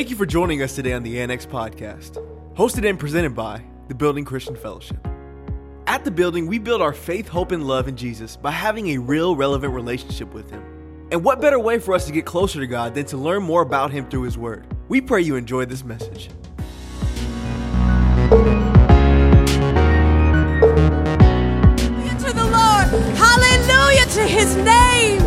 Thank 0.00 0.08
you 0.08 0.16
for 0.16 0.24
joining 0.24 0.62
us 0.62 0.74
today 0.74 0.94
on 0.94 1.02
the 1.02 1.20
Annex 1.20 1.44
Podcast, 1.44 2.26
hosted 2.54 2.88
and 2.88 2.98
presented 2.98 3.34
by 3.34 3.62
the 3.88 3.94
Building 3.94 4.24
Christian 4.24 4.56
Fellowship. 4.56 5.06
At 5.86 6.06
the 6.06 6.10
building, 6.10 6.46
we 6.46 6.58
build 6.58 6.80
our 6.80 6.94
faith, 6.94 7.28
hope, 7.28 7.52
and 7.52 7.66
love 7.66 7.86
in 7.86 7.96
Jesus 7.98 8.34
by 8.34 8.50
having 8.50 8.88
a 8.88 8.96
real, 8.96 9.36
relevant 9.36 9.74
relationship 9.74 10.32
with 10.32 10.48
Him. 10.48 10.64
And 11.12 11.22
what 11.22 11.42
better 11.42 11.58
way 11.58 11.78
for 11.78 11.92
us 11.92 12.06
to 12.06 12.12
get 12.12 12.24
closer 12.24 12.60
to 12.60 12.66
God 12.66 12.94
than 12.94 13.04
to 13.08 13.18
learn 13.18 13.42
more 13.42 13.60
about 13.60 13.90
Him 13.90 14.08
through 14.08 14.22
His 14.22 14.38
Word? 14.38 14.66
We 14.88 15.02
pray 15.02 15.20
you 15.20 15.36
enjoy 15.36 15.66
this 15.66 15.84
message. 15.84 16.30
the 22.30 22.44
Lord. 22.44 22.88
Hallelujah 23.18 24.06
to 24.06 24.26
his 24.26 24.56
name. 24.56 25.22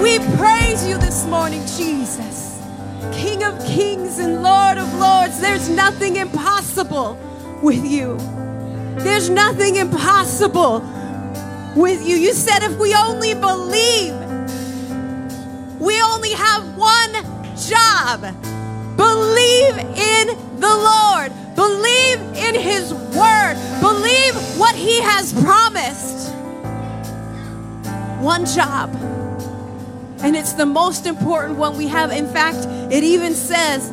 We 0.00 0.18
praise 0.38 0.86
you 0.86 0.96
this 0.96 1.26
morning, 1.26 1.60
Jesus. 1.76 2.43
King 3.16 3.42
of 3.44 3.58
kings 3.66 4.18
and 4.18 4.42
Lord 4.42 4.78
of 4.78 4.92
lords. 4.94 5.40
There's 5.40 5.68
nothing 5.68 6.16
impossible 6.16 7.18
with 7.62 7.84
you. 7.84 8.16
There's 8.98 9.28
nothing 9.28 9.76
impossible 9.76 10.80
with 11.76 12.06
you. 12.06 12.16
You 12.16 12.32
said 12.32 12.62
if 12.62 12.78
we 12.78 12.94
only 12.94 13.34
believe, 13.34 14.14
we 15.80 16.00
only 16.02 16.32
have 16.32 16.76
one 16.76 17.12
job. 17.56 18.20
Believe 18.96 19.78
in 19.78 20.60
the 20.60 20.68
Lord. 20.68 21.32
Believe 21.54 22.20
in 22.36 22.54
His 22.54 22.92
Word. 22.92 23.56
Believe 23.80 24.34
what 24.58 24.74
He 24.74 25.00
has 25.00 25.32
promised. 25.32 26.32
One 28.20 28.46
job. 28.46 29.13
And 30.24 30.34
it's 30.34 30.54
the 30.54 30.64
most 30.64 31.04
important 31.04 31.58
one 31.58 31.76
we 31.76 31.86
have. 31.88 32.10
In 32.10 32.26
fact, 32.26 32.66
it 32.90 33.04
even 33.04 33.34
says 33.34 33.92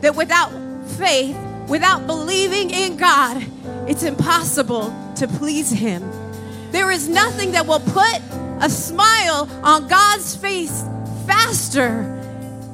that 0.00 0.14
without 0.14 0.52
faith, 0.90 1.36
without 1.66 2.06
believing 2.06 2.70
in 2.70 2.96
God, 2.96 3.44
it's 3.88 4.04
impossible 4.04 4.94
to 5.16 5.26
please 5.26 5.68
Him. 5.68 6.08
There 6.70 6.92
is 6.92 7.08
nothing 7.08 7.50
that 7.50 7.66
will 7.66 7.80
put 7.80 8.20
a 8.60 8.70
smile 8.70 9.50
on 9.64 9.88
God's 9.88 10.36
face 10.36 10.84
faster 11.26 12.04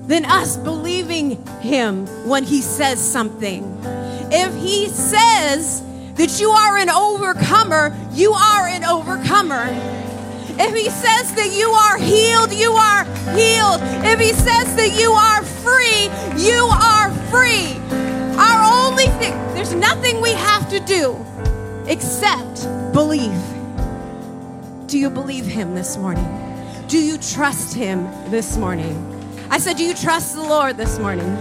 than 0.02 0.26
us 0.26 0.58
believing 0.58 1.42
Him 1.60 2.06
when 2.28 2.44
He 2.44 2.60
says 2.60 3.00
something. 3.00 3.64
If 4.30 4.54
He 4.56 4.88
says 4.88 5.82
that 6.16 6.38
you 6.38 6.50
are 6.50 6.76
an 6.76 6.90
overcomer, 6.90 7.96
you 8.12 8.34
are 8.34 8.68
an 8.68 8.84
overcomer. 8.84 10.05
If 10.58 10.74
He 10.74 10.90
says 10.90 11.32
that 11.34 11.52
you 11.52 11.70
are 11.70 11.98
healed, 11.98 12.52
you 12.52 12.72
are 12.72 13.04
healed. 13.36 13.80
If 14.04 14.20
He 14.20 14.32
says 14.32 14.74
that 14.76 14.98
you 14.98 15.12
are 15.12 15.42
free, 15.42 16.04
you 16.42 16.66
are 16.66 17.10
free. 17.30 17.76
Our 18.38 18.86
only 18.86 19.06
thing, 19.18 19.32
there's 19.54 19.74
nothing 19.74 20.20
we 20.20 20.32
have 20.32 20.68
to 20.70 20.80
do 20.80 21.16
except 21.86 22.64
believe. 22.92 23.42
Do 24.86 24.98
you 24.98 25.10
believe 25.10 25.46
Him 25.46 25.74
this 25.74 25.96
morning? 25.96 26.26
Do 26.88 26.98
you 26.98 27.18
trust 27.18 27.74
Him 27.74 28.04
this 28.30 28.56
morning? 28.56 29.12
I 29.50 29.58
said, 29.58 29.76
Do 29.76 29.84
you 29.84 29.94
trust 29.94 30.34
the 30.34 30.42
Lord 30.42 30.76
this 30.76 30.98
morning? 30.98 31.34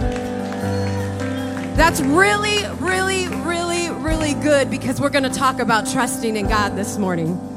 That's 1.76 2.00
really, 2.00 2.64
really, 2.76 3.28
really, 3.28 3.90
really 3.90 4.34
good 4.34 4.70
because 4.70 5.00
we're 5.00 5.10
going 5.10 5.24
to 5.24 5.30
talk 5.30 5.60
about 5.60 5.86
trusting 5.86 6.36
in 6.36 6.48
God 6.48 6.74
this 6.74 6.96
morning. 6.96 7.55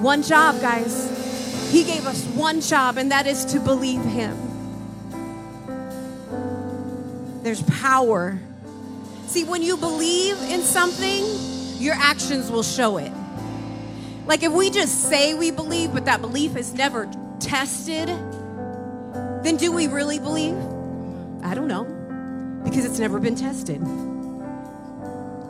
One 0.00 0.22
job, 0.22 0.60
guys. 0.60 1.70
He 1.72 1.82
gave 1.84 2.06
us 2.06 2.24
one 2.26 2.60
job, 2.60 2.96
and 2.98 3.10
that 3.10 3.26
is 3.26 3.44
to 3.46 3.60
believe 3.60 4.02
Him. 4.02 4.36
There's 7.42 7.62
power. 7.62 8.38
See, 9.26 9.44
when 9.44 9.62
you 9.62 9.76
believe 9.76 10.40
in 10.44 10.62
something, 10.62 11.24
your 11.82 11.94
actions 11.94 12.50
will 12.50 12.62
show 12.62 12.98
it. 12.98 13.12
Like 14.26 14.42
if 14.42 14.52
we 14.52 14.70
just 14.70 15.08
say 15.08 15.34
we 15.34 15.50
believe, 15.50 15.92
but 15.92 16.04
that 16.04 16.20
belief 16.20 16.56
is 16.56 16.72
never 16.74 17.10
tested, 17.40 18.08
then 19.42 19.56
do 19.56 19.72
we 19.72 19.88
really 19.88 20.18
believe? 20.18 20.56
I 21.42 21.54
don't 21.54 21.68
know, 21.68 21.84
because 22.64 22.84
it's 22.84 22.98
never 22.98 23.18
been 23.18 23.36
tested. 23.36 23.80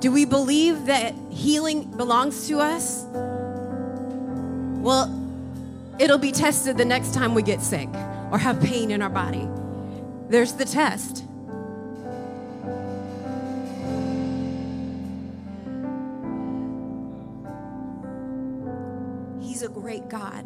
Do 0.01 0.11
we 0.13 0.25
believe 0.25 0.87
that 0.87 1.15
healing 1.31 1.85
belongs 1.85 2.49
to 2.49 2.61
us? 2.61 3.05
Well, 4.81 5.13
it'll 5.99 6.19
be 6.19 6.33
tested 6.33 6.77
the 6.77 6.85
next 6.85 7.13
time 7.13 7.35
we 7.35 7.43
get 7.43 7.61
sick 7.61 7.89
or 8.31 8.39
have 8.39 8.61
pain 8.61 8.91
in 8.91 9.03
our 9.03 9.11
body. 9.11 9.49
There's 10.29 10.53
the 10.53 10.65
test. 10.65 11.25
He's 19.41 19.63
a 19.63 19.69
great 19.69 20.09
God. 20.09 20.45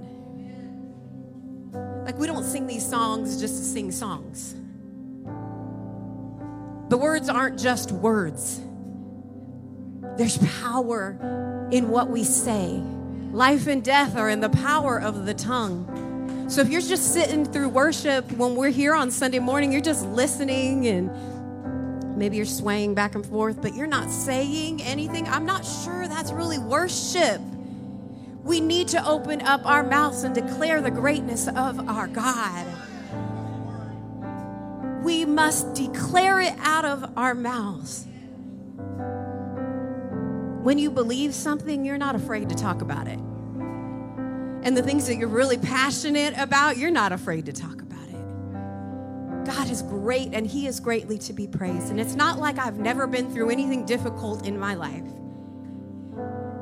Like, 2.05 2.19
we 2.19 2.27
don't 2.27 2.45
sing 2.45 2.67
these 2.67 2.89
songs 2.89 3.41
just 3.41 3.57
to 3.59 3.65
sing 3.65 3.91
songs. 3.93 4.55
The 6.89 6.97
words 6.97 7.29
aren't 7.29 7.59
just 7.59 7.93
words, 7.93 8.61
there's 10.17 10.39
power 10.61 11.69
in 11.71 11.89
what 11.89 12.11
we 12.11 12.25
say. 12.25 12.83
Life 13.33 13.67
and 13.67 13.83
death 13.83 14.15
are 14.19 14.29
in 14.29 14.41
the 14.41 14.51
power 14.51 15.01
of 15.01 15.25
the 15.25 15.33
tongue. 15.33 16.51
So 16.51 16.61
if 16.61 16.69
you're 16.69 16.83
just 16.83 17.15
sitting 17.15 17.47
through 17.47 17.71
worship 17.71 18.31
when 18.33 18.57
we're 18.57 18.69
here 18.69 18.95
on 18.95 19.11
Sunday 19.11 19.39
morning, 19.39 19.73
you're 19.73 19.81
just 19.81 20.07
listening 20.09 20.87
and 20.87 22.19
maybe 22.19 22.37
you're 22.37 22.45
swaying 22.45 22.95
back 22.95 23.15
and 23.15 23.25
forth, 23.25 23.63
but 23.63 23.75
you're 23.75 23.87
not 23.87 24.11
saying 24.11 24.83
anything. 24.83 25.27
I'm 25.29 25.47
not 25.47 25.65
sure 25.65 26.07
that's 26.09 26.31
really 26.31 26.59
worship. 26.59 27.41
We 28.45 28.61
need 28.61 28.89
to 28.89 29.03
open 29.09 29.41
up 29.41 29.65
our 29.65 29.83
mouths 29.83 30.25
and 30.25 30.35
declare 30.35 30.83
the 30.83 30.91
greatness 30.91 31.49
of 31.49 31.89
our 31.89 32.09
God. 32.09 32.67
We 35.03 35.25
must 35.25 35.73
declare 35.73 36.39
it 36.41 36.53
out 36.59 36.85
of 36.85 37.17
our 37.17 37.35
mouths. 37.35 38.07
When 40.63 40.79
you 40.79 40.93
believe 40.93 41.35
something, 41.35 41.85
you're 41.85 41.99
not 41.99 42.15
afraid 42.15 42.49
to 42.49 42.55
talk 42.55 42.83
about 42.83 43.09
it. 43.09 43.19
And 43.19 44.77
the 44.77 44.83
things 44.83 45.09
that 45.09 45.17
you're 45.17 45.27
really 45.27 45.59
passionate 45.59 46.39
about, 46.39 46.77
you're 46.77 46.93
not 46.93 47.11
afraid 47.11 47.47
to 47.47 47.53
talk 47.53 47.83
about 47.83 48.09
it. 48.09 49.45
God 49.45 49.69
is 49.69 49.83
great 49.83 50.33
and 50.33 50.47
He 50.47 50.69
is 50.69 50.79
greatly 50.79 51.19
to 51.19 51.33
be 51.33 51.49
praised. 51.49 51.91
And 51.91 52.01
it's 52.01 52.15
not 52.15 52.39
like 52.39 52.59
I've 52.61 52.79
never 52.79 53.09
been 53.09 53.29
through 53.35 53.51
anything 53.51 53.85
difficult 53.85 54.47
in 54.47 54.57
my 54.57 54.75
life. 54.75 55.03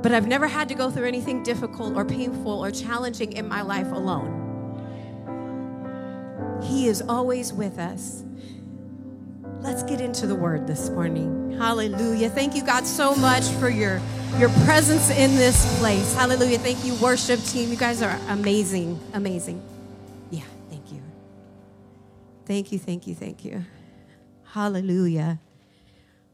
But 0.03 0.13
I've 0.13 0.27
never 0.27 0.49
had 0.49 0.71
to 0.71 0.75
go 0.75 0.91
through 0.91 1.07
anything 1.07 1.43
difficult 1.43 1.95
or 1.95 2.07
painful 2.07 2.65
or 2.65 2.71
challenging 2.71 3.35
in 3.35 3.47
my 3.47 3.61
life 3.61 3.93
alone. 3.93 4.39
He 6.63 6.89
is 6.89 7.03
always 7.03 7.53
with 7.53 7.79
us. 7.79 8.25
Let's 9.63 9.83
get 9.83 10.01
into 10.01 10.27
the 10.27 10.35
word 10.35 10.67
this 10.67 10.89
morning. 10.89 11.59
Hallelujah. 11.59 12.31
Thank 12.31 12.55
you, 12.55 12.65
God, 12.65 12.87
so 12.87 13.15
much 13.15 13.45
for 13.45 13.69
your, 13.69 14.01
your 14.39 14.49
presence 14.65 15.11
in 15.11 15.37
this 15.37 15.79
place. 15.79 16.15
Hallelujah. 16.15 16.59
Thank 16.59 16.83
you, 16.83 16.95
worship 16.95 17.39
team. 17.41 17.71
You 17.71 17.77
guys 17.77 18.01
are 18.01 18.19
amazing. 18.29 18.99
Amazing. 19.13 19.63
Yeah, 20.31 20.45
thank 20.71 20.91
you. 20.91 21.03
Thank 22.47 22.73
you, 22.73 22.79
thank 22.79 23.07
you, 23.07 23.15
thank 23.15 23.45
you. 23.45 23.67
Hallelujah. 24.53 25.41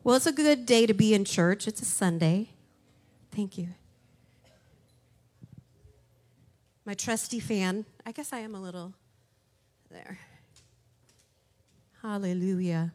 Well, 0.05 0.15
it's 0.15 0.27
a 0.27 0.33
good 0.33 0.65
day 0.65 0.87
to 0.87 0.95
be 0.95 1.13
in 1.13 1.25
church. 1.25 1.67
It's 1.67 1.83
a 1.83 1.85
Sunday. 1.85 2.51
Thank 3.33 3.59
you. 3.59 3.71
My 6.85 6.95
trusty 6.95 7.41
fan. 7.41 7.87
I 8.07 8.13
guess 8.13 8.33
I 8.33 8.39
am 8.39 8.55
a 8.55 8.63
little 8.63 8.95
there. 9.91 10.21
Hallelujah. 12.03 12.93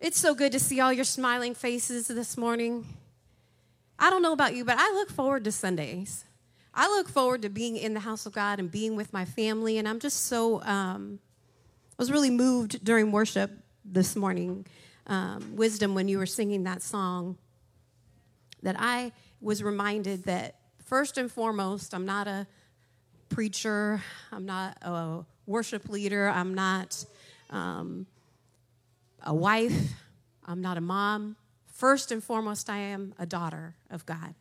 It's 0.00 0.20
so 0.20 0.32
good 0.32 0.52
to 0.52 0.60
see 0.60 0.78
all 0.78 0.92
your 0.92 1.04
smiling 1.04 1.56
faces 1.56 2.06
this 2.06 2.36
morning. 2.36 2.86
I 3.98 4.10
don't 4.10 4.22
know 4.22 4.32
about 4.32 4.54
you, 4.54 4.64
but 4.64 4.76
I 4.78 4.92
look 4.92 5.10
forward 5.10 5.42
to 5.42 5.50
Sundays. 5.50 6.24
I 6.72 6.86
look 6.86 7.08
forward 7.08 7.42
to 7.42 7.48
being 7.48 7.76
in 7.76 7.94
the 7.94 8.00
house 8.00 8.24
of 8.24 8.32
God 8.32 8.60
and 8.60 8.70
being 8.70 8.94
with 8.94 9.12
my 9.12 9.24
family, 9.24 9.76
and 9.76 9.88
I'm 9.88 9.98
just 9.98 10.26
so, 10.26 10.62
um, 10.62 11.18
I 11.98 12.02
was 12.02 12.12
really 12.12 12.30
moved 12.30 12.84
during 12.84 13.10
worship 13.10 13.50
this 13.84 14.14
morning, 14.14 14.66
um, 15.08 15.56
Wisdom, 15.56 15.96
when 15.96 16.06
you 16.06 16.18
were 16.18 16.26
singing 16.26 16.62
that 16.62 16.80
song 16.80 17.36
that 18.62 18.76
I 18.78 19.10
was 19.40 19.64
reminded 19.64 20.26
that 20.26 20.60
first 20.84 21.18
and 21.18 21.28
foremost, 21.28 21.92
I'm 21.92 22.06
not 22.06 22.28
a 22.28 22.46
preacher, 23.30 24.00
I'm 24.30 24.46
not 24.46 24.78
a 24.80 25.24
worship 25.46 25.88
leader, 25.88 26.28
I'm 26.28 26.54
not 26.54 27.04
um, 27.50 28.06
a 29.22 29.34
wife, 29.34 29.92
I'm 30.44 30.60
not 30.60 30.76
a 30.76 30.80
mom. 30.80 31.36
First 31.66 32.10
and 32.10 32.22
foremost, 32.22 32.68
I 32.68 32.78
am 32.78 33.14
a 33.18 33.26
daughter 33.26 33.74
of 33.90 34.04
God. 34.06 34.34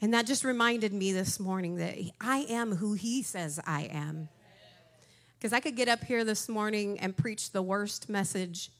And 0.00 0.14
that 0.14 0.26
just 0.26 0.44
reminded 0.44 0.92
me 0.92 1.12
this 1.12 1.40
morning 1.40 1.76
that 1.76 1.96
I 2.20 2.46
am 2.48 2.76
who 2.76 2.94
He 2.94 3.22
says 3.22 3.60
I 3.66 3.82
am. 3.84 4.28
Because 5.38 5.52
I 5.52 5.60
could 5.60 5.76
get 5.76 5.88
up 5.88 6.04
here 6.04 6.24
this 6.24 6.48
morning 6.48 6.98
and 6.98 7.16
preach 7.16 7.52
the 7.52 7.62
worst 7.62 8.08
message 8.08 8.70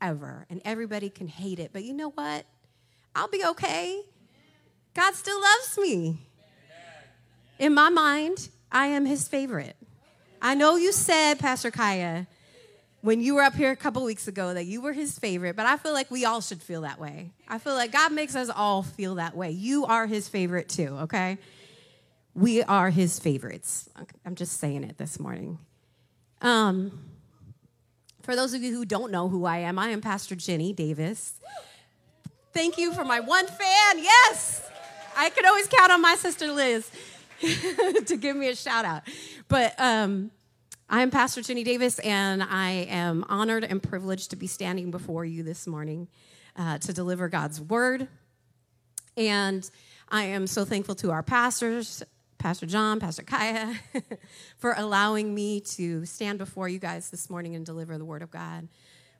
ever, 0.00 0.46
and 0.50 0.60
everybody 0.64 1.10
can 1.10 1.28
hate 1.28 1.58
it. 1.58 1.70
But 1.72 1.84
you 1.84 1.92
know 1.92 2.10
what? 2.10 2.44
I'll 3.14 3.28
be 3.28 3.44
okay. 3.44 4.02
God 4.94 5.14
still 5.14 5.40
loves 5.40 5.78
me. 5.78 6.18
In 7.58 7.74
my 7.74 7.88
mind, 7.88 8.48
I 8.70 8.88
am 8.88 9.04
his 9.04 9.26
favorite. 9.28 9.76
I 10.40 10.54
know 10.54 10.76
you 10.76 10.92
said, 10.92 11.38
Pastor 11.38 11.70
Kaya, 11.70 12.26
when 13.00 13.20
you 13.20 13.36
were 13.36 13.42
up 13.42 13.54
here 13.54 13.70
a 13.70 13.76
couple 13.76 14.02
weeks 14.02 14.26
ago 14.26 14.54
that 14.54 14.66
you 14.66 14.80
were 14.80 14.92
his 14.92 15.18
favorite, 15.18 15.54
but 15.56 15.66
I 15.66 15.76
feel 15.76 15.92
like 15.92 16.10
we 16.10 16.24
all 16.24 16.40
should 16.40 16.62
feel 16.62 16.82
that 16.82 16.98
way. 16.98 17.30
I 17.46 17.58
feel 17.58 17.74
like 17.74 17.92
God 17.92 18.12
makes 18.12 18.34
us 18.34 18.48
all 18.48 18.82
feel 18.82 19.16
that 19.16 19.36
way. 19.36 19.50
You 19.50 19.86
are 19.86 20.06
his 20.06 20.28
favorite 20.28 20.68
too, 20.68 20.96
okay? 21.02 21.38
We 22.34 22.62
are 22.62 22.90
his 22.90 23.18
favorites. 23.18 23.88
I'm 24.24 24.34
just 24.34 24.58
saying 24.58 24.84
it 24.84 24.98
this 24.98 25.20
morning. 25.20 25.58
Um, 26.40 27.04
for 28.22 28.36
those 28.36 28.52
of 28.52 28.62
you 28.62 28.74
who 28.74 28.84
don't 28.84 29.10
know 29.10 29.28
who 29.28 29.44
I 29.44 29.58
am, 29.58 29.78
I 29.78 29.88
am 29.88 30.00
Pastor 30.00 30.34
Ginny 30.34 30.72
Davis. 30.72 31.34
Thank 32.52 32.78
you 32.78 32.92
for 32.92 33.04
my 33.04 33.20
one 33.20 33.46
fan. 33.46 33.98
Yes, 33.98 34.68
I 35.16 35.30
can 35.30 35.46
always 35.46 35.68
count 35.68 35.92
on 35.92 36.02
my 36.02 36.16
sister 36.16 36.52
Liz 36.52 36.90
to 38.06 38.16
give 38.16 38.36
me 38.36 38.48
a 38.48 38.56
shout 38.56 38.84
out. 38.84 39.02
But 39.48 39.74
um, 39.78 40.30
I 40.90 41.02
am 41.02 41.10
Pastor 41.10 41.42
Ginny 41.42 41.64
Davis, 41.64 41.98
and 41.98 42.42
I 42.42 42.86
am 42.88 43.22
honored 43.28 43.62
and 43.62 43.82
privileged 43.82 44.30
to 44.30 44.36
be 44.36 44.46
standing 44.46 44.90
before 44.90 45.22
you 45.22 45.42
this 45.42 45.66
morning 45.66 46.08
uh, 46.56 46.78
to 46.78 46.94
deliver 46.94 47.28
God's 47.28 47.60
word. 47.60 48.08
And 49.14 49.70
I 50.08 50.24
am 50.24 50.46
so 50.46 50.64
thankful 50.64 50.94
to 50.94 51.10
our 51.10 51.22
pastors, 51.22 52.02
Pastor 52.38 52.64
John, 52.64 53.00
Pastor 53.00 53.22
Kaya, 53.22 53.74
for 54.56 54.72
allowing 54.78 55.34
me 55.34 55.60
to 55.60 56.06
stand 56.06 56.38
before 56.38 56.70
you 56.70 56.78
guys 56.78 57.10
this 57.10 57.28
morning 57.28 57.54
and 57.54 57.66
deliver 57.66 57.98
the 57.98 58.06
word 58.06 58.22
of 58.22 58.30
God. 58.30 58.66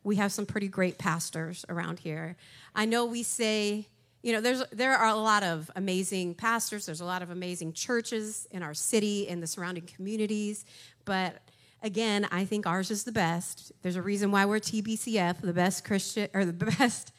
We 0.05 0.17
have 0.17 0.33
some 0.33 0.47
pretty 0.47 0.69
great 0.69 0.97
pastors 0.97 1.67
around 1.69 1.99
here. 1.99 2.39
I 2.75 2.87
know 2.87 3.05
we 3.05 3.23
say, 3.23 3.89
you 4.23 4.33
know, 4.33 4.41
there's 4.41 4.63
there 4.73 4.97
are 4.97 5.09
a 5.11 5.17
lot 5.17 5.43
of 5.43 5.71
amazing 5.77 6.35
pastors, 6.35 6.87
there's 6.87 7.03
a 7.03 7.05
lot 7.05 7.21
of 7.21 7.29
amazing 7.29 7.75
churches 7.75 8.49
in 8.53 8.63
our 8.63 8.73
city 8.73 9.29
and 9.29 9.43
the 9.43 9.47
surrounding 9.47 9.85
communities, 9.85 10.65
but 11.05 11.43
Again, 11.83 12.27
I 12.33 12.45
think 12.45 12.67
ours 12.67 12.91
is 12.91 13.05
the 13.05 13.13
best. 13.13 13.73
There's 13.83 13.97
a 13.97 14.03
reason 14.03 14.31
why 14.33 14.47
we're 14.47 14.59
TBCF, 14.59 15.41
the 15.41 15.53
best 15.53 15.85
Christian, 15.85 16.29
or 16.35 16.45
the 16.45 16.53
best, 16.53 17.13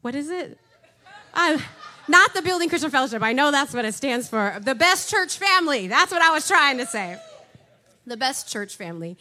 what 0.00 0.14
is 0.14 0.30
it? 0.30 0.58
Not 1.34 2.34
the 2.34 2.42
Building 2.42 2.68
Christian 2.68 2.90
Fellowship. 2.90 3.22
I 3.22 3.32
know 3.32 3.50
that's 3.50 3.72
what 3.72 3.84
it 3.84 3.94
stands 3.94 4.28
for. 4.28 4.58
The 4.60 4.74
best 4.74 5.10
church 5.10 5.38
family. 5.38 5.86
That's 5.86 6.10
what 6.12 6.22
I 6.22 6.30
was 6.30 6.46
trying 6.46 6.78
to 6.78 6.86
say. 6.86 7.18
The 8.06 8.16
best 8.16 8.50
church 8.50 8.76
family 8.76 9.16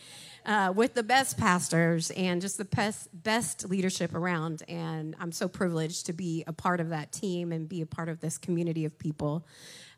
uh, 0.45 0.73
with 0.75 0.93
the 0.93 1.03
best 1.03 1.37
pastors 1.37 2.11
and 2.11 2.41
just 2.41 2.57
the 2.57 2.65
best, 2.65 3.09
best 3.13 3.69
leadership 3.69 4.15
around. 4.15 4.63
And 4.67 5.15
I'm 5.19 5.31
so 5.31 5.47
privileged 5.47 6.07
to 6.07 6.13
be 6.13 6.43
a 6.47 6.53
part 6.53 6.79
of 6.79 6.89
that 6.89 7.11
team 7.11 7.51
and 7.51 7.69
be 7.69 7.81
a 7.81 7.85
part 7.85 8.09
of 8.09 8.19
this 8.21 8.37
community 8.37 8.85
of 8.85 8.97
people. 8.97 9.45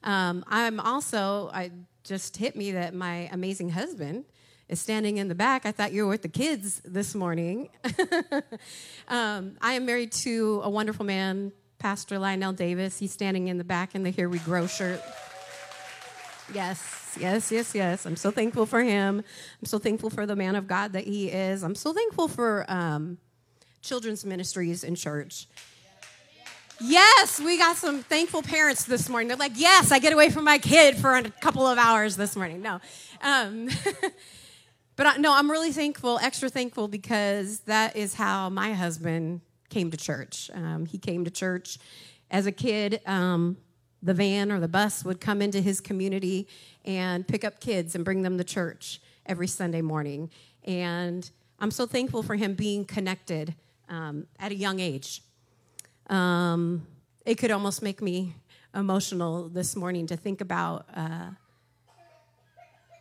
Um, 0.04 0.44
I'm 0.48 0.80
also, 0.80 1.50
I 1.54 1.72
just 2.04 2.36
hit 2.36 2.56
me 2.56 2.74
that 2.74 2.94
my 2.94 3.30
amazing 3.32 3.70
husband 3.70 4.26
is 4.72 4.80
standing 4.80 5.18
in 5.18 5.28
the 5.28 5.36
back. 5.36 5.66
I 5.66 5.74
thought 5.74 5.92
you 5.92 6.06
were 6.06 6.10
with 6.10 6.22
the 6.22 6.30
kids 6.30 6.82
this 6.86 7.14
morning. 7.14 7.70
um, 9.10 9.58
I 9.62 9.74
am 9.74 9.86
married 9.86 10.14
to 10.14 10.62
a 10.64 10.70
wonderful 10.70 11.06
man, 11.06 11.52
Pastor 11.78 12.18
Lionel 12.18 12.54
Davis. 12.54 12.98
He's 12.98 13.12
standing 13.12 13.50
in 13.50 13.58
the 13.58 13.66
back 13.66 13.96
in 13.96 14.04
the 14.04 14.10
Here 14.10 14.30
We 14.30 14.40
Grow 14.40 14.68
shirt. 14.68 15.02
Yes, 16.54 17.18
yes, 17.20 17.52
yes, 17.52 17.76
yes. 17.76 18.06
I'm 18.06 18.16
so 18.16 18.32
thankful 18.32 18.66
for 18.66 18.82
him. 18.82 19.18
I'm 19.62 19.66
so 19.66 19.78
thankful 19.78 20.10
for 20.10 20.26
the 20.26 20.38
man 20.38 20.56
of 20.56 20.68
God 20.68 20.94
that 20.94 21.04
he 21.04 21.28
is. 21.28 21.64
I'm 21.64 21.76
so 21.76 21.92
thankful 21.92 22.30
for 22.30 22.66
um, 22.70 23.18
children's 23.82 24.24
ministries 24.24 24.86
in 24.86 24.96
church. 24.96 25.48
Yes, 26.80 27.42
we 27.42 27.58
got 27.58 27.76
some 27.76 28.04
thankful 28.04 28.42
parents 28.42 28.86
this 28.86 29.10
morning. 29.10 29.28
They're 29.28 29.38
like, 29.38 29.52
yes, 29.56 29.92
I 29.92 30.00
get 30.00 30.14
away 30.14 30.30
from 30.30 30.46
my 30.46 30.58
kid 30.58 30.96
for 30.96 31.14
a 31.14 31.30
couple 31.30 31.68
of 31.68 31.78
hours 31.78 32.16
this 32.16 32.38
morning. 32.38 32.62
No. 32.62 32.80
Um, 33.22 33.70
But 34.96 35.06
I, 35.06 35.18
no, 35.18 35.34
I'm 35.34 35.50
really 35.50 35.72
thankful, 35.72 36.20
extra 36.22 36.50
thankful, 36.50 36.88
because 36.88 37.62
that 37.62 37.96
is 37.96 38.14
how 38.14 38.50
my 38.50 38.74
husband 38.74 39.42
came 39.70 39.90
to 39.92 39.98
church. 39.98 40.52
Um, 40.54 40.86
he 40.86 40.98
came 40.98 41.24
to 41.26 41.32
church 41.32 41.80
as 42.30 42.46
a 42.46 42.52
kid. 42.52 43.02
Um, 43.06 43.58
the 44.04 44.14
van 44.14 44.52
or 44.52 44.60
the 44.60 44.68
bus 44.68 45.06
would 45.06 45.22
come 45.22 45.42
into 45.42 45.62
his 45.62 45.80
community 45.80 46.48
and 46.86 47.28
pick 47.28 47.44
up 47.44 47.60
kids 47.60 47.96
and 47.96 48.04
bring 48.04 48.24
them 48.24 48.38
to 48.38 48.44
church 48.44 49.00
every 49.26 49.48
Sunday 49.48 49.82
morning. 49.82 50.30
And 50.66 51.30
I'm 51.60 51.72
so 51.72 51.86
thankful 51.86 52.24
for 52.24 52.36
him 52.36 52.56
being 52.56 52.86
connected 52.86 53.56
um, 53.90 54.26
at 54.40 54.52
a 54.52 54.56
young 54.56 54.80
age. 54.80 55.22
Um, 56.08 56.88
it 57.26 57.36
could 57.36 57.52
almost 57.52 57.82
make 57.82 58.02
me 58.02 58.36
emotional 58.74 59.48
this 59.48 59.76
morning 59.76 60.08
to 60.08 60.18
think 60.18 60.42
about 60.42 60.86
uh, 60.96 61.30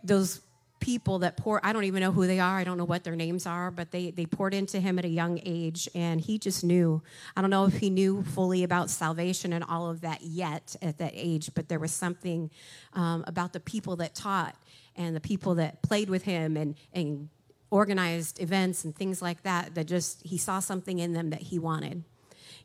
those 0.04 0.40
people 0.80 1.20
that 1.20 1.36
pour 1.36 1.64
i 1.64 1.72
don't 1.72 1.84
even 1.84 2.00
know 2.00 2.10
who 2.10 2.26
they 2.26 2.40
are 2.40 2.58
i 2.58 2.64
don't 2.64 2.78
know 2.78 2.84
what 2.84 3.04
their 3.04 3.14
names 3.14 3.46
are 3.46 3.70
but 3.70 3.90
they 3.90 4.10
they 4.10 4.26
poured 4.26 4.54
into 4.54 4.80
him 4.80 4.98
at 4.98 5.04
a 5.04 5.08
young 5.08 5.40
age 5.44 5.88
and 5.94 6.20
he 6.20 6.38
just 6.38 6.64
knew. 6.64 7.02
I 7.36 7.40
don't 7.40 7.50
know 7.50 7.66
if 7.66 7.78
he 7.78 7.90
knew 7.90 8.22
fully 8.22 8.64
about 8.64 8.90
salvation 8.90 9.52
and 9.52 9.64
all 9.64 9.88
of 9.90 10.00
that 10.02 10.22
yet 10.22 10.76
at 10.82 10.98
that 10.98 11.12
age 11.14 11.50
but 11.54 11.68
there 11.68 11.78
was 11.78 11.92
something 11.92 12.50
um, 12.94 13.24
about 13.26 13.52
the 13.52 13.60
people 13.60 13.96
that 13.96 14.14
taught 14.14 14.56
and 14.96 15.14
the 15.14 15.20
people 15.20 15.54
that 15.56 15.82
played 15.82 16.10
with 16.10 16.24
him 16.24 16.56
and 16.56 16.76
and 16.92 17.28
organized 17.70 18.40
events 18.40 18.84
and 18.84 18.96
things 18.96 19.22
like 19.22 19.42
that 19.42 19.74
that 19.74 19.86
just 19.86 20.22
he 20.24 20.36
saw 20.36 20.58
something 20.58 20.98
in 20.98 21.12
them 21.12 21.30
that 21.30 21.42
he 21.42 21.58
wanted. 21.58 22.04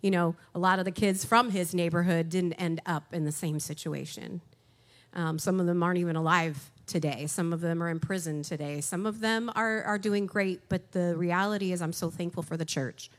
You 0.02 0.12
know 0.12 0.36
a 0.54 0.60
lot 0.60 0.80
of 0.80 0.86
the 0.86 0.92
kids 0.92 1.26
from 1.26 1.52
his 1.52 1.74
neighborhood 1.74 2.30
didn't 2.30 2.54
end 2.54 2.82
up 2.86 3.14
in 3.14 3.26
the 3.26 3.32
same 3.32 3.60
situation. 3.60 4.42
Um, 5.14 5.40
some 5.40 5.60
of 5.60 5.66
them 5.66 5.82
aren't 5.82 6.00
even 6.00 6.16
alive 6.16 6.72
today. 6.86 7.28
Some 7.28 7.54
of 7.54 7.62
them 7.62 7.82
are 7.82 7.90
in 7.90 8.00
prison 8.00 8.44
today. 8.44 8.82
Some 8.82 9.06
of 9.06 9.20
them 9.20 9.52
are, 9.56 9.84
are 9.84 9.98
doing 9.98 10.26
great, 10.26 10.62
but 10.70 10.92
the 10.92 11.16
reality 11.16 11.72
is, 11.72 11.82
I'm 11.82 11.94
so 11.94 12.10
thankful 12.10 12.44
for 12.44 12.58
the 12.58 12.66
church. 12.66 13.10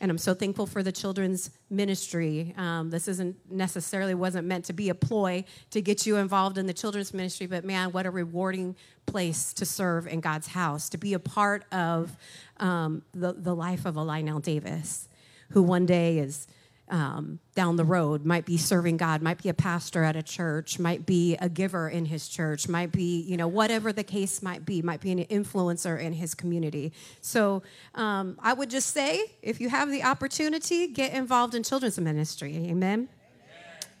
And 0.00 0.10
I'm 0.10 0.18
so 0.18 0.34
thankful 0.34 0.66
for 0.66 0.82
the 0.82 0.92
children's 0.92 1.50
ministry. 1.70 2.52
Um, 2.58 2.90
this 2.90 3.08
isn't 3.08 3.36
necessarily 3.50 4.14
wasn't 4.14 4.46
meant 4.46 4.64
to 4.66 4.72
be 4.72 4.88
a 4.88 4.94
ploy 4.94 5.44
to 5.70 5.80
get 5.80 6.04
you 6.04 6.16
involved 6.16 6.58
in 6.58 6.66
the 6.66 6.74
children's 6.74 7.14
ministry, 7.14 7.46
but 7.46 7.64
man, 7.64 7.92
what 7.92 8.04
a 8.04 8.10
rewarding 8.10 8.76
place 9.06 9.52
to 9.54 9.64
serve 9.64 10.06
in 10.06 10.20
God's 10.20 10.48
house, 10.48 10.88
to 10.90 10.98
be 10.98 11.14
a 11.14 11.18
part 11.18 11.64
of 11.72 12.16
um, 12.58 13.02
the, 13.12 13.32
the 13.32 13.54
life 13.54 13.86
of 13.86 13.96
Lionel 13.96 14.40
Davis, 14.40 15.08
who 15.50 15.62
one 15.62 15.86
day 15.86 16.18
is 16.18 16.48
um, 16.88 17.38
down 17.54 17.76
the 17.76 17.84
road, 17.84 18.24
might 18.24 18.44
be 18.44 18.56
serving 18.56 18.96
God, 18.96 19.22
might 19.22 19.42
be 19.42 19.48
a 19.48 19.54
pastor 19.54 20.04
at 20.04 20.16
a 20.16 20.22
church, 20.22 20.78
might 20.78 21.06
be 21.06 21.36
a 21.36 21.48
giver 21.48 21.88
in 21.88 22.06
his 22.06 22.28
church, 22.28 22.68
might 22.68 22.92
be, 22.92 23.20
you 23.22 23.36
know, 23.36 23.48
whatever 23.48 23.92
the 23.92 24.04
case 24.04 24.42
might 24.42 24.64
be, 24.64 24.82
might 24.82 25.00
be 25.00 25.10
an 25.12 25.24
influencer 25.24 25.98
in 26.00 26.12
his 26.12 26.34
community. 26.34 26.92
So 27.20 27.62
um, 27.94 28.38
I 28.42 28.52
would 28.52 28.70
just 28.70 28.90
say 28.90 29.24
if 29.42 29.60
you 29.60 29.68
have 29.70 29.90
the 29.90 30.02
opportunity, 30.02 30.88
get 30.88 31.14
involved 31.14 31.54
in 31.54 31.62
children's 31.62 31.98
ministry. 31.98 32.54
Amen. 32.56 33.08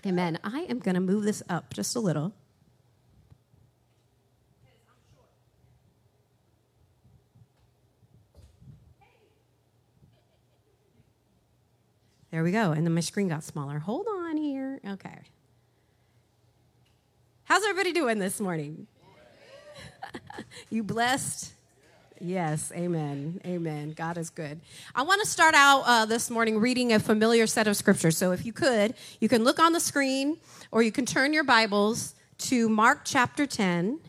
Amen. 0.04 0.34
Amen. 0.34 0.38
I 0.44 0.60
am 0.68 0.78
going 0.78 0.94
to 0.94 1.00
move 1.00 1.24
this 1.24 1.42
up 1.48 1.72
just 1.72 1.96
a 1.96 2.00
little. 2.00 2.32
There 12.34 12.42
we 12.42 12.50
go. 12.50 12.72
And 12.72 12.84
then 12.84 12.92
my 12.92 13.00
screen 13.00 13.28
got 13.28 13.44
smaller. 13.44 13.78
Hold 13.78 14.08
on 14.08 14.36
here. 14.36 14.80
Okay. 14.84 15.18
How's 17.44 17.62
everybody 17.62 17.92
doing 17.92 18.18
this 18.18 18.40
morning? 18.40 18.88
you 20.68 20.82
blessed? 20.82 21.52
Yes, 22.20 22.72
amen. 22.74 23.40
Amen. 23.46 23.92
God 23.92 24.18
is 24.18 24.30
good. 24.30 24.60
I 24.96 25.02
want 25.02 25.22
to 25.22 25.28
start 25.28 25.54
out 25.54 25.82
uh, 25.86 26.06
this 26.06 26.28
morning 26.28 26.58
reading 26.58 26.92
a 26.92 26.98
familiar 26.98 27.46
set 27.46 27.68
of 27.68 27.76
scriptures. 27.76 28.16
So 28.16 28.32
if 28.32 28.44
you 28.44 28.52
could, 28.52 28.94
you 29.20 29.28
can 29.28 29.44
look 29.44 29.60
on 29.60 29.72
the 29.72 29.78
screen 29.78 30.38
or 30.72 30.82
you 30.82 30.90
can 30.90 31.06
turn 31.06 31.32
your 31.32 31.44
Bibles 31.44 32.16
to 32.38 32.68
Mark 32.68 33.02
chapter 33.04 33.46
10. 33.46 34.00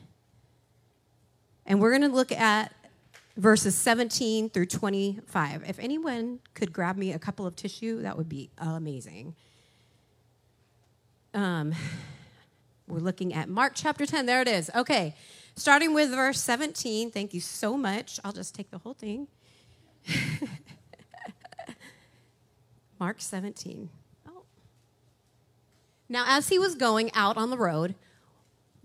And 1.67 1.79
we're 1.79 1.91
going 1.91 2.10
to 2.10 2.15
look 2.15 2.32
at 2.32 2.74
verses 3.38 3.75
17 3.75 4.50
through 4.50 4.68
25. 4.68 5.63
If 5.68 5.80
anyone 5.80 6.39
could 6.54 6.72
grab 6.72 6.98
me 6.98 7.12
a 7.12 7.20
couple 7.20 7.46
of 7.46 7.56
tissue, 7.56 8.01
that 8.01 8.18
would 8.18 8.30
be 8.30 8.50
amazing. 8.58 9.36
Um, 11.34 11.74
we're 12.88 13.00
looking 13.00 13.34
at 13.34 13.50
Mark 13.50 13.74
chapter 13.75 14.06
10. 14.06 14.25
There 14.25 14.42
it 14.42 14.48
is. 14.48 14.72
Okay. 14.74 15.15
Starting 15.56 15.94
with 15.94 16.12
verse 16.12 16.39
17. 16.42 17.12
Thank 17.12 17.34
you 17.34 17.42
so 17.42 17.77
much. 17.77 18.20
I'll 18.24 18.34
just 18.34 18.56
take 18.56 18.72
the 18.72 18.77
whole 18.77 18.94
thing. 18.94 19.27
Mark 23.00 23.22
17. 23.22 23.89
Oh. 24.27 24.44
Now, 26.08 26.25
as 26.27 26.50
he 26.50 26.60
was 26.60 26.75
going 26.75 27.12
out 27.13 27.38
on 27.38 27.50
the 27.50 27.58
road, 27.58 27.96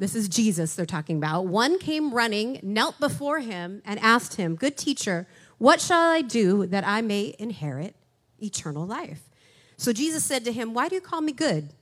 this 0.01 0.15
is 0.15 0.31
Jesus 0.31 0.75
they're 0.75 0.87
talking 0.87 1.19
about. 1.19 1.47
One 1.47 1.79
came 1.79 2.15
running, 2.15 2.59
knelt 2.63 2.99
before 2.99 3.41
him, 3.41 3.83
and 3.85 4.01
asked 4.01 4.37
him, 4.37 4.57
Good 4.57 4.79
teacher, 4.79 5.29
what 5.59 5.79
shall 5.79 6.11
I 6.11 6.23
do 6.23 6.65
that 6.67 6.87
I 6.87 7.03
may 7.03 7.37
inherit 7.39 7.95
eternal 8.43 8.87
life? 8.87 9.29
So 9.77 9.93
Jesus 9.93 10.25
said 10.25 10.43
to 10.47 10.53
him, 10.53 10.73
Why 10.73 10.89
do 10.89 10.95
you 10.95 11.03
call 11.03 11.21
me 11.21 11.33
good? 11.33 11.75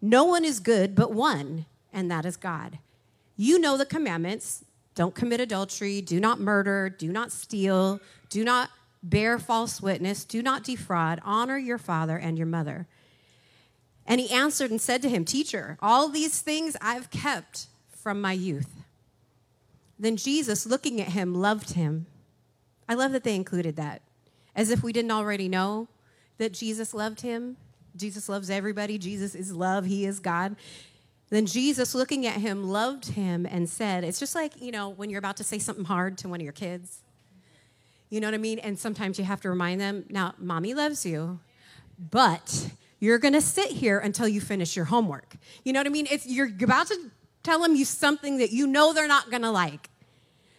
No 0.00 0.24
one 0.24 0.44
is 0.44 0.60
good 0.60 0.94
but 0.94 1.12
one, 1.12 1.66
and 1.92 2.08
that 2.12 2.24
is 2.24 2.36
God. 2.36 2.78
You 3.36 3.58
know 3.58 3.76
the 3.76 3.84
commandments 3.84 4.64
don't 4.94 5.16
commit 5.16 5.40
adultery, 5.40 6.00
do 6.00 6.20
not 6.20 6.38
murder, 6.38 6.88
do 6.88 7.10
not 7.10 7.32
steal, 7.32 7.98
do 8.28 8.44
not 8.44 8.70
bear 9.02 9.36
false 9.36 9.82
witness, 9.82 10.24
do 10.24 10.44
not 10.44 10.62
defraud, 10.62 11.20
honor 11.24 11.58
your 11.58 11.78
father 11.78 12.16
and 12.16 12.38
your 12.38 12.46
mother. 12.46 12.86
And 14.06 14.20
he 14.20 14.30
answered 14.30 14.70
and 14.70 14.80
said 14.80 15.02
to 15.02 15.08
him, 15.08 15.24
Teacher, 15.24 15.78
all 15.80 16.08
these 16.08 16.40
things 16.40 16.76
I've 16.80 17.10
kept 17.10 17.66
from 17.90 18.20
my 18.20 18.32
youth. 18.32 18.84
Then 19.98 20.16
Jesus, 20.16 20.66
looking 20.66 21.00
at 21.00 21.08
him, 21.08 21.34
loved 21.34 21.72
him. 21.72 22.06
I 22.88 22.94
love 22.94 23.12
that 23.12 23.24
they 23.24 23.34
included 23.34 23.76
that. 23.76 24.02
As 24.54 24.70
if 24.70 24.82
we 24.82 24.92
didn't 24.92 25.10
already 25.10 25.48
know 25.48 25.88
that 26.38 26.52
Jesus 26.52 26.92
loved 26.92 27.22
him. 27.22 27.56
Jesus 27.96 28.28
loves 28.28 28.50
everybody. 28.50 28.98
Jesus 28.98 29.34
is 29.34 29.52
love. 29.52 29.86
He 29.86 30.04
is 30.04 30.20
God. 30.20 30.56
Then 31.30 31.46
Jesus, 31.46 31.94
looking 31.94 32.26
at 32.26 32.40
him, 32.40 32.68
loved 32.68 33.06
him 33.06 33.46
and 33.46 33.68
said, 33.68 34.04
It's 34.04 34.20
just 34.20 34.34
like, 34.34 34.60
you 34.60 34.70
know, 34.70 34.90
when 34.90 35.10
you're 35.10 35.18
about 35.18 35.38
to 35.38 35.44
say 35.44 35.58
something 35.58 35.84
hard 35.84 36.18
to 36.18 36.28
one 36.28 36.40
of 36.40 36.44
your 36.44 36.52
kids. 36.52 37.00
You 38.10 38.20
know 38.20 38.26
what 38.26 38.34
I 38.34 38.38
mean? 38.38 38.58
And 38.58 38.78
sometimes 38.78 39.18
you 39.18 39.24
have 39.24 39.40
to 39.40 39.50
remind 39.50 39.80
them, 39.80 40.04
Now, 40.10 40.34
mommy 40.38 40.74
loves 40.74 41.06
you, 41.06 41.40
but 41.98 42.70
you're 43.04 43.18
going 43.18 43.34
to 43.34 43.40
sit 43.42 43.70
here 43.70 43.98
until 43.98 44.26
you 44.26 44.40
finish 44.40 44.74
your 44.74 44.86
homework. 44.86 45.36
You 45.62 45.74
know 45.74 45.80
what 45.80 45.86
I 45.86 45.90
mean? 45.90 46.06
It's, 46.10 46.26
you're 46.26 46.50
about 46.62 46.86
to 46.86 47.10
tell 47.42 47.60
them 47.60 47.76
you 47.76 47.84
something 47.84 48.38
that 48.38 48.50
you 48.50 48.66
know 48.66 48.94
they're 48.94 49.06
not 49.06 49.28
going 49.30 49.42
to 49.42 49.50
like. 49.50 49.90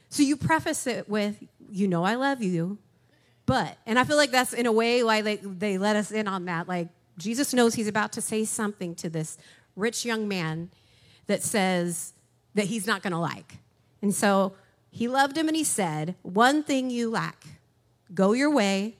So 0.10 0.22
you 0.22 0.38
preface 0.38 0.86
it 0.86 1.10
with, 1.10 1.44
You 1.72 1.88
know, 1.88 2.04
I 2.04 2.14
love 2.16 2.44
you, 2.44 2.78
but, 3.48 3.78
and 3.88 3.98
I 3.98 4.04
feel 4.04 4.18
like 4.18 4.30
that's 4.30 4.54
in 4.54 4.68
a 4.68 4.72
way 4.72 5.04
why 5.04 5.22
they, 5.22 5.38
they 5.38 5.80
let 5.80 5.96
us 5.96 6.12
in 6.12 6.28
on 6.28 6.46
that. 6.46 6.68
Like, 6.68 6.90
Jesus 7.18 7.52
knows 7.52 7.74
he's 7.74 7.88
about 7.88 8.12
to 8.14 8.22
say 8.22 8.46
something 8.46 8.94
to 8.96 9.10
this 9.10 9.38
rich 9.76 10.06
young 10.06 10.28
man 10.28 10.70
that 11.26 11.42
says 11.42 12.14
that 12.54 12.66
he's 12.66 12.86
not 12.86 13.02
going 13.02 13.14
to 13.14 13.20
like. 13.20 13.58
And 14.04 14.14
so 14.14 14.54
he 14.92 15.08
loved 15.08 15.36
him 15.36 15.48
and 15.48 15.58
he 15.58 15.64
said, 15.64 16.16
One 16.22 16.62
thing 16.64 16.92
you 16.92 17.10
lack 17.10 17.46
go 18.14 18.34
your 18.34 18.54
way, 18.54 18.98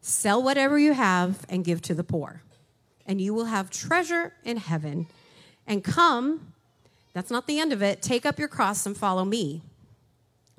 sell 0.00 0.40
whatever 0.40 0.78
you 0.78 0.92
have, 0.92 1.44
and 1.48 1.64
give 1.64 1.82
to 1.82 1.94
the 1.94 2.04
poor. 2.04 2.42
And 3.06 3.20
you 3.20 3.34
will 3.34 3.46
have 3.46 3.70
treasure 3.70 4.32
in 4.44 4.56
heaven. 4.56 5.06
And 5.66 5.84
come, 5.84 6.52
that's 7.12 7.30
not 7.30 7.46
the 7.46 7.58
end 7.58 7.72
of 7.72 7.82
it, 7.82 8.02
take 8.02 8.26
up 8.26 8.38
your 8.38 8.48
cross 8.48 8.86
and 8.86 8.96
follow 8.96 9.24
me. 9.24 9.62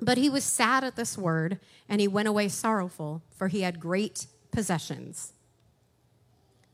But 0.00 0.18
he 0.18 0.28
was 0.28 0.44
sad 0.44 0.84
at 0.84 0.96
this 0.96 1.16
word, 1.16 1.58
and 1.88 2.00
he 2.00 2.08
went 2.08 2.28
away 2.28 2.48
sorrowful, 2.48 3.22
for 3.34 3.48
he 3.48 3.62
had 3.62 3.80
great 3.80 4.26
possessions. 4.50 5.32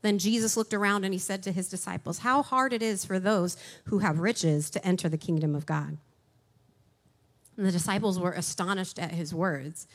Then 0.01 0.19
Jesus 0.19 0.57
looked 0.57 0.73
around 0.73 1.05
and 1.05 1.13
he 1.13 1.19
said 1.19 1.41
to 1.43 1.51
his 1.51 1.69
disciples, 1.69 2.19
How 2.19 2.43
hard 2.43 2.73
it 2.73 2.83
is 2.83 3.05
for 3.05 3.19
those 3.19 3.55
who 3.85 3.99
have 3.99 4.19
riches 4.19 4.69
to 4.71 4.85
enter 4.85 5.07
the 5.07 5.17
kingdom 5.17 5.55
of 5.55 5.65
God. 5.65 5.97
And 7.55 7.65
the 7.65 7.71
disciples 7.71 8.19
were 8.19 8.33
astonished 8.33 8.99
at 8.99 9.11
his 9.11 9.33
words. 9.33 9.87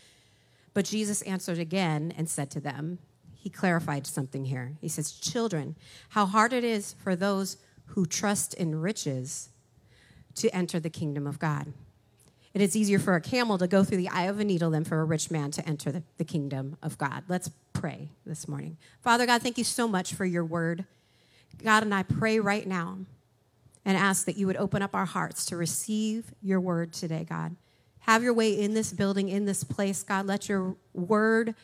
But 0.73 0.87
Jesus 0.87 1.23
answered 1.23 1.59
again 1.59 2.15
and 2.17 2.29
said 2.29 2.51
to 2.53 2.61
them, 2.61 2.99
He 3.49 3.51
clarified 3.51 4.07
something 4.07 4.45
here. 4.45 4.75
He 4.79 4.89
says, 4.89 5.11
Children, 5.11 5.75
how 6.11 6.27
hard 6.27 6.53
it 6.53 6.65
is 6.65 6.95
for 7.03 7.17
those 7.17 7.57
who 7.87 8.05
trust 8.05 8.53
in 8.53 8.79
riches 8.79 9.49
to 10.35 10.55
enter 10.55 10.79
the 10.79 10.91
kingdom 10.91 11.27
of 11.27 11.39
God. 11.39 11.73
It 12.53 12.61
is 12.61 12.77
easier 12.77 12.99
for 12.99 13.15
a 13.15 13.23
camel 13.23 13.57
to 13.57 13.67
go 13.67 13.85
through 13.85 13.97
the 13.97 14.11
eye 14.11 14.25
of 14.25 14.39
a 14.39 14.45
needle 14.45 14.69
than 14.69 14.85
for 14.85 15.01
a 15.01 15.05
rich 15.05 15.31
man 15.31 15.51
to 15.53 15.67
enter 15.67 15.91
the, 15.91 16.03
the 16.19 16.27
kingdom 16.27 16.77
of 16.83 16.99
God. 16.99 17.25
Let's 17.27 17.51
pray 17.73 18.11
this 18.27 18.47
morning. 18.47 18.77
Father 19.01 19.25
God, 19.25 19.41
thank 19.41 19.57
you 19.57 19.65
so 19.65 19.89
much 19.89 20.13
for 20.13 20.27
your 20.27 20.45
word. 20.45 20.85
God, 21.65 21.85
and 21.85 21.95
I 21.95 22.03
pray 22.03 22.41
right 22.41 22.67
now 22.67 22.99
and 23.87 23.97
ask 23.97 24.27
that 24.27 24.37
you 24.37 24.47
would 24.47 24.59
open 24.59 24.83
up 24.83 24.95
our 24.95 25.07
hearts 25.07 25.47
to 25.47 25.57
receive 25.57 26.35
your 26.43 26.61
word 26.61 26.93
today, 26.93 27.25
God. 27.27 27.57
Have 28.01 28.23
your 28.23 28.35
way 28.35 28.61
in 28.61 28.75
this 28.75 28.93
building, 28.93 29.31
in 29.31 29.47
this 29.47 29.65
place, 29.65 30.03
God. 30.03 30.27
Let 30.27 30.51
your 30.51 30.77
word 30.93 31.55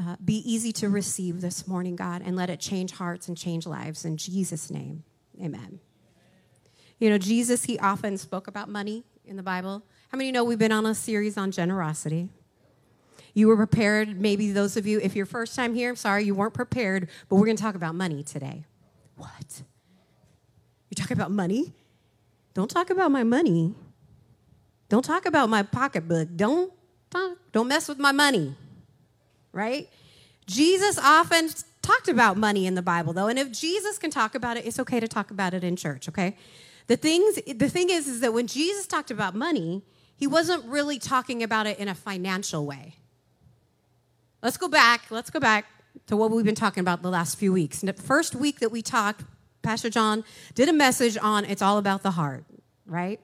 uh, 0.00 0.16
be 0.24 0.36
easy 0.50 0.72
to 0.72 0.88
receive 0.88 1.40
this 1.40 1.68
morning, 1.68 1.94
God, 1.94 2.22
and 2.24 2.34
let 2.34 2.48
it 2.48 2.58
change 2.58 2.92
hearts 2.92 3.28
and 3.28 3.36
change 3.36 3.66
lives. 3.66 4.04
In 4.04 4.16
Jesus' 4.16 4.70
name, 4.70 5.04
amen. 5.42 5.80
You 6.98 7.10
know, 7.10 7.18
Jesus, 7.18 7.64
he 7.64 7.78
often 7.78 8.16
spoke 8.16 8.46
about 8.46 8.68
money 8.68 9.04
in 9.24 9.36
the 9.36 9.42
Bible. 9.42 9.82
How 10.10 10.16
many 10.16 10.26
you 10.26 10.32
know 10.32 10.44
we've 10.44 10.58
been 10.58 10.72
on 10.72 10.86
a 10.86 10.94
series 10.94 11.36
on 11.36 11.50
generosity? 11.50 12.28
You 13.34 13.48
were 13.48 13.56
prepared, 13.56 14.20
maybe 14.20 14.52
those 14.52 14.76
of 14.76 14.86
you, 14.86 15.00
if 15.00 15.14
you're 15.14 15.26
first 15.26 15.54
time 15.54 15.74
here, 15.74 15.90
I'm 15.90 15.96
sorry, 15.96 16.24
you 16.24 16.34
weren't 16.34 16.54
prepared, 16.54 17.08
but 17.28 17.36
we're 17.36 17.46
going 17.46 17.56
to 17.56 17.62
talk 17.62 17.74
about 17.74 17.94
money 17.94 18.22
today. 18.22 18.64
What? 19.16 19.62
You're 20.88 20.96
talking 20.96 21.16
about 21.16 21.30
money? 21.30 21.72
Don't 22.54 22.70
talk 22.70 22.90
about 22.90 23.10
my 23.10 23.22
money. 23.22 23.74
Don't 24.88 25.04
talk 25.04 25.26
about 25.26 25.48
my 25.48 25.62
pocketbook. 25.62 26.28
Don't 26.34 26.72
talk, 27.10 27.36
don't 27.52 27.68
mess 27.68 27.88
with 27.88 27.98
my 27.98 28.12
money. 28.12 28.56
Right? 29.52 29.88
Jesus 30.46 30.98
often 30.98 31.48
talked 31.82 32.08
about 32.08 32.36
money 32.36 32.66
in 32.66 32.74
the 32.74 32.82
Bible 32.82 33.12
though, 33.12 33.28
and 33.28 33.38
if 33.38 33.50
Jesus 33.52 33.98
can 33.98 34.10
talk 34.10 34.34
about 34.34 34.56
it, 34.56 34.66
it's 34.66 34.78
okay 34.78 35.00
to 35.00 35.08
talk 35.08 35.30
about 35.30 35.54
it 35.54 35.64
in 35.64 35.76
church, 35.76 36.08
okay? 36.08 36.36
The 36.86 36.96
things 36.96 37.38
the 37.46 37.68
thing 37.68 37.90
is 37.90 38.08
is 38.08 38.20
that 38.20 38.32
when 38.32 38.46
Jesus 38.46 38.86
talked 38.86 39.10
about 39.10 39.34
money, 39.34 39.82
he 40.16 40.26
wasn't 40.26 40.64
really 40.64 40.98
talking 40.98 41.42
about 41.42 41.66
it 41.66 41.78
in 41.78 41.88
a 41.88 41.94
financial 41.94 42.66
way. 42.66 42.96
Let's 44.42 44.56
go 44.56 44.68
back. 44.68 45.02
Let's 45.10 45.30
go 45.30 45.40
back 45.40 45.66
to 46.06 46.16
what 46.16 46.30
we've 46.30 46.44
been 46.44 46.54
talking 46.54 46.80
about 46.80 47.02
the 47.02 47.10
last 47.10 47.38
few 47.38 47.52
weeks. 47.52 47.80
the 47.80 47.92
first 47.92 48.34
week 48.34 48.60
that 48.60 48.70
we 48.70 48.82
talked, 48.82 49.24
Pastor 49.62 49.90
John 49.90 50.24
did 50.54 50.68
a 50.68 50.72
message 50.72 51.16
on 51.20 51.44
it's 51.44 51.62
all 51.62 51.78
about 51.78 52.02
the 52.02 52.12
heart, 52.12 52.44
right? 52.86 53.20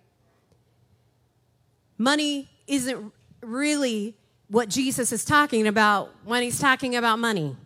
Money 1.99 2.49
isn't 2.67 3.13
really 3.41 4.17
what 4.49 4.69
Jesus 4.69 5.13
is 5.13 5.25
talking 5.25 5.67
about 5.67 6.11
when 6.25 6.43
he's 6.43 6.59
talking 6.59 6.95
about 6.95 7.19
money. 7.19 7.57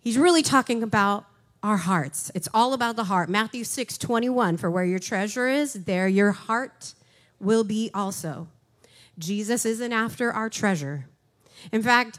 He's 0.00 0.18
really 0.18 0.42
talking 0.42 0.82
about 0.82 1.24
our 1.62 1.76
hearts. 1.76 2.30
It's 2.34 2.48
all 2.54 2.72
about 2.72 2.96
the 2.96 3.04
heart. 3.04 3.28
Matthew 3.28 3.64
6 3.64 3.98
21, 3.98 4.56
for 4.56 4.70
where 4.70 4.84
your 4.84 4.98
treasure 4.98 5.48
is, 5.48 5.72
there 5.84 6.08
your 6.08 6.32
heart 6.32 6.94
will 7.40 7.64
be 7.64 7.90
also. 7.94 8.48
Jesus 9.18 9.64
isn't 9.64 9.92
after 9.92 10.32
our 10.32 10.48
treasure. 10.48 11.06
In 11.72 11.82
fact, 11.82 12.18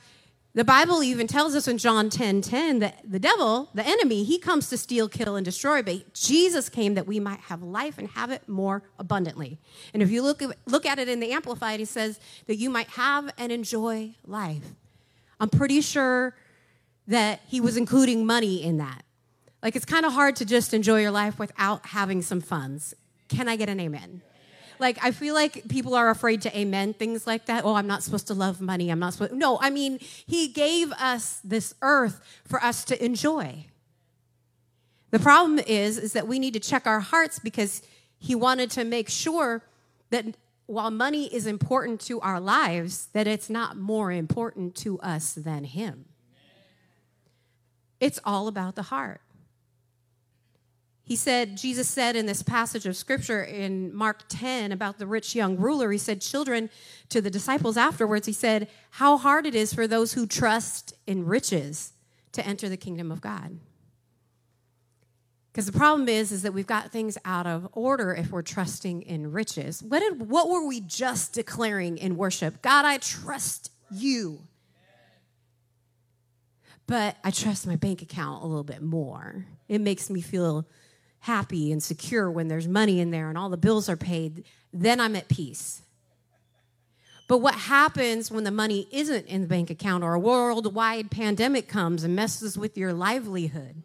the 0.56 0.64
Bible 0.64 1.04
even 1.04 1.28
tells 1.28 1.54
us 1.54 1.68
in 1.68 1.78
John 1.78 2.10
10 2.10 2.42
10 2.42 2.80
that 2.80 3.00
the 3.04 3.20
devil, 3.20 3.70
the 3.74 3.86
enemy, 3.86 4.24
he 4.24 4.40
comes 4.40 4.68
to 4.70 4.78
steal, 4.78 5.08
kill, 5.08 5.36
and 5.36 5.46
destroy, 5.46 5.84
but 5.84 6.14
Jesus 6.14 6.70
came 6.70 6.96
that 6.96 7.06
we 7.06 7.20
might 7.20 7.40
have 7.42 7.62
life 7.62 7.98
and 8.00 8.08
have 8.10 8.32
it 8.32 8.50
more 8.50 8.82
abundantly. 8.98 9.60
And 9.94 10.02
if 10.02 10.10
you 10.10 10.24
look, 10.24 10.42
look 10.66 10.86
at 10.86 10.98
it 10.98 11.08
in 11.08 11.20
the 11.20 11.32
Amplified, 11.32 11.80
he 11.80 11.86
says 11.86 12.20
that 12.48 12.56
you 12.56 12.70
might 12.70 12.88
have 12.90 13.30
and 13.38 13.52
enjoy 13.52 14.16
life. 14.26 14.74
I'm 15.40 15.50
pretty 15.50 15.82
sure 15.82 16.36
that 17.08 17.42
he 17.48 17.62
was 17.62 17.78
including 17.78 18.26
money 18.26 18.64
in 18.64 18.78
that. 18.78 19.04
Like 19.62 19.76
it's 19.76 19.86
kind 19.86 20.06
of 20.06 20.14
hard 20.14 20.36
to 20.38 20.46
just 20.46 20.74
enjoy 20.74 21.02
your 21.02 21.12
life 21.12 21.38
without 21.38 21.86
having 21.88 22.22
some 22.22 22.42
funds. 22.42 22.94
Can 23.28 23.48
I 23.48 23.56
get 23.56 23.70
an 23.70 23.80
amen? 23.80 24.24
Like, 24.80 24.98
I 25.04 25.12
feel 25.12 25.34
like 25.34 25.68
people 25.68 25.94
are 25.94 26.10
afraid 26.10 26.42
to 26.44 26.58
amen 26.58 26.94
things 26.94 27.28
like 27.28 27.46
that. 27.48 27.66
Oh, 27.66 27.76
I'm 27.76 27.88
not 27.88 28.02
supposed 28.02 28.28
to 28.28 28.34
love 28.34 28.62
money. 28.62 28.90
I'm 28.90 29.00
not 29.00 29.14
supposed. 29.14 29.34
No, 29.34 29.60
I 29.62 29.70
mean, 29.70 30.00
He 30.00 30.48
gave 30.48 30.92
us 30.94 31.42
this 31.44 31.76
earth 31.82 32.22
for 32.46 32.64
us 32.64 32.86
to 32.86 33.04
enjoy. 33.04 33.66
The 35.12 35.20
problem 35.20 35.60
is, 35.60 35.98
is 35.98 36.14
that 36.14 36.28
we 36.28 36.40
need 36.40 36.54
to 36.54 36.60
check 36.60 36.88
our 36.88 37.02
hearts 37.02 37.40
because 37.40 37.82
He 38.18 38.36
wanted 38.36 38.72
to 38.72 38.84
make 38.84 39.10
sure 39.10 39.64
that 40.12 40.26
while 40.66 40.92
money 40.92 41.34
is 41.34 41.48
important 41.48 42.00
to 42.02 42.22
our 42.22 42.40
lives, 42.40 43.08
that 43.14 43.28
it's 43.28 43.50
not 43.50 43.76
more 43.76 44.12
important 44.12 44.76
to 44.76 45.00
us 45.00 45.34
than 45.34 45.64
Him. 45.64 46.06
It's 48.00 48.20
all 48.24 48.48
about 48.48 48.76
the 48.76 48.84
heart. 48.84 49.20
He 51.10 51.16
said, 51.16 51.58
Jesus 51.58 51.88
said 51.88 52.16
in 52.16 52.28
this 52.28 52.44
passage 52.44 52.86
of 52.86 52.96
scripture 52.96 53.44
in 53.44 53.92
Mark 53.96 54.26
10 54.30 54.72
about 54.72 55.00
the 55.00 55.08
rich 55.08 55.34
young 55.34 55.58
ruler, 55.58 55.92
he 55.92 55.98
said, 55.98 56.22
Children, 56.22 56.70
to 57.10 57.20
the 57.20 57.32
disciples 57.32 57.78
afterwards, 57.78 58.28
he 58.28 58.32
said, 58.32 58.68
How 58.92 59.18
hard 59.18 59.48
it 59.48 59.56
is 59.56 59.74
for 59.74 59.88
those 59.88 60.14
who 60.14 60.28
trust 60.28 60.94
in 61.08 61.26
riches 61.26 61.94
to 62.34 62.46
enter 62.46 62.70
the 62.70 62.78
kingdom 62.78 63.12
of 63.12 63.22
God. 63.22 63.58
Because 65.52 65.66
the 65.66 65.72
problem 65.72 66.08
is, 66.08 66.32
is 66.32 66.44
that 66.44 66.54
we've 66.54 66.68
got 66.68 66.92
things 66.92 67.18
out 67.26 67.48
of 67.48 67.68
order 67.72 68.14
if 68.14 68.30
we're 68.30 68.44
trusting 68.44 69.02
in 69.02 69.32
riches. 69.32 69.82
What, 69.82 70.02
did, 70.02 70.30
what 70.30 70.48
were 70.48 70.68
we 70.68 70.80
just 70.80 71.34
declaring 71.34 71.98
in 71.98 72.18
worship? 72.18 72.62
God, 72.62 72.86
I 72.86 73.00
trust 73.00 73.72
you. 73.90 74.42
But 76.86 77.18
I 77.24 77.32
trust 77.32 77.66
my 77.66 77.78
bank 77.78 78.04
account 78.04 78.44
a 78.44 78.46
little 78.46 78.64
bit 78.64 78.84
more. 78.84 79.48
It 79.68 79.82
makes 79.82 80.12
me 80.12 80.22
feel 80.22 80.68
happy 81.22 81.72
and 81.72 81.82
secure 81.82 82.30
when 82.32 82.48
there's 82.48 82.68
money 82.68 83.00
in 83.00 83.12
there 83.12 83.30
and 83.30 83.38
all 83.38 83.50
the 83.50 83.58
bills 83.58 83.90
are 83.90 83.98
paid, 83.98 84.46
then 84.74 85.00
I'm 85.00 85.16
at 85.16 85.28
peace. 85.28 85.82
But 87.28 87.40
what 87.40 87.54
happens 87.54 88.32
when 88.32 88.44
the 88.44 88.52
money 88.52 88.88
isn't 88.92 89.28
in 89.28 89.42
the 89.42 89.48
bank 89.48 89.70
account 89.70 90.04
or 90.04 90.16
a 90.16 90.20
worldwide 90.20 91.12
pandemic 91.12 91.68
comes 91.68 92.04
and 92.04 92.16
messes 92.16 92.58
with 92.58 92.76
your 92.78 92.92
livelihood? 92.92 93.84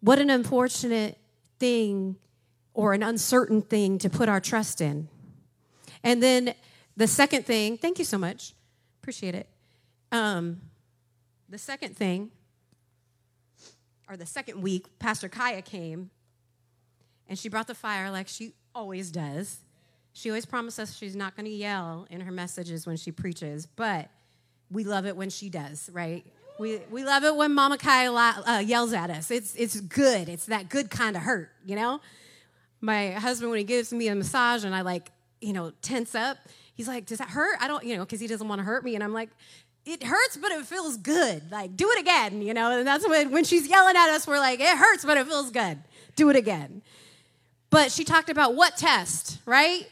What 0.00 0.18
an 0.18 0.30
unfortunate 0.30 1.18
thing 1.58 2.16
or 2.72 2.92
an 2.92 3.02
uncertain 3.02 3.62
thing 3.62 3.98
to 3.98 4.10
put 4.10 4.28
our 4.28 4.40
trust 4.40 4.80
in. 4.80 5.08
And 6.02 6.22
then 6.22 6.54
the 6.96 7.06
second 7.06 7.46
thing, 7.46 7.78
thank 7.78 7.98
you 7.98 8.04
so 8.04 8.18
much. 8.18 8.54
Appreciate 9.02 9.34
it. 9.34 9.48
Um, 10.12 10.60
the 11.48 11.58
second 11.58 11.96
thing, 11.96 12.30
or 14.08 14.16
the 14.16 14.26
second 14.26 14.62
week, 14.62 14.98
Pastor 14.98 15.28
Kaya 15.28 15.62
came 15.62 16.10
and 17.28 17.38
she 17.38 17.48
brought 17.48 17.66
the 17.66 17.74
fire 17.74 18.10
like 18.10 18.28
she 18.28 18.52
always 18.74 19.10
does. 19.10 19.58
She 20.12 20.30
always 20.30 20.46
promises 20.46 20.90
us 20.90 20.96
she's 20.96 21.16
not 21.16 21.36
going 21.36 21.46
to 21.46 21.52
yell 21.52 22.06
in 22.10 22.20
her 22.20 22.32
messages 22.32 22.86
when 22.86 22.96
she 22.96 23.10
preaches, 23.10 23.66
but 23.66 24.08
we 24.70 24.84
love 24.84 25.06
it 25.06 25.16
when 25.16 25.30
she 25.30 25.48
does, 25.48 25.90
right? 25.92 26.24
We, 26.58 26.78
we 26.90 27.04
love 27.04 27.24
it 27.24 27.34
when 27.34 27.52
Mama 27.52 27.78
Kaya 27.78 28.12
uh, 28.12 28.62
yells 28.64 28.92
at 28.92 29.10
us. 29.10 29.30
It's, 29.30 29.54
it's 29.56 29.80
good. 29.80 30.28
It's 30.28 30.46
that 30.46 30.68
good 30.68 30.88
kind 30.90 31.16
of 31.16 31.22
hurt, 31.22 31.50
you 31.64 31.74
know? 31.74 32.00
My 32.80 33.12
husband, 33.12 33.50
when 33.50 33.58
he 33.58 33.64
gives 33.64 33.92
me 33.92 34.08
a 34.08 34.14
massage 34.14 34.64
and 34.64 34.74
I 34.74 34.82
like, 34.82 35.10
you 35.40 35.52
know, 35.52 35.72
tense 35.82 36.14
up, 36.14 36.36
he's 36.74 36.86
like, 36.86 37.06
Does 37.06 37.18
that 37.18 37.28
hurt? 37.28 37.56
I 37.60 37.66
don't, 37.66 37.82
you 37.82 37.96
know, 37.96 38.04
because 38.04 38.20
he 38.20 38.26
doesn't 38.26 38.46
want 38.46 38.60
to 38.60 38.64
hurt 38.64 38.84
me. 38.84 38.94
And 38.94 39.02
I'm 39.02 39.12
like, 39.12 39.30
It 39.86 40.02
hurts, 40.02 40.36
but 40.36 40.50
it 40.50 40.64
feels 40.64 40.96
good. 40.96 41.50
Like, 41.50 41.76
do 41.76 41.90
it 41.90 42.00
again, 42.00 42.40
you 42.40 42.54
know? 42.54 42.78
And 42.78 42.86
that's 42.86 43.06
when, 43.06 43.30
when 43.30 43.44
she's 43.44 43.68
yelling 43.68 43.96
at 43.96 44.08
us, 44.10 44.26
we're 44.26 44.38
like, 44.38 44.60
It 44.60 44.76
hurts, 44.76 45.04
but 45.04 45.16
it 45.16 45.26
feels 45.26 45.50
good. 45.50 45.78
Do 46.16 46.30
it 46.30 46.36
again. 46.36 46.82
But 47.70 47.90
she 47.90 48.04
talked 48.04 48.30
about 48.30 48.54
what 48.54 48.76
test, 48.76 49.38
right? 49.46 49.86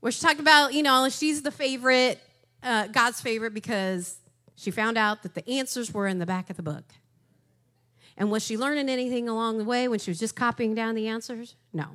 where 0.00 0.10
she 0.10 0.20
talked 0.20 0.40
about, 0.40 0.72
you 0.72 0.82
know, 0.82 1.08
she's 1.08 1.42
the 1.42 1.50
favorite, 1.50 2.20
uh, 2.62 2.86
God's 2.88 3.20
favorite 3.20 3.54
because 3.54 4.16
she 4.56 4.70
found 4.70 4.98
out 4.98 5.22
that 5.22 5.34
the 5.34 5.48
answers 5.48 5.92
were 5.92 6.06
in 6.06 6.18
the 6.18 6.26
back 6.26 6.50
of 6.50 6.56
the 6.56 6.62
book. 6.62 6.84
And 8.16 8.30
was 8.30 8.44
she 8.44 8.58
learning 8.58 8.88
anything 8.88 9.28
along 9.28 9.58
the 9.58 9.64
way 9.64 9.88
when 9.88 9.98
she 9.98 10.10
was 10.10 10.18
just 10.18 10.36
copying 10.36 10.74
down 10.74 10.94
the 10.94 11.08
answers? 11.08 11.54
No. 11.72 11.86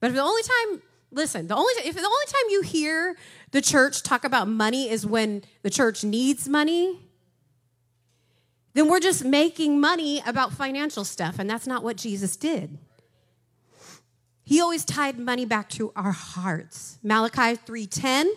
But 0.00 0.12
the 0.12 0.20
only 0.20 0.42
time, 0.42 0.82
listen, 1.14 1.46
the 1.46 1.56
only 1.56 1.72
if 1.84 1.94
the 1.94 2.00
only 2.00 2.26
time 2.26 2.50
you 2.50 2.62
hear 2.62 3.16
the 3.52 3.60
church 3.60 4.02
talk 4.02 4.24
about 4.24 4.48
money 4.48 4.90
is 4.90 5.06
when 5.06 5.42
the 5.62 5.70
church 5.70 6.04
needs 6.04 6.48
money, 6.48 7.00
then 8.74 8.88
we're 8.88 9.00
just 9.00 9.24
making 9.24 9.80
money 9.80 10.22
about 10.26 10.52
financial 10.52 11.04
stuff, 11.04 11.38
and 11.38 11.48
that's 11.48 11.66
not 11.66 11.82
what 11.82 11.96
Jesus 11.96 12.36
did. 12.36 12.78
He 14.44 14.60
always 14.60 14.84
tied 14.84 15.18
money 15.18 15.46
back 15.46 15.70
to 15.70 15.92
our 15.96 16.12
hearts. 16.12 16.98
Malachi 17.02 17.56
3:10, 17.56 18.30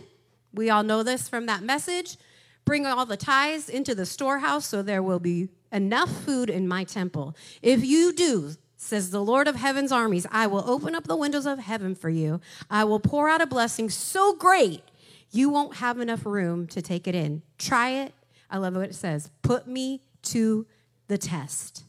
we 0.53 0.69
all 0.69 0.83
know 0.83 1.03
this 1.03 1.27
from 1.27 1.47
that 1.47 1.63
message. 1.63 2.17
Bring 2.63 2.85
all 2.85 3.05
the 3.05 3.17
tithes 3.17 3.69
into 3.69 3.95
the 3.95 4.05
storehouse 4.05 4.65
so 4.67 4.81
there 4.81 5.01
will 5.01 5.19
be 5.19 5.49
enough 5.71 6.09
food 6.09 6.49
in 6.49 6.67
my 6.67 6.83
temple. 6.83 7.35
If 7.61 7.83
you 7.83 8.13
do, 8.13 8.55
says 8.77 9.09
the 9.09 9.23
Lord 9.23 9.47
of 9.47 9.55
heaven's 9.55 9.91
armies, 9.91 10.25
I 10.31 10.47
will 10.47 10.69
open 10.69 10.95
up 10.95 11.05
the 11.05 11.15
windows 11.15 11.45
of 11.45 11.59
heaven 11.59 11.95
for 11.95 12.09
you. 12.09 12.39
I 12.69 12.83
will 12.83 12.99
pour 12.99 13.27
out 13.27 13.41
a 13.41 13.47
blessing 13.47 13.89
so 13.89 14.35
great 14.35 14.83
you 15.31 15.49
won't 15.49 15.77
have 15.77 15.99
enough 15.99 16.25
room 16.25 16.67
to 16.67 16.81
take 16.81 17.07
it 17.07 17.15
in. 17.15 17.41
Try 17.57 17.89
it. 17.89 18.13
I 18.49 18.57
love 18.57 18.75
what 18.75 18.85
it 18.85 18.95
says. 18.95 19.29
Put 19.41 19.67
me 19.67 20.01
to 20.23 20.65
the 21.07 21.17
test. 21.17 21.83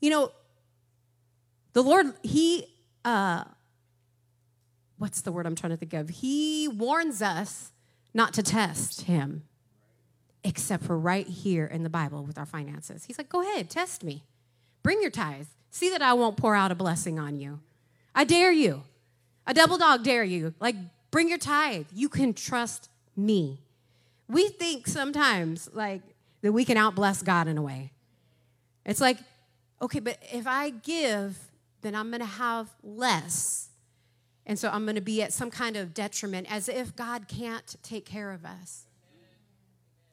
You 0.00 0.10
know, 0.10 0.32
the 1.72 1.82
Lord, 1.82 2.14
He 2.22 2.66
uh, 3.04 3.44
what's 5.02 5.22
the 5.22 5.32
word 5.32 5.46
I'm 5.46 5.56
trying 5.56 5.72
to 5.72 5.76
think 5.76 5.94
of? 5.94 6.08
He 6.08 6.68
warns 6.68 7.20
us 7.20 7.72
not 8.14 8.32
to 8.34 8.42
test 8.42 9.02
him, 9.02 9.42
except 10.44 10.84
for 10.84 10.96
right 10.96 11.26
here 11.26 11.66
in 11.66 11.82
the 11.82 11.90
Bible 11.90 12.24
with 12.24 12.38
our 12.38 12.46
finances. 12.46 13.04
He's 13.04 13.18
like, 13.18 13.28
go 13.28 13.42
ahead, 13.42 13.68
test 13.68 14.04
me. 14.04 14.22
Bring 14.82 15.02
your 15.02 15.10
tithes. 15.10 15.48
See 15.72 15.90
that 15.90 16.02
I 16.02 16.12
won't 16.12 16.36
pour 16.36 16.54
out 16.54 16.70
a 16.70 16.76
blessing 16.76 17.18
on 17.18 17.36
you. 17.36 17.58
I 18.14 18.22
dare 18.22 18.52
you. 18.52 18.84
A 19.44 19.52
double 19.52 19.78
dog 19.78 20.04
dare 20.04 20.22
you. 20.22 20.54
Like, 20.60 20.76
bring 21.10 21.28
your 21.28 21.38
tithe. 21.38 21.86
You 21.92 22.08
can 22.08 22.32
trust 22.32 22.88
me. 23.16 23.58
We 24.28 24.48
think 24.50 24.86
sometimes, 24.86 25.68
like, 25.72 26.02
that 26.42 26.52
we 26.52 26.64
can 26.64 26.76
outbless 26.76 27.24
God 27.24 27.48
in 27.48 27.58
a 27.58 27.62
way. 27.62 27.90
It's 28.86 29.00
like, 29.00 29.18
okay, 29.80 29.98
but 29.98 30.18
if 30.32 30.46
I 30.46 30.70
give 30.70 31.36
then 31.82 31.94
I'm 31.94 32.10
going 32.10 32.20
to 32.20 32.26
have 32.26 32.70
less. 32.82 33.68
And 34.46 34.58
so 34.58 34.70
I'm 34.70 34.84
going 34.84 34.96
to 34.96 35.00
be 35.02 35.22
at 35.22 35.32
some 35.32 35.50
kind 35.50 35.76
of 35.76 35.92
detriment 35.92 36.50
as 36.50 36.68
if 36.68 36.96
God 36.96 37.28
can't 37.28 37.76
take 37.82 38.06
care 38.06 38.32
of 38.32 38.44
us. 38.44 38.86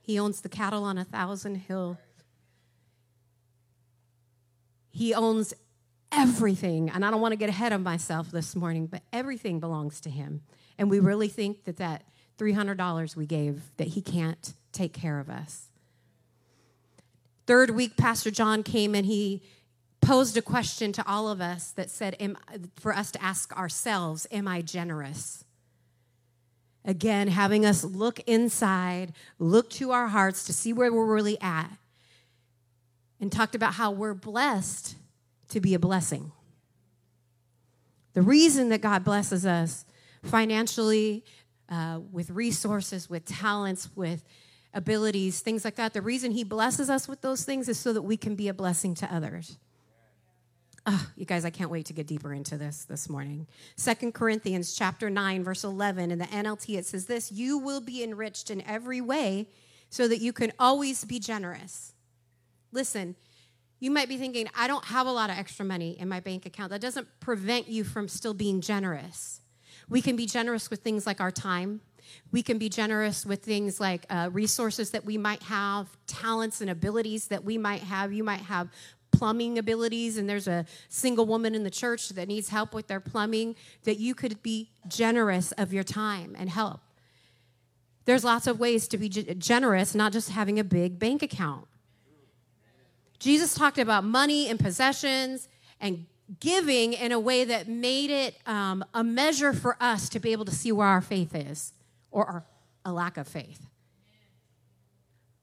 He 0.01 0.19
owns 0.19 0.41
the 0.41 0.49
cattle 0.49 0.83
on 0.83 0.97
a 0.97 1.03
thousand 1.03 1.55
hill. 1.55 1.97
He 4.91 5.13
owns 5.13 5.53
everything. 6.11 6.89
And 6.89 7.05
I 7.05 7.11
don't 7.11 7.21
want 7.21 7.33
to 7.33 7.37
get 7.37 7.49
ahead 7.49 7.73
of 7.73 7.81
myself 7.81 8.31
this 8.31 8.55
morning, 8.55 8.87
but 8.87 9.01
everything 9.13 9.59
belongs 9.59 9.99
to 10.01 10.09
him. 10.09 10.41
And 10.77 10.89
we 10.89 10.99
really 10.99 11.27
think 11.27 11.65
that 11.65 11.77
that 11.77 12.03
$300 12.37 13.15
we 13.15 13.25
gave 13.25 13.63
that 13.77 13.89
he 13.89 14.01
can't 14.01 14.53
take 14.71 14.93
care 14.93 15.19
of 15.19 15.29
us. 15.29 15.67
Third 17.45 17.71
week 17.71 17.97
Pastor 17.97 18.31
John 18.31 18.63
came 18.63 18.95
and 18.95 19.05
he 19.05 19.41
posed 20.01 20.37
a 20.37 20.41
question 20.41 20.91
to 20.93 21.07
all 21.07 21.27
of 21.27 21.41
us 21.41 21.71
that 21.71 21.89
said, 21.89 22.15
am, 22.19 22.37
for 22.75 22.95
us 22.95 23.11
to 23.11 23.21
ask 23.21 23.55
ourselves, 23.57 24.27
Am 24.31 24.47
I 24.47 24.61
generous? 24.61 25.43
Again, 26.85 27.27
having 27.27 27.65
us 27.65 27.83
look 27.83 28.21
inside, 28.21 29.13
look 29.37 29.69
to 29.71 29.91
our 29.91 30.07
hearts 30.07 30.45
to 30.45 30.53
see 30.53 30.71
where 30.71 30.93
we're 30.93 31.13
really 31.13 31.39
at, 31.41 31.69
and 33.19 33.31
talked 33.31 33.55
about 33.55 33.73
how 33.73 33.91
we're 33.91 34.13
blessed 34.13 34.95
to 35.49 35.59
be 35.59 35.73
a 35.73 35.79
blessing. 35.79 36.31
The 38.13 38.21
reason 38.21 38.69
that 38.69 38.81
God 38.81 39.03
blesses 39.03 39.45
us 39.45 39.85
financially, 40.23 41.23
uh, 41.69 41.99
with 42.11 42.31
resources, 42.31 43.09
with 43.09 43.25
talents, 43.25 43.89
with 43.95 44.23
abilities, 44.73 45.41
things 45.41 45.63
like 45.65 45.75
that, 45.75 45.93
the 45.93 46.01
reason 46.01 46.31
He 46.31 46.43
blesses 46.43 46.89
us 46.89 47.07
with 47.07 47.21
those 47.21 47.43
things 47.43 47.69
is 47.69 47.79
so 47.79 47.93
that 47.93 48.01
we 48.01 48.17
can 48.17 48.35
be 48.35 48.47
a 48.47 48.53
blessing 48.53 48.95
to 48.95 49.13
others. 49.13 49.57
Oh, 50.85 51.07
you 51.15 51.25
guys, 51.25 51.45
I 51.45 51.49
can't 51.49 51.69
wait 51.69 51.85
to 51.87 51.93
get 51.93 52.07
deeper 52.07 52.33
into 52.33 52.57
this 52.57 52.85
this 52.85 53.09
morning. 53.09 53.47
Second 53.75 54.13
Corinthians 54.13 54.73
chapter 54.73 55.09
9, 55.09 55.43
verse 55.43 55.63
11. 55.63 56.11
In 56.11 56.17
the 56.19 56.25
NLT, 56.25 56.77
it 56.77 56.85
says 56.85 57.05
this 57.05 57.31
You 57.31 57.57
will 57.57 57.81
be 57.81 58.03
enriched 58.03 58.49
in 58.49 58.61
every 58.61 59.01
way 59.01 59.47
so 59.89 60.07
that 60.07 60.19
you 60.19 60.33
can 60.33 60.51
always 60.57 61.03
be 61.03 61.19
generous. 61.19 61.93
Listen, 62.71 63.15
you 63.79 63.91
might 63.91 64.09
be 64.09 64.17
thinking, 64.17 64.47
I 64.55 64.67
don't 64.67 64.85
have 64.85 65.07
a 65.07 65.11
lot 65.11 65.29
of 65.29 65.37
extra 65.37 65.65
money 65.65 65.97
in 65.99 66.09
my 66.09 66.19
bank 66.19 66.45
account. 66.45 66.71
That 66.71 66.81
doesn't 66.81 67.07
prevent 67.19 67.67
you 67.67 67.83
from 67.83 68.07
still 68.07 68.33
being 68.33 68.61
generous. 68.61 69.41
We 69.87 70.01
can 70.01 70.15
be 70.15 70.25
generous 70.25 70.69
with 70.69 70.81
things 70.81 71.07
like 71.07 71.21
our 71.21 71.31
time. 71.31 71.81
We 72.31 72.43
can 72.43 72.57
be 72.57 72.69
generous 72.69 73.25
with 73.25 73.43
things 73.43 73.79
like 73.79 74.05
uh, 74.09 74.29
resources 74.31 74.91
that 74.91 75.05
we 75.05 75.17
might 75.17 75.43
have, 75.43 75.87
talents 76.07 76.61
and 76.61 76.69
abilities 76.69 77.27
that 77.27 77.43
we 77.43 77.57
might 77.57 77.81
have. 77.81 78.11
You 78.11 78.23
might 78.23 78.41
have 78.41 78.69
plumbing 79.11 79.57
abilities 79.57 80.17
and 80.17 80.29
there's 80.29 80.47
a 80.47 80.65
single 80.87 81.25
woman 81.25 81.55
in 81.55 81.63
the 81.63 81.69
church 81.69 82.09
that 82.09 82.27
needs 82.27 82.49
help 82.49 82.73
with 82.73 82.87
their 82.87 82.99
plumbing, 82.99 83.55
that 83.83 83.97
you 83.97 84.13
could 84.13 84.41
be 84.43 84.69
generous 84.87 85.51
of 85.53 85.73
your 85.73 85.83
time 85.83 86.35
and 86.37 86.49
help. 86.49 86.81
There's 88.05 88.23
lots 88.23 88.47
of 88.47 88.59
ways 88.59 88.87
to 88.89 88.97
be 88.97 89.09
generous, 89.09 89.93
not 89.93 90.13
just 90.13 90.31
having 90.31 90.59
a 90.59 90.63
big 90.63 90.99
bank 90.99 91.21
account. 91.21 91.68
Jesus 93.19 93.53
talked 93.53 93.77
about 93.77 94.03
money 94.03 94.49
and 94.49 94.59
possessions 94.59 95.47
and 95.79 96.05
giving 96.39 96.93
in 96.93 97.11
a 97.11 97.19
way 97.19 97.43
that 97.43 97.67
made 97.67 98.09
it 98.09 98.37
um, 98.45 98.83
a 98.93 99.03
measure 99.03 99.53
for 99.53 99.75
us 99.79 100.09
to 100.09 100.19
be 100.19 100.31
able 100.31 100.45
to 100.45 100.51
see 100.51 100.71
where 100.71 100.87
our 100.87 101.01
faith 101.01 101.35
is 101.35 101.73
or 102.11 102.25
our, 102.25 102.45
a 102.85 102.93
lack 102.93 103.17
of 103.17 103.27
faith. 103.27 103.65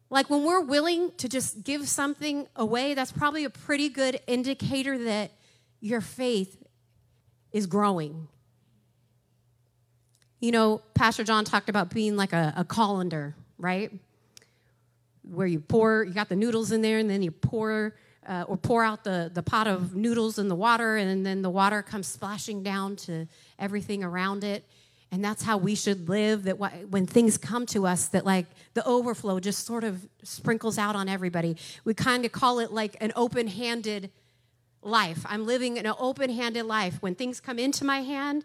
Like 0.09 0.31
when 0.31 0.45
we're 0.45 0.61
willing 0.61 1.11
to 1.19 1.29
just 1.29 1.65
give 1.65 1.89
something 1.89 2.47
away, 2.55 2.95
that's 2.95 3.11
probably 3.11 3.45
a 3.45 3.51
pretty 3.51 3.89
good 3.89 4.21
indicator 4.27 4.97
that 5.05 5.33
your 5.81 6.01
faith 6.01 6.63
is 7.53 7.67
growing. 7.67 8.29
You 10.41 10.53
know, 10.53 10.83
Pastor 10.95 11.25
John 11.25 11.45
talked 11.45 11.69
about 11.69 11.91
being 11.91 12.17
like 12.17 12.33
a, 12.33 12.55
a 12.57 12.65
colander, 12.65 13.35
right? 13.59 13.91
Where 15.31 15.47
you 15.47 15.61
pour, 15.61 16.05
you 16.05 16.13
got 16.13 16.29
the 16.29 16.37
noodles 16.37 16.73
in 16.73 16.83
there, 16.83 16.99
and 16.99 17.11
then 17.11 17.23
you 17.23 17.31
pour 17.31 17.95
uh, 18.27 18.45
or 18.49 18.57
pour 18.57 18.83
out 18.83 19.05
the, 19.05 19.31
the 19.33 19.43
pot 19.43 19.69
of 19.69 19.95
noodles 19.95 20.39
in 20.39 20.49
the 20.49 20.55
water, 20.55 20.97
and 20.97 21.25
then 21.25 21.43
the 21.43 21.51
water 21.51 21.83
comes 21.83 22.09
splashing 22.09 22.63
down 22.63 22.97
to 22.97 23.27
everything 23.59 24.03
around 24.03 24.45
it 24.45 24.65
and 25.13 25.25
that's 25.25 25.45
how 25.45 25.57
we 25.57 25.77
should 25.77 26.09
live 26.09 26.43
that 26.43 26.59
when 26.59 27.07
things 27.07 27.39
come 27.39 27.65
to 27.65 27.87
us 27.87 28.09
that 28.09 28.27
like 28.27 28.47
the 28.75 28.85
overflow 28.85 29.39
just 29.39 29.65
sort 29.65 29.85
of 29.85 30.05
sprinkles 30.25 30.79
out 30.79 30.97
on 30.97 31.09
everybody 31.09 31.57
we 31.85 31.95
kind 31.95 32.25
of 32.25 32.33
call 32.33 32.59
it 32.59 32.73
like 32.73 32.97
an 33.01 33.13
open-handed 33.15 34.11
life. 34.87 35.25
I'm 35.27 35.45
living 35.47 35.79
an 35.79 35.87
open 35.99 36.31
handed 36.31 36.65
life. 36.65 36.99
When 37.01 37.15
things 37.15 37.41
come 37.41 37.59
into 37.59 37.85
my 37.85 38.01
hand, 38.01 38.45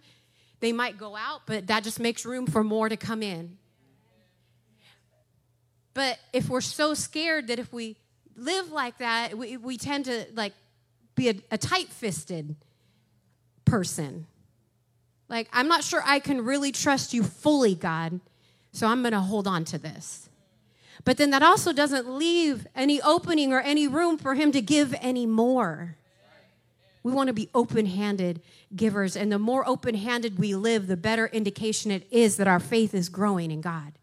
they 0.60 0.72
might 0.72 0.98
go 0.98 1.16
out, 1.16 1.42
but 1.46 1.68
that 1.68 1.84
just 1.84 2.00
makes 2.00 2.26
room 2.26 2.48
for 2.48 2.64
more 2.64 2.90
to 2.90 2.98
come 2.98 3.24
in. 3.24 3.58
But 5.94 6.20
if 6.34 6.50
we're 6.50 6.62
so 6.62 6.94
scared 6.94 7.48
that 7.48 7.60
if 7.60 7.74
we 7.74 7.98
live 8.36 8.72
like 8.72 8.98
that, 9.00 9.38
we, 9.38 9.58
we 9.58 9.78
tend 9.78 10.06
to 10.06 10.26
like 10.34 10.54
be 11.16 11.30
a, 11.30 11.36
a 11.52 11.58
tight 11.58 11.90
fisted 11.90 12.56
person. 13.66 14.28
Like, 15.30 15.48
I'm 15.54 15.68
not 15.68 15.84
sure 15.84 16.02
I 16.06 16.20
can 16.20 16.44
really 16.44 16.72
trust 16.72 17.14
you 17.14 17.24
fully, 17.24 17.74
God, 17.74 18.20
so 18.74 18.88
I'm 18.88 19.02
going 19.02 19.14
to 19.14 19.22
hold 19.22 19.48
on 19.48 19.64
to 19.66 19.78
this. 19.78 20.30
But 21.04 21.18
then 21.18 21.32
that 21.32 21.42
also 21.42 21.74
doesn't 21.74 22.10
leave 22.10 22.68
any 22.76 23.02
opening 23.02 23.54
or 23.54 23.62
any 23.62 23.88
room 23.88 24.18
for 24.18 24.36
Him 24.36 24.52
to 24.52 24.62
give 24.62 24.94
any 25.02 25.26
more. 25.26 25.96
We 27.04 27.12
want 27.12 27.28
to 27.28 27.34
be 27.34 27.50
open 27.56 27.88
handed 27.88 28.42
givers. 28.76 29.16
And 29.16 29.32
the 29.32 29.40
more 29.40 29.68
open 29.68 29.96
handed 29.96 30.38
we 30.38 30.54
live, 30.54 30.88
the 30.88 30.98
better 30.98 31.28
indication 31.28 31.92
it 31.92 32.06
is 32.12 32.38
that 32.38 32.48
our 32.48 32.60
faith 32.60 32.94
is 32.94 33.10
growing 33.10 33.52
in 33.52 33.62
God. 33.62 33.94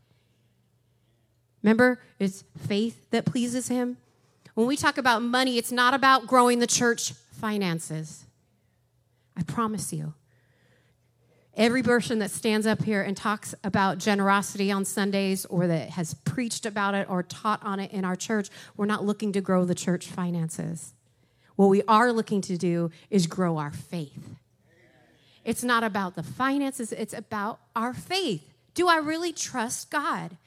Remember, 1.68 2.00
it's 2.18 2.44
faith 2.66 3.10
that 3.10 3.26
pleases 3.26 3.68
Him. 3.68 3.98
When 4.54 4.66
we 4.66 4.74
talk 4.74 4.96
about 4.96 5.20
money, 5.20 5.58
it's 5.58 5.70
not 5.70 5.92
about 5.92 6.26
growing 6.26 6.60
the 6.60 6.66
church 6.66 7.12
finances. 7.32 8.24
I 9.36 9.42
promise 9.42 9.92
you. 9.92 10.14
Every 11.54 11.82
person 11.82 12.20
that 12.20 12.30
stands 12.30 12.66
up 12.66 12.84
here 12.84 13.02
and 13.02 13.14
talks 13.14 13.54
about 13.62 13.98
generosity 13.98 14.72
on 14.72 14.86
Sundays 14.86 15.44
or 15.44 15.66
that 15.66 15.90
has 15.90 16.14
preached 16.14 16.64
about 16.64 16.94
it 16.94 17.06
or 17.10 17.22
taught 17.22 17.62
on 17.62 17.80
it 17.80 17.92
in 17.92 18.02
our 18.02 18.16
church, 18.16 18.48
we're 18.78 18.86
not 18.86 19.04
looking 19.04 19.30
to 19.34 19.42
grow 19.42 19.66
the 19.66 19.74
church 19.74 20.06
finances. 20.06 20.94
What 21.56 21.66
we 21.66 21.82
are 21.82 22.14
looking 22.14 22.40
to 22.42 22.56
do 22.56 22.90
is 23.10 23.26
grow 23.26 23.58
our 23.58 23.72
faith. 23.72 24.36
It's 25.44 25.62
not 25.62 25.84
about 25.84 26.14
the 26.14 26.22
finances, 26.22 26.92
it's 26.92 27.12
about 27.12 27.60
our 27.76 27.92
faith. 27.92 28.54
Do 28.72 28.88
I 28.88 28.96
really 28.96 29.34
trust 29.34 29.90
God? 29.90 30.38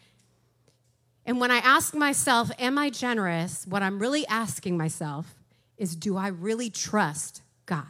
And 1.26 1.40
when 1.40 1.52
I 1.52 1.58
ask 1.58 1.94
myself, 1.94 2.52
Am 2.60 2.78
I 2.78 2.90
generous? 2.90 3.66
What 3.68 3.84
I'm 3.84 4.00
really 4.00 4.26
asking 4.28 4.78
myself 4.78 5.36
is, 5.78 5.96
Do 5.96 6.18
I 6.18 6.28
really 6.28 6.70
trust 6.70 7.42
God? 7.66 7.86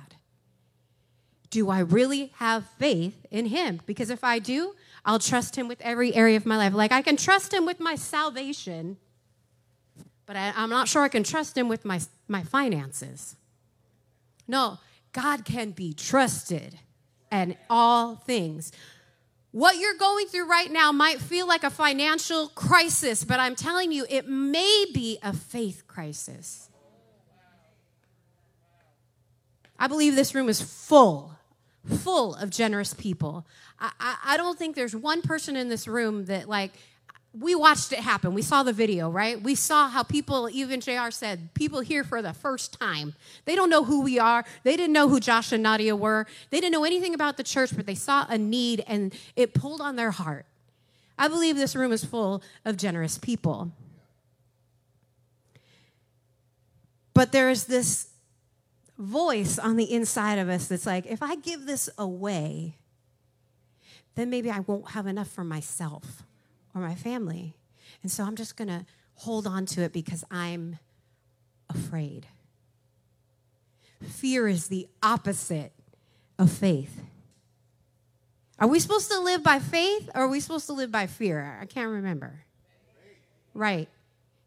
Do 1.50 1.70
I 1.70 1.80
really 1.80 2.32
have 2.38 2.66
faith 2.78 3.26
in 3.30 3.48
Him? 3.48 3.82
Because 3.86 4.10
if 4.10 4.24
I 4.24 4.40
do, 4.40 4.76
I'll 5.04 5.20
trust 5.20 5.56
Him 5.56 5.68
with 5.68 5.82
every 5.82 6.14
area 6.16 6.38
of 6.38 6.46
my 6.46 6.58
life. 6.58 6.74
Like 6.74 6.92
I 6.92 7.02
can 7.02 7.18
trust 7.18 7.54
Him 7.54 7.66
with 7.66 7.80
my 7.80 7.96
salvation 7.96 8.98
but 10.32 10.38
I, 10.38 10.64
am 10.64 10.70
not 10.70 10.88
sure 10.88 11.02
I 11.02 11.10
can 11.10 11.24
trust 11.24 11.58
him 11.58 11.68
with 11.68 11.84
my, 11.84 12.00
my 12.30 12.42
finances. 12.42 13.36
No, 14.48 14.78
God 15.12 15.44
can 15.44 15.72
be 15.72 15.94
trusted 15.94 16.80
in 17.30 17.58
all 17.70 18.16
things. 18.16 18.72
What 19.52 19.78
you're 19.78 19.96
going 19.96 20.28
through 20.28 20.50
right 20.50 20.72
now 20.72 20.94
might 20.94 21.20
feel 21.20 21.46
like 21.46 21.64
a 21.64 21.70
financial 21.70 22.48
crisis, 22.50 23.26
but 23.26 23.40
I'm 23.40 23.56
telling 23.56 23.92
you, 23.92 24.06
it 24.10 24.28
may 24.28 24.86
be 24.94 25.20
a 25.22 25.34
faith 25.34 25.84
crisis. 25.88 26.70
I 29.78 29.88
believe 29.88 30.16
this 30.16 30.34
room 30.34 30.48
is 30.48 30.62
full, 30.62 31.36
full 31.86 32.36
of 32.36 32.50
generous 32.50 32.94
people. 32.94 33.46
I, 33.78 33.92
I, 34.00 34.18
I 34.26 34.38
don't 34.38 34.58
think 34.58 34.76
there's 34.76 34.96
one 34.96 35.22
person 35.22 35.56
in 35.58 35.68
this 35.68 35.88
room 35.88 36.26
that, 36.26 36.48
like, 36.48 36.72
we 37.34 37.56
watched 37.56 37.94
it 37.94 38.00
happen. 38.00 38.34
We 38.34 38.42
saw 38.42 38.62
the 38.64 38.74
video, 38.74 39.10
right? 39.10 39.42
We 39.42 39.56
saw 39.56 39.88
how 39.88 40.04
people, 40.04 40.50
even 40.52 40.82
JR 40.82 41.12
said, 41.12 41.54
people 41.54 41.80
here 41.80 42.04
for 42.04 42.22
the 42.22 42.34
first 42.34 42.78
time. 42.78 43.14
They 43.46 43.56
don't 43.56 43.70
know 43.70 43.86
who 43.86 44.02
we 44.02 44.20
are. 44.20 44.44
They 44.64 44.76
didn't 44.76 44.92
know 44.92 45.08
who 45.08 45.22
Josh 45.22 45.54
and 45.54 45.64
Nadia 45.64 45.96
were. 45.96 46.28
They 46.50 46.60
didn't 46.60 46.74
know 46.74 46.84
anything 46.84 47.14
about 47.14 47.38
the 47.38 47.44
church, 47.44 47.74
but 47.76 47.86
they 47.86 47.96
saw 47.96 48.26
a 48.28 48.38
need 48.38 48.84
and 48.86 49.14
it 49.38 49.54
pulled 49.54 49.80
on 49.80 49.96
their 49.96 50.12
heart. 50.12 50.46
I 51.18 51.30
believe 51.30 51.56
this 51.56 51.76
room 51.76 51.94
is 51.94 52.04
full 52.04 52.44
of 52.66 52.76
generous 52.76 53.18
people. 53.18 53.72
But 57.14 57.32
there 57.32 57.50
is 57.50 57.66
this 57.66 58.10
voice 58.98 59.58
on 59.58 59.78
the 59.78 59.92
inside 59.92 60.38
of 60.38 60.50
us 60.50 60.68
that's 60.68 60.86
like, 60.86 61.06
if 61.06 61.24
I 61.24 61.36
give 61.36 61.66
this 61.66 61.90
away, 61.98 62.76
then 64.16 64.30
maybe 64.30 64.52
I 64.52 64.60
won't 64.60 64.92
have 64.92 65.08
enough 65.08 65.30
for 65.30 65.46
myself 65.46 66.24
or 66.74 66.82
my 66.82 66.96
family. 66.96 67.56
And 68.02 68.12
so 68.12 68.24
I'm 68.24 68.36
just 68.36 68.56
going 68.56 68.68
to 68.68 68.86
hold 69.16 69.48
on 69.48 69.66
to 69.68 69.82
it 69.82 69.94
because 69.94 70.24
I'm 70.32 70.80
afraid. 71.70 72.28
Fear 74.02 74.48
is 74.48 74.68
the 74.68 74.88
opposite 75.04 75.74
of 76.40 76.52
faith. 76.52 77.02
Are 78.60 78.68
we 78.68 78.80
supposed 78.80 79.10
to 79.12 79.20
live 79.20 79.44
by 79.44 79.60
faith 79.60 80.10
or 80.14 80.24
are 80.24 80.28
we 80.28 80.40
supposed 80.40 80.68
to 80.68 80.74
live 80.74 80.92
by 80.92 81.08
fear? 81.08 81.58
I 81.60 81.66
can't 81.66 81.90
remember. 81.90 82.46
Right. 83.54 83.90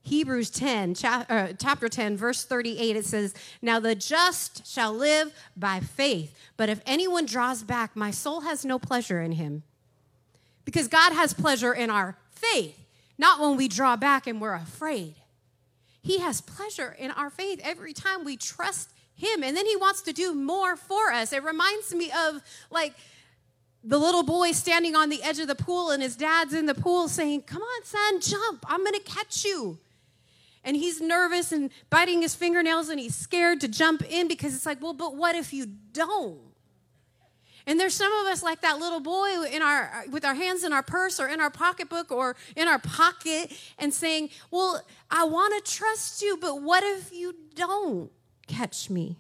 Hebrews 0.03 0.51
10, 0.51 0.97
uh, 1.03 1.55
chapter 1.59 1.89
10, 1.89 2.17
verse 2.17 2.45
38, 2.45 2.97
it 2.97 3.07
says, 3.07 3.35
Now 3.63 3.81
the 3.81 3.95
just 3.95 4.67
shall 4.67 4.93
live 4.93 5.33
by 5.57 5.81
faith, 5.81 6.35
but 6.59 6.69
if 6.69 6.83
anyone 6.85 7.25
draws 7.25 7.63
back, 7.63 7.97
my 7.97 8.11
soul 8.11 8.43
has 8.43 8.67
no 8.67 8.79
pleasure 8.79 9.23
in 9.23 9.33
him. 9.33 9.63
Because 10.65 10.89
God 10.89 11.13
has 11.13 11.35
pleasure 11.35 11.73
in 11.73 11.91
our 11.91 12.17
faith, 12.31 12.79
not 13.19 13.41
when 13.41 13.57
we 13.57 13.69
draw 13.69 13.97
back 13.97 14.27
and 14.27 14.41
we're 14.41 14.55
afraid. 14.55 15.15
He 16.03 16.19
has 16.19 16.41
pleasure 16.41 16.95
in 16.99 17.11
our 17.11 17.31
faith 17.31 17.61
every 17.65 17.93
time 17.93 18.25
we 18.25 18.37
trust 18.37 18.91
Him. 19.15 19.43
And 19.43 19.57
then 19.57 19.67
He 19.67 19.77
wants 19.77 20.03
to 20.03 20.13
do 20.13 20.35
more 20.35 20.77
for 20.77 21.11
us. 21.13 21.33
It 21.33 21.43
reminds 21.43 21.95
me 21.95 22.11
of 22.11 22.43
like 22.71 22.95
the 23.85 23.99
little 23.99 24.23
boy 24.23 24.53
standing 24.53 24.97
on 24.97 25.11
the 25.11 25.23
edge 25.23 25.39
of 25.39 25.47
the 25.47 25.55
pool 25.55 25.91
and 25.91 26.03
his 26.03 26.17
dad's 26.17 26.55
in 26.55 26.65
the 26.65 26.75
pool 26.75 27.07
saying, 27.07 27.43
Come 27.43 27.61
on, 27.63 27.85
son, 27.85 28.21
jump. 28.21 28.65
I'm 28.67 28.83
going 28.83 28.95
to 28.95 29.01
catch 29.01 29.45
you. 29.45 29.79
And 30.65 30.75
he's 30.75 31.03
nervous 31.03 31.53
and 31.53 31.71
biting 31.91 32.23
his 32.23 32.35
fingernails 32.35 32.89
and 32.89 32.99
he's 32.99 33.15
scared 33.15 33.61
to 33.61 33.69
jump 33.69 34.03
in 34.11 34.27
because 34.27 34.55
it's 34.55 34.65
like, 34.65 34.83
Well, 34.83 34.95
but 34.95 35.15
what 35.15 35.37
if 35.37 35.53
you 35.53 35.67
don't? 35.93 36.54
And 37.67 37.81
there's 37.81 37.95
some 37.95 38.13
of 38.13 38.27
us 38.27 38.43
like 38.43 38.61
that 38.61 38.79
little 38.79 39.01
boy 39.01 39.45
in 39.51 39.63
our 39.63 40.05
with 40.11 40.25
our 40.25 40.35
hands 40.35 40.65
in 40.65 40.73
our 40.73 40.83
purse 40.83 41.19
or 41.19 41.29
in 41.29 41.41
our 41.41 41.51
pocketbook 41.51 42.13
or 42.13 42.37
in 42.57 42.69
our 42.69 42.79
pocket 42.79 43.53
and 43.79 43.93
saying, 43.93 44.29
"Well, 44.51 44.83
I 45.11 45.25
want 45.25 45.65
to 45.65 45.73
trust 45.73 46.21
you, 46.21 46.37
but 46.37 46.61
what 46.61 46.83
if 46.83 47.11
you 47.13 47.35
don't 47.55 48.11
catch 48.47 48.91
me?" 48.91 49.17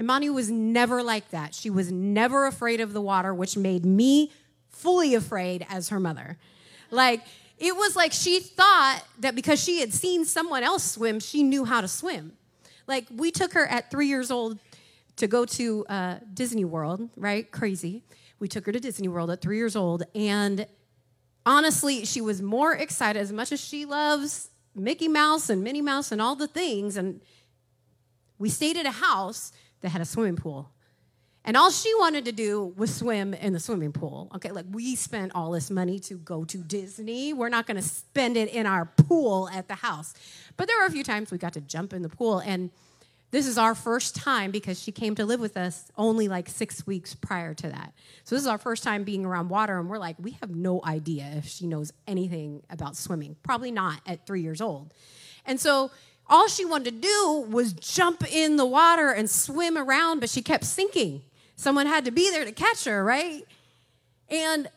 Imani 0.00 0.28
was 0.30 0.50
never 0.50 1.04
like 1.04 1.30
that. 1.30 1.54
She 1.54 1.70
was 1.70 1.92
never 1.92 2.46
afraid 2.46 2.80
of 2.80 2.92
the 2.92 3.00
water, 3.00 3.32
which 3.32 3.56
made 3.56 3.84
me 3.84 4.32
fully 4.70 5.14
afraid 5.14 5.64
as 5.68 5.90
her 5.90 6.00
mother. 6.00 6.36
Like 6.90 7.20
it 7.58 7.76
was 7.76 7.94
like 7.94 8.10
she 8.10 8.40
thought 8.40 9.04
that 9.20 9.36
because 9.36 9.62
she 9.62 9.78
had 9.78 9.94
seen 9.94 10.24
someone 10.24 10.64
else 10.64 10.82
swim, 10.82 11.20
she 11.20 11.44
knew 11.44 11.64
how 11.64 11.80
to 11.80 11.86
swim. 11.86 12.32
Like 12.88 13.06
we 13.14 13.30
took 13.30 13.52
her 13.52 13.66
at 13.66 13.92
3 13.92 14.08
years 14.08 14.32
old 14.32 14.58
to 15.22 15.28
go 15.28 15.44
to 15.44 15.86
uh, 15.86 16.18
Disney 16.34 16.64
World, 16.64 17.08
right? 17.16 17.48
Crazy. 17.48 18.02
We 18.40 18.48
took 18.48 18.66
her 18.66 18.72
to 18.72 18.80
Disney 18.80 19.06
World 19.06 19.30
at 19.30 19.40
three 19.40 19.56
years 19.56 19.76
old, 19.76 20.02
and 20.16 20.66
honestly, 21.46 22.04
she 22.04 22.20
was 22.20 22.42
more 22.42 22.72
excited 22.72 23.20
as 23.20 23.32
much 23.32 23.52
as 23.52 23.60
she 23.60 23.84
loves 23.84 24.50
Mickey 24.74 25.06
Mouse 25.06 25.48
and 25.48 25.62
Minnie 25.62 25.80
Mouse 25.80 26.10
and 26.10 26.20
all 26.20 26.34
the 26.34 26.48
things. 26.48 26.96
And 26.96 27.20
we 28.36 28.48
stayed 28.48 28.76
at 28.76 28.84
a 28.84 28.90
house 28.90 29.52
that 29.80 29.90
had 29.90 30.00
a 30.00 30.04
swimming 30.04 30.34
pool. 30.34 30.72
And 31.44 31.56
all 31.56 31.70
she 31.70 31.94
wanted 31.94 32.24
to 32.24 32.32
do 32.32 32.74
was 32.76 32.92
swim 32.92 33.32
in 33.32 33.52
the 33.52 33.60
swimming 33.60 33.92
pool. 33.92 34.28
Okay, 34.34 34.50
like 34.50 34.66
we 34.72 34.96
spent 34.96 35.30
all 35.36 35.52
this 35.52 35.70
money 35.70 36.00
to 36.00 36.18
go 36.18 36.44
to 36.44 36.58
Disney. 36.58 37.32
We're 37.32 37.48
not 37.48 37.68
gonna 37.68 37.82
spend 37.82 38.36
it 38.36 38.48
in 38.52 38.66
our 38.66 38.86
pool 38.86 39.48
at 39.50 39.68
the 39.68 39.74
house. 39.76 40.14
But 40.56 40.66
there 40.66 40.78
were 40.80 40.86
a 40.86 40.90
few 40.90 41.04
times 41.04 41.30
we 41.30 41.38
got 41.38 41.52
to 41.52 41.60
jump 41.60 41.92
in 41.92 42.02
the 42.02 42.08
pool. 42.08 42.40
And 42.40 42.70
this 43.32 43.46
is 43.46 43.56
our 43.56 43.74
first 43.74 44.14
time 44.14 44.50
because 44.50 44.80
she 44.80 44.92
came 44.92 45.14
to 45.14 45.24
live 45.24 45.40
with 45.40 45.56
us 45.56 45.90
only 45.96 46.28
like 46.28 46.50
six 46.50 46.86
weeks 46.86 47.14
prior 47.14 47.54
to 47.54 47.68
that. 47.70 47.94
So 48.24 48.34
this 48.34 48.42
is 48.42 48.46
our 48.46 48.58
first 48.58 48.84
time 48.84 49.04
being 49.04 49.24
around 49.24 49.48
water, 49.48 49.78
and 49.78 49.88
we're 49.88 49.98
like, 49.98 50.16
we 50.20 50.32
have 50.42 50.54
no 50.54 50.82
idea 50.84 51.32
if 51.36 51.46
she 51.46 51.66
knows 51.66 51.94
anything 52.06 52.62
about 52.68 52.94
swimming. 52.94 53.36
Probably 53.42 53.72
not 53.72 54.00
at 54.06 54.26
three 54.26 54.42
years 54.42 54.60
old. 54.60 54.92
And 55.46 55.58
so 55.58 55.90
all 56.26 56.46
she 56.46 56.66
wanted 56.66 56.84
to 56.94 57.00
do 57.00 57.46
was 57.50 57.72
jump 57.72 58.22
in 58.30 58.56
the 58.56 58.66
water 58.66 59.10
and 59.10 59.28
swim 59.30 59.78
around, 59.78 60.20
but 60.20 60.28
she 60.28 60.42
kept 60.42 60.64
sinking. 60.64 61.22
Someone 61.56 61.86
had 61.86 62.04
to 62.04 62.10
be 62.10 62.30
there 62.30 62.44
to 62.44 62.52
catch 62.52 62.84
her, 62.84 63.02
right? 63.02 63.44
And 64.28 64.68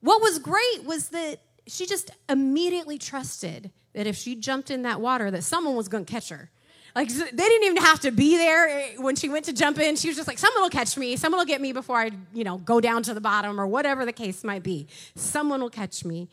what 0.00 0.22
was 0.22 0.38
great 0.38 0.84
was 0.84 1.08
that 1.08 1.40
she 1.66 1.86
just 1.86 2.12
immediately 2.28 2.98
trusted 2.98 3.72
that 3.94 4.06
if 4.06 4.16
she 4.16 4.36
jumped 4.36 4.70
in 4.70 4.82
that 4.82 5.00
water, 5.00 5.28
that 5.32 5.42
someone 5.42 5.74
was 5.74 5.88
going 5.88 6.04
to 6.04 6.12
catch 6.12 6.28
her. 6.28 6.50
Like 6.96 7.10
they 7.10 7.30
didn't 7.30 7.64
even 7.64 7.76
have 7.82 8.00
to 8.00 8.10
be 8.10 8.38
there 8.38 8.68
eh, 8.68 8.94
when 8.96 9.16
she 9.16 9.28
went 9.28 9.44
to 9.44 9.52
jump 9.52 9.78
in. 9.78 9.96
She 9.96 10.08
was 10.08 10.16
just 10.16 10.26
like, 10.26 10.38
someone 10.38 10.62
will 10.62 10.70
catch 10.70 10.96
me. 10.96 11.14
Someone 11.16 11.38
will 11.38 11.44
get 11.44 11.60
me 11.60 11.72
before 11.72 11.98
I, 11.98 12.10
you 12.32 12.42
know, 12.42 12.56
go 12.56 12.80
down 12.80 13.02
to 13.02 13.12
the 13.12 13.20
bottom 13.20 13.60
or 13.60 13.66
whatever 13.66 14.06
the 14.06 14.14
case 14.14 14.42
might 14.42 14.62
be. 14.62 14.88
Someone 15.14 15.60
will 15.60 15.68
catch 15.68 16.06
me. 16.06 16.26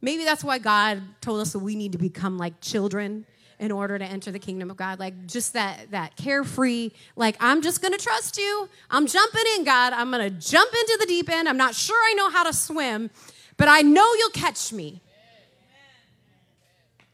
Maybe 0.00 0.24
that's 0.24 0.42
why 0.42 0.56
God 0.56 1.02
told 1.20 1.40
us 1.40 1.52
that 1.52 1.58
we 1.58 1.74
need 1.74 1.92
to 1.92 1.98
become 1.98 2.38
like 2.38 2.62
children 2.62 3.26
in 3.58 3.70
order 3.70 3.98
to 3.98 4.06
enter 4.06 4.30
the 4.30 4.38
kingdom 4.38 4.70
of 4.70 4.78
God. 4.78 4.98
Like 4.98 5.26
just 5.26 5.52
that 5.52 5.90
that 5.90 6.16
carefree, 6.16 6.92
like 7.14 7.36
I'm 7.38 7.60
just 7.60 7.82
gonna 7.82 7.98
trust 7.98 8.38
you. 8.38 8.70
I'm 8.90 9.06
jumping 9.06 9.44
in, 9.58 9.64
God. 9.64 9.92
I'm 9.92 10.10
gonna 10.10 10.30
jump 10.30 10.72
into 10.72 10.96
the 10.98 11.06
deep 11.06 11.28
end. 11.28 11.46
I'm 11.46 11.58
not 11.58 11.74
sure 11.74 11.96
I 11.96 12.14
know 12.14 12.30
how 12.30 12.44
to 12.44 12.54
swim, 12.54 13.10
but 13.58 13.68
I 13.68 13.82
know 13.82 14.14
you'll 14.14 14.30
catch 14.30 14.72
me. 14.72 15.02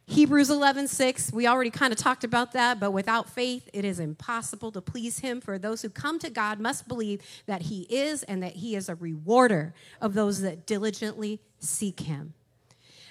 Hebrews 0.07 0.51
11, 0.51 0.89
6, 0.89 1.33
we 1.33 1.47
already 1.47 1.71
kind 1.71 1.93
of 1.93 1.99
talked 1.99 2.25
about 2.25 2.53
that, 2.53 2.81
but 2.81 2.91
without 2.91 3.31
faith, 3.31 3.69
it 3.73 3.85
is 3.85 4.01
impossible 4.01 4.73
to 4.73 4.81
please 4.81 5.21
him. 5.21 5.41
For 5.41 5.59
those 5.59 5.83
who 5.83 5.89
come 5.89 6.19
to 6.19 6.29
God 6.29 6.59
must 6.59 6.89
believe 6.89 7.23
that 7.47 7.63
he 7.63 7.83
is 7.89 8.23
and 8.25 8.43
that 8.43 8.57
he 8.57 8.75
is 8.75 8.89
a 8.89 8.97
rewarder 8.97 9.75
of 10.01 10.15
those 10.15 10.41
that 10.41 10.67
diligently 10.67 11.41
seek 11.61 12.01
him. 12.01 12.35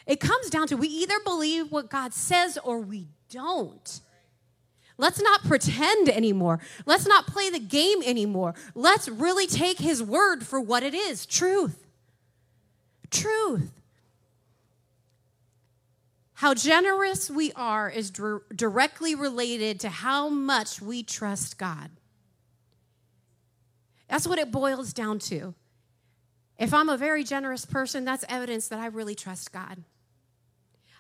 It 0.06 0.20
comes 0.20 0.50
down 0.50 0.68
to 0.68 0.78
we 0.78 0.88
either 0.90 1.20
believe 1.24 1.72
what 1.72 1.90
God 1.90 2.14
says 2.14 2.58
or 2.64 2.80
we 2.80 3.08
don't. 3.30 4.02
Let's 4.98 5.22
not 5.22 5.44
pretend 5.44 6.10
anymore. 6.10 6.60
Let's 6.86 7.08
not 7.08 7.26
play 7.26 7.50
the 7.50 7.60
game 7.60 8.04
anymore. 8.04 8.54
Let's 8.76 9.08
really 9.08 9.48
take 9.48 9.80
his 9.80 10.04
word 10.04 10.46
for 10.46 10.60
what 10.60 10.84
it 10.84 10.94
is 10.94 11.26
truth. 11.26 11.88
Truth. 13.10 13.81
How 16.42 16.56
generous 16.56 17.30
we 17.30 17.52
are 17.52 17.88
is 17.88 18.10
dir- 18.10 18.42
directly 18.56 19.14
related 19.14 19.80
to 19.82 19.90
how 19.90 20.28
much 20.28 20.82
we 20.82 21.04
trust 21.04 21.60
God. 21.60 21.92
That's 24.10 24.26
what 24.26 24.40
it 24.40 24.52
boils 24.52 24.92
down 24.92 25.20
to. 25.20 25.54
If 26.58 26.74
I'm 26.74 26.90
a 26.90 26.98
very 26.98 27.24
generous 27.24 27.64
person, 27.64 28.06
that's 28.06 28.26
evidence 28.28 28.70
that 28.70 28.80
I 28.80 28.88
really 28.88 29.14
trust 29.14 29.52
God. 29.52 29.84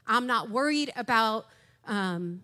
I'm 0.06 0.28
not 0.28 0.52
worried 0.52 0.94
about 0.96 1.48
um, 1.88 2.44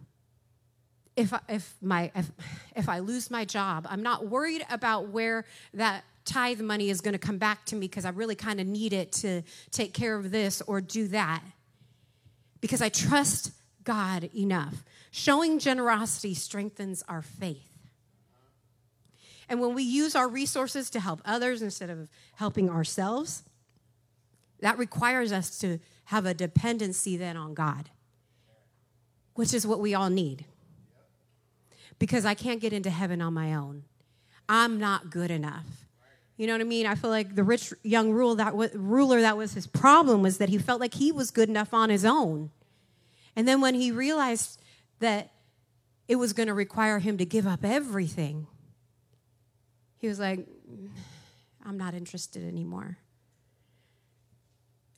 if, 1.15 1.31
if, 1.47 1.75
my, 1.79 2.11
if, 2.15 2.31
if 2.75 2.89
I 2.89 2.97
lose 2.97 3.29
my 3.29 3.45
job. 3.45 3.85
I'm 3.87 4.01
not 4.01 4.25
worried 4.25 4.65
about 4.71 5.09
where 5.09 5.45
that 5.75 6.03
tithe 6.25 6.61
money 6.61 6.89
is 6.89 7.01
going 7.01 7.13
to 7.13 7.19
come 7.19 7.37
back 7.37 7.63
to 7.65 7.75
me 7.75 7.81
because 7.81 8.05
I 8.05 8.09
really 8.09 8.33
kind 8.33 8.59
of 8.59 8.65
need 8.65 8.91
it 8.91 9.11
to 9.11 9.43
take 9.69 9.93
care 9.93 10.17
of 10.17 10.31
this 10.31 10.63
or 10.63 10.81
do 10.81 11.07
that 11.09 11.43
because 12.61 12.81
I 12.81 12.89
trust 12.89 13.51
God 13.83 14.29
enough. 14.35 14.83
Showing 15.11 15.59
generosity 15.59 16.33
strengthens 16.33 17.03
our 17.07 17.21
faith. 17.21 17.77
And 19.49 19.61
when 19.61 19.73
we 19.73 19.83
use 19.83 20.15
our 20.15 20.27
resources 20.27 20.89
to 20.89 20.99
help 20.99 21.21
others 21.23 21.61
instead 21.61 21.89
of 21.89 22.09
helping 22.35 22.69
ourselves, 22.69 23.43
that 24.59 24.77
requires 24.77 25.31
us 25.31 25.57
to 25.59 25.79
have 26.05 26.25
a 26.25 26.33
dependency 26.33 27.15
then 27.15 27.37
on 27.37 27.53
God, 27.53 27.89
which 29.35 29.53
is 29.53 29.65
what 29.65 29.79
we 29.79 29.93
all 29.93 30.09
need. 30.09 30.45
Because 31.99 32.25
I 32.25 32.33
can't 32.33 32.61
get 32.61 32.73
into 32.73 32.89
heaven 32.89 33.21
on 33.21 33.33
my 33.33 33.53
own. 33.53 33.83
I'm 34.49 34.79
not 34.79 35.09
good 35.09 35.31
enough. 35.31 35.86
You 36.37 36.45
know 36.45 36.53
what 36.53 36.61
I 36.61 36.65
mean? 36.65 36.85
I 36.85 36.93
feel 36.93 37.09
like 37.09 37.35
the 37.35 37.43
rich 37.43 37.73
young 37.83 38.11
ruler 38.11 38.35
that 38.35 38.55
was, 38.55 38.69
ruler 38.75 39.21
that 39.21 39.37
was 39.37 39.53
his 39.53 39.65
problem 39.65 40.21
was 40.21 40.37
that 40.37 40.49
he 40.49 40.59
felt 40.59 40.79
like 40.79 40.93
he 40.93 41.11
was 41.11 41.31
good 41.31 41.49
enough 41.49 41.73
on 41.73 41.89
his 41.89 42.05
own. 42.05 42.51
And 43.35 43.47
then 43.47 43.59
when 43.59 43.73
he 43.73 43.91
realized 43.91 44.61
that 44.99 45.31
it 46.07 46.15
was 46.15 46.33
going 46.33 46.47
to 46.47 46.53
require 46.53 46.99
him 46.99 47.17
to 47.17 47.25
give 47.25 47.47
up 47.47 47.65
everything, 47.65 48.45
he 49.97 50.07
was 50.07 50.19
like, 50.19 50.47
I'm 51.65 51.77
not 51.77 51.95
interested 51.95 52.47
anymore. 52.47 52.99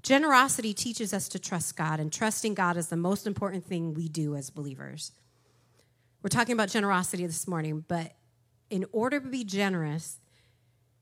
Generosity 0.04 0.74
teaches 0.74 1.14
us 1.14 1.28
to 1.30 1.40
trust 1.40 1.76
God, 1.76 2.00
and 2.00 2.12
trusting 2.12 2.54
God 2.54 2.78
is 2.78 2.88
the 2.88 2.98
most 2.98 3.28
important 3.28 3.66
thing 3.66 3.94
we 3.94 4.08
do 4.08 4.36
as 4.36 4.50
believers. 4.50 5.12
We're 6.22 6.30
talking 6.30 6.54
about 6.54 6.70
generosity 6.70 7.26
this 7.26 7.48
morning, 7.48 7.86
but 7.88 8.14
in 8.70 8.86
order 8.92 9.20
to 9.20 9.28
be 9.28 9.44
generous, 9.44 10.20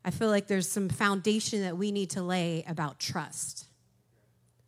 I 0.08 0.10
feel 0.10 0.30
like 0.30 0.48
there's 0.48 0.70
some 0.70 0.88
foundation 0.88 1.64
that 1.64 1.78
we 1.78 1.92
need 1.92 2.12
to 2.12 2.22
lay 2.22 2.64
about 2.66 2.98
trust. 2.98 3.66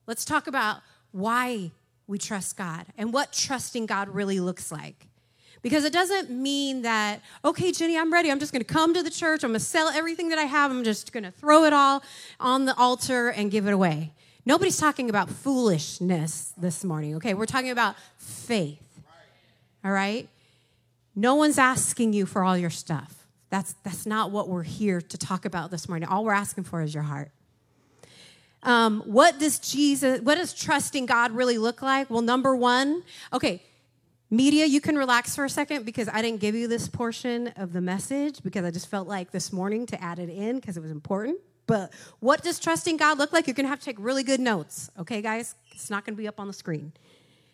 Let's 0.06 0.26
talk 0.26 0.48
about 0.48 0.82
why 1.14 1.72
we 2.08 2.18
trust 2.18 2.58
God 2.58 2.88
and 2.98 3.14
what 3.14 3.32
trusting 3.32 3.86
God 3.86 4.10
really 4.10 4.42
looks 4.42 4.70
like. 4.70 5.08
Because 5.62 5.86
it 5.86 5.94
doesn't 5.94 6.30
mean 6.30 6.82
that, 6.82 7.22
okay, 7.46 7.72
Ginny, 7.72 7.98
I'm 7.98 8.12
ready. 8.12 8.30
I'm 8.30 8.40
just 8.40 8.52
going 8.52 8.66
to 8.66 8.74
come 8.74 8.94
to 8.94 9.02
the 9.02 9.10
church. 9.10 9.46
I'm 9.46 9.52
going 9.52 9.60
to 9.60 9.66
sell 9.66 9.88
everything 9.88 10.28
that 10.28 10.40
I 10.40 10.44
have. 10.44 10.72
I'm 10.72 10.84
just 10.84 11.14
going 11.14 11.24
to 11.24 11.32
throw 11.32 11.64
it 11.64 11.72
all 11.72 12.04
on 12.42 12.66
the 12.66 12.76
altar 12.76 13.30
and 13.30 13.50
give 13.50 13.66
it 13.66 13.72
away. 13.72 14.12
Nobody's 14.46 14.78
talking 14.78 15.10
about 15.10 15.30
foolishness 15.30 16.54
this 16.58 16.84
morning, 16.84 17.16
okay? 17.16 17.34
We're 17.34 17.46
talking 17.46 17.72
about 17.72 17.96
faith, 18.18 19.00
all 19.86 19.92
right? 19.92 20.28
No 21.16 21.36
one's 21.36 21.58
asking 21.58 22.12
you 22.12 22.26
for 22.26 22.44
all 22.44 22.58
your 22.58 22.70
stuff. 22.70 23.19
That's, 23.50 23.74
that's 23.84 24.06
not 24.06 24.32
what 24.32 24.48
we're 24.48 24.64
here 24.64 25.02
to 25.02 25.18
talk 25.18 25.46
about 25.46 25.72
this 25.72 25.90
morning. 25.90 26.08
All 26.08 26.24
we're 26.24 26.34
asking 26.34 26.66
for 26.66 26.82
is 26.82 26.94
your 26.94 27.04
heart. 27.04 27.32
Um, 28.62 29.02
what 29.06 29.40
does 29.40 29.60
Jesus, 29.60 30.22
what 30.22 30.36
does 30.36 30.54
trusting 30.54 31.06
God 31.06 31.32
really 31.32 31.58
look 31.58 31.82
like? 31.82 32.10
Well, 32.10 32.22
number 32.22 32.56
one, 32.56 33.04
okay, 33.32 33.64
media, 34.30 34.66
you 34.66 34.82
can 34.82 34.98
relax 34.98 35.36
for 35.36 35.46
a 35.46 35.50
second 35.50 35.86
because 35.86 36.10
I 36.10 36.22
didn't 36.22 36.42
give 36.42 36.56
you 36.56 36.68
this 36.68 36.88
portion 36.88 37.48
of 37.56 37.74
the 37.74 37.82
message 37.82 38.44
because 38.44 38.66
I 38.66 38.72
just 38.72 38.90
felt 38.90 39.08
like 39.08 39.32
this 39.32 39.54
morning 39.54 39.86
to 39.88 40.04
add 40.04 40.20
it 40.20 40.30
in 40.30 40.58
because 40.58 40.78
it 40.78 40.82
was 40.82 40.92
important. 40.92 41.40
But 41.68 41.94
what 42.20 42.44
does 42.44 42.60
trusting 42.60 42.98
God 42.98 43.18
look 43.18 43.32
like? 43.32 43.48
You're 43.48 43.54
gonna 43.54 43.70
have 43.70 43.80
to 43.80 43.86
take 43.86 43.98
really 44.00 44.24
good 44.24 44.40
notes, 44.40 44.90
okay, 45.00 45.22
guys? 45.22 45.56
It's 45.72 45.90
not 45.90 46.06
gonna 46.06 46.18
be 46.18 46.28
up 46.28 46.40
on 46.40 46.48
the 46.48 46.54
screen. 46.54 46.92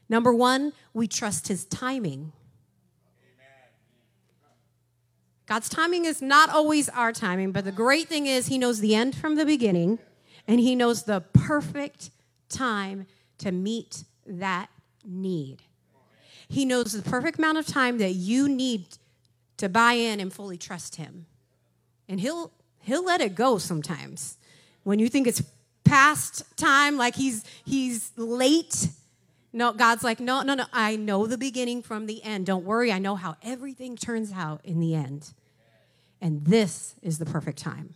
Number 0.09 0.33
one, 0.33 0.73
we 0.93 1.07
trust 1.07 1.47
his 1.47 1.65
timing. 1.65 2.31
God's 5.45 5.69
timing 5.69 6.05
is 6.05 6.21
not 6.21 6.49
always 6.49 6.89
our 6.89 7.11
timing, 7.11 7.51
but 7.51 7.65
the 7.65 7.71
great 7.71 8.07
thing 8.07 8.25
is 8.25 8.47
he 8.47 8.57
knows 8.57 8.79
the 8.79 8.95
end 8.95 9.15
from 9.15 9.35
the 9.35 9.45
beginning 9.45 9.99
and 10.47 10.59
He 10.59 10.75
knows 10.75 11.03
the 11.03 11.21
perfect 11.21 12.11
time 12.49 13.07
to 13.39 13.51
meet 13.51 14.03
that 14.25 14.69
need. 15.03 15.63
He 16.47 16.65
knows 16.65 16.93
the 16.93 17.07
perfect 17.07 17.39
amount 17.39 17.57
of 17.57 17.65
time 17.65 17.97
that 17.97 18.11
you 18.11 18.47
need 18.47 18.85
to 19.57 19.69
buy 19.69 19.93
in 19.93 20.19
and 20.19 20.31
fully 20.31 20.57
trust 20.57 20.95
Him. 20.95 21.25
And 22.07 22.19
He'll 22.19 22.51
He'll 22.81 23.03
let 23.03 23.21
it 23.21 23.33
go 23.33 23.57
sometimes. 23.57 24.37
When 24.83 24.99
you 24.99 25.09
think 25.09 25.25
it's 25.25 25.41
past 25.83 26.43
time, 26.55 26.97
like 26.97 27.15
He's 27.15 27.43
He's 27.65 28.11
late. 28.15 28.89
No, 29.55 29.71
God's 29.71 30.03
like, 30.03 30.19
no, 30.19 30.41
no, 30.41 30.53
no. 30.53 30.65
I 30.73 30.97
know 30.97 31.27
the 31.27 31.37
beginning 31.37 31.81
from 31.81 32.07
the 32.07 32.21
end. 32.23 32.45
Don't 32.45 32.65
worry. 32.65 32.91
I 32.91 32.99
know 32.99 33.15
how 33.15 33.37
everything 33.41 33.95
turns 33.95 34.33
out 34.33 34.59
in 34.65 34.81
the 34.81 34.93
end. 34.93 35.33
And 36.19 36.43
this 36.43 36.95
is 37.01 37.19
the 37.19 37.25
perfect 37.25 37.57
time. 37.57 37.93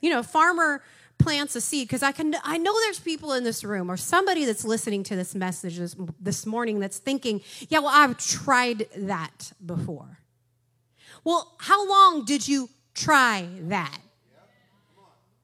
You 0.00 0.10
know, 0.10 0.22
farmer 0.22 0.84
plants 1.18 1.56
a 1.56 1.60
seed 1.60 1.88
because 1.88 2.04
I 2.04 2.12
can 2.12 2.36
I 2.44 2.58
know 2.58 2.72
there's 2.82 3.00
people 3.00 3.32
in 3.32 3.42
this 3.42 3.64
room 3.64 3.90
or 3.90 3.96
somebody 3.96 4.44
that's 4.44 4.64
listening 4.64 5.02
to 5.02 5.16
this 5.16 5.34
message 5.34 5.78
this, 5.78 5.96
this 6.20 6.46
morning 6.46 6.78
that's 6.78 6.98
thinking, 6.98 7.40
yeah, 7.68 7.80
well, 7.80 7.90
I've 7.92 8.16
tried 8.16 8.86
that 8.96 9.52
before. 9.66 10.20
Well, 11.24 11.56
how 11.58 11.88
long 11.88 12.24
did 12.24 12.46
you 12.46 12.70
try 12.94 13.48
that? 13.62 13.98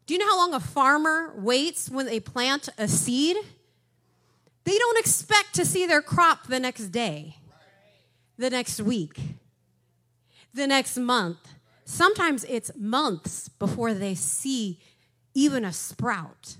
Do 0.07 0.15
you 0.15 0.21
know 0.21 0.29
how 0.29 0.39
long 0.39 0.55
a 0.55 0.61
farmer 0.61 1.35
waits 1.37 1.91
when 1.91 2.07
they 2.07 2.21
plant 2.21 2.69
a 2.79 2.87
seed? 2.87 3.37
They 4.67 4.77
don't 4.77 4.99
expect 4.99 5.55
to 5.55 5.65
see 5.65 5.87
their 5.87 6.03
crop 6.03 6.49
the 6.49 6.59
next 6.59 6.89
day, 6.89 7.37
the 8.37 8.51
next 8.51 8.81
week, 8.81 9.17
the 10.53 10.67
next 10.67 10.99
month. 10.99 11.39
Sometimes 11.85 12.43
it's 12.49 12.73
months 12.77 13.49
before 13.49 13.95
they 13.95 14.17
see 14.17 14.81
even 15.35 15.65
a 15.65 15.73
sprout. 15.73 16.57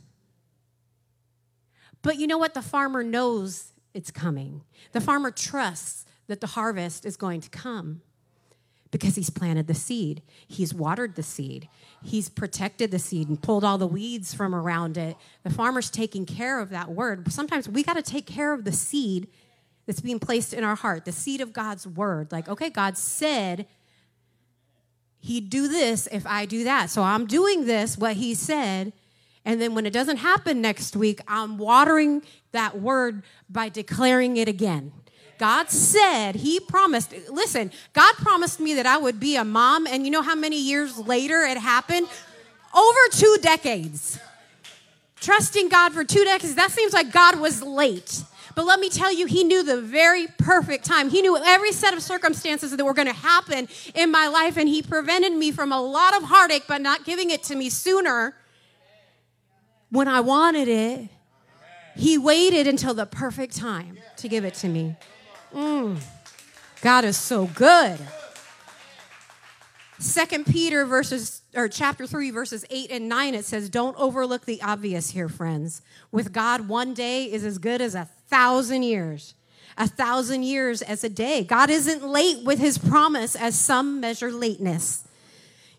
But 2.01 2.17
you 2.21 2.29
know 2.29 2.39
what? 2.39 2.55
The 2.55 2.63
farmer 2.63 3.03
knows 3.03 3.73
it's 3.93 4.13
coming. 4.13 4.63
The 4.93 5.01
farmer 5.01 5.33
trusts 5.33 6.05
that 6.29 6.41
the 6.41 6.47
harvest 6.47 7.05
is 7.05 7.17
going 7.17 7.41
to 7.41 7.51
come 7.51 8.03
because 8.91 9.17
he's 9.17 9.31
planted 9.31 9.67
the 9.67 9.75
seed. 9.75 10.23
He's 10.47 10.73
watered 10.73 11.17
the 11.17 11.23
seed. 11.23 11.69
He's 12.03 12.29
protected 12.29 12.91
the 12.91 12.99
seed 12.99 13.29
and 13.29 13.41
pulled 13.41 13.65
all 13.65 13.79
the 13.79 13.87
weeds 13.87 14.33
from 14.33 14.55
around 14.55 14.97
it. 14.97 15.17
The 15.43 15.51
farmer's 15.51 15.91
taking 15.91 16.27
care 16.27 16.61
of 16.61 16.71
that 16.71 16.91
word. 16.91 17.31
Sometimes 17.33 17.69
we 17.69 17.83
got 17.83 17.95
to 17.95 18.03
take 18.03 18.27
care 18.27 18.53
of 18.53 18.65
the 18.65 18.73
seed 18.73 19.29
that's 19.87 20.01
being 20.01 20.19
placed 20.19 20.53
in 20.53 20.65
our 20.65 20.75
heart, 20.75 21.05
the 21.05 21.13
seed 21.13 21.41
of 21.41 21.53
God's 21.53 21.87
word. 21.87 22.33
Like, 22.33 22.49
okay, 22.49 22.71
God 22.71 22.97
said 22.97 23.67
he'd 25.21 25.51
do 25.51 25.69
this 25.69 26.09
if 26.11 26.27
I 26.27 26.45
do 26.47 26.65
that. 26.65 26.91
So 26.91 27.03
I'm 27.03 27.27
doing 27.27 27.67
this, 27.67 27.97
what 27.97 28.17
he 28.17 28.35
said. 28.35 28.93
And 29.45 29.61
then 29.61 29.75
when 29.75 29.87
it 29.87 29.93
doesn't 29.93 30.19
happen 30.19 30.61
next 30.61 30.97
week, 30.97 31.21
I'm 31.29 31.57
watering 31.57 32.23
that 32.53 32.81
word 32.81 33.23
by 33.49 33.69
declaring 33.69 34.37
it 34.37 34.49
again. 34.49 34.93
God 35.39 35.71
said, 35.71 36.37
He 36.37 36.61
promised. 36.61 37.15
Listen, 37.31 37.71
God 37.93 38.15
promised 38.17 38.61
me 38.61 38.75
that 38.75 38.87
I 38.87 38.97
would 38.97 39.21
be 39.21 39.37
a 39.37 39.45
mom. 39.45 39.87
And 39.87 40.05
you 40.05 40.11
know 40.11 40.23
how 40.23 40.35
many 40.35 40.61
years 40.61 40.99
later 40.99 41.43
it 41.43 41.59
happened? 41.59 42.09
Over 42.75 42.99
two 43.13 43.39
decades. 43.43 44.19
Trusting 45.21 45.69
God 45.69 45.93
for 45.93 46.05
two 46.05 46.25
decades, 46.25 46.55
that 46.57 46.71
seems 46.71 46.93
like 46.93 47.11
God 47.11 47.41
was 47.41 47.63
late. 47.63 48.23
But 48.55 48.65
let 48.65 48.81
me 48.81 48.89
tell 48.89 49.13
you, 49.13 49.27
he 49.27 49.45
knew 49.45 49.63
the 49.63 49.81
very 49.81 50.29
perfect 50.39 50.85
time. 50.85 51.11
He 51.11 51.21
knew 51.21 51.37
every 51.37 51.73
set 51.73 51.93
of 51.93 52.03
circumstances 52.03 52.75
that 52.75 52.85
were 52.85 52.95
going 52.95 53.09
to 53.09 53.13
happen 53.13 53.69
in 53.95 54.11
my 54.11 54.29
life, 54.29 54.57
and 54.57 54.67
he 54.67 54.83
prevented 54.83 55.33
me 55.33 55.53
from 55.53 55.73
a 55.73 55.81
lot 55.81 56.17
of 56.17 56.23
heartache 56.23 56.67
by 56.67 56.79
not 56.79 57.05
giving 57.05 57.31
it 57.31 57.43
to 57.45 57.55
me 57.55 57.69
sooner 57.69 58.35
when 59.91 60.09
I 60.09 60.21
wanted 60.21 60.69
it. 60.69 61.09
He 61.97 62.17
waited 62.19 62.67
until 62.67 62.95
the 62.95 63.07
perfect 63.07 63.57
time 63.57 63.99
to 64.17 64.29
give 64.29 64.45
it 64.45 64.55
to 64.55 64.69
me. 64.69 64.97
Mm. 65.57 65.99
God 66.83 67.05
is 67.07 67.17
so 67.17 67.47
good. 67.47 67.99
Second 69.99 70.45
Peter 70.45 70.85
verses 70.85 71.41
or 71.55 71.67
chapter 71.67 72.07
3 72.07 72.31
verses 72.31 72.67
8 72.69 72.91
and 72.91 73.09
9 73.09 73.35
it 73.35 73.47
says 73.47 73.71
don't 73.71 73.97
overlook 73.97 74.45
the 74.45 74.61
obvious 74.61 75.11
here 75.11 75.31
friends. 75.31 75.81
With 76.13 76.35
God 76.35 76.69
one 76.69 76.93
day 76.93 77.25
is 77.25 77.43
as 77.43 77.57
good 77.57 77.81
as 77.81 77.95
a 77.95 78.05
thousand 78.29 78.83
years. 78.83 79.33
A 79.79 79.89
thousand 79.89 80.43
years 80.43 80.83
as 80.83 81.03
a 81.05 81.09
day. 81.09 81.43
God 81.43 81.71
isn't 81.71 82.07
late 82.07 82.45
with 82.45 82.59
his 82.59 82.77
promise 82.77 83.35
as 83.35 83.59
some 83.59 84.01
measure 84.01 84.31
lateness. 84.31 85.09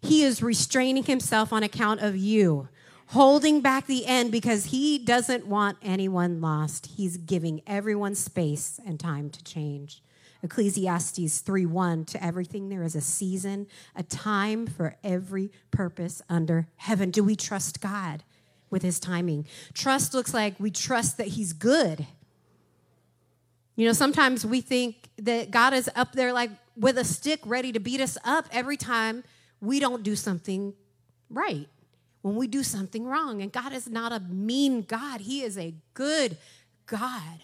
He 0.02 0.24
is 0.24 0.42
restraining 0.42 1.04
himself 1.04 1.54
on 1.54 1.62
account 1.62 2.02
of 2.02 2.16
you, 2.16 2.70
holding 3.08 3.62
back 3.62 3.88
the 3.88 4.06
end 4.06 4.32
because 4.32 4.66
he 4.66 4.98
doesn't 4.98 5.48
want 5.48 5.78
anyone 5.82 6.42
lost. 6.42 6.88
He's 6.98 7.18
giving 7.18 7.62
everyone 7.66 8.16
space 8.16 8.80
and 8.86 9.00
time 9.00 9.30
to 9.30 9.44
change. 9.44 10.02
Ecclesiastes 10.44 11.42
3:1 11.42 12.06
to 12.06 12.24
everything 12.24 12.70
there 12.70 12.84
is 12.84 12.96
a 12.96 13.02
season, 13.02 13.68
a 13.96 14.04
time 14.04 14.68
for 14.68 14.96
every 15.04 15.52
purpose 15.72 16.22
under 16.30 16.68
heaven. 16.76 17.10
Do 17.10 17.24
we 17.24 17.36
trust 17.36 17.82
God 17.82 18.24
with 18.70 18.82
his 18.82 19.00
timing? 19.00 19.48
Trust 19.74 20.14
looks 20.14 20.34
like 20.34 20.60
we 20.60 20.70
trust 20.70 21.18
that 21.18 21.30
he's 21.30 21.54
good. 21.54 22.06
You 23.76 23.86
know, 23.86 23.94
sometimes 23.94 24.46
we 24.46 24.62
think 24.62 25.10
that 25.18 25.52
God 25.52 25.74
is 25.74 25.90
up 25.96 26.14
there 26.14 26.34
like 26.34 26.52
with 26.76 26.98
a 26.98 27.06
stick 27.06 27.40
ready 27.46 27.72
to 27.72 27.80
beat 27.80 28.02
us 28.02 28.18
up 28.24 28.46
every 28.52 28.78
time 28.78 29.24
we 29.62 29.80
don't 29.80 30.04
do 30.04 30.16
something 30.16 30.74
right. 31.30 31.68
When 32.28 32.36
we 32.36 32.48
do 32.48 32.62
something 32.62 33.06
wrong. 33.06 33.42
And 33.42 33.54
God 33.54 33.72
is 33.72 33.88
not 33.88 34.12
a 34.12 34.20
mean 34.20 34.82
God. 34.82 35.22
He 35.22 35.44
is 35.44 35.58
a 35.58 35.74
good 35.94 36.36
God. 36.86 37.40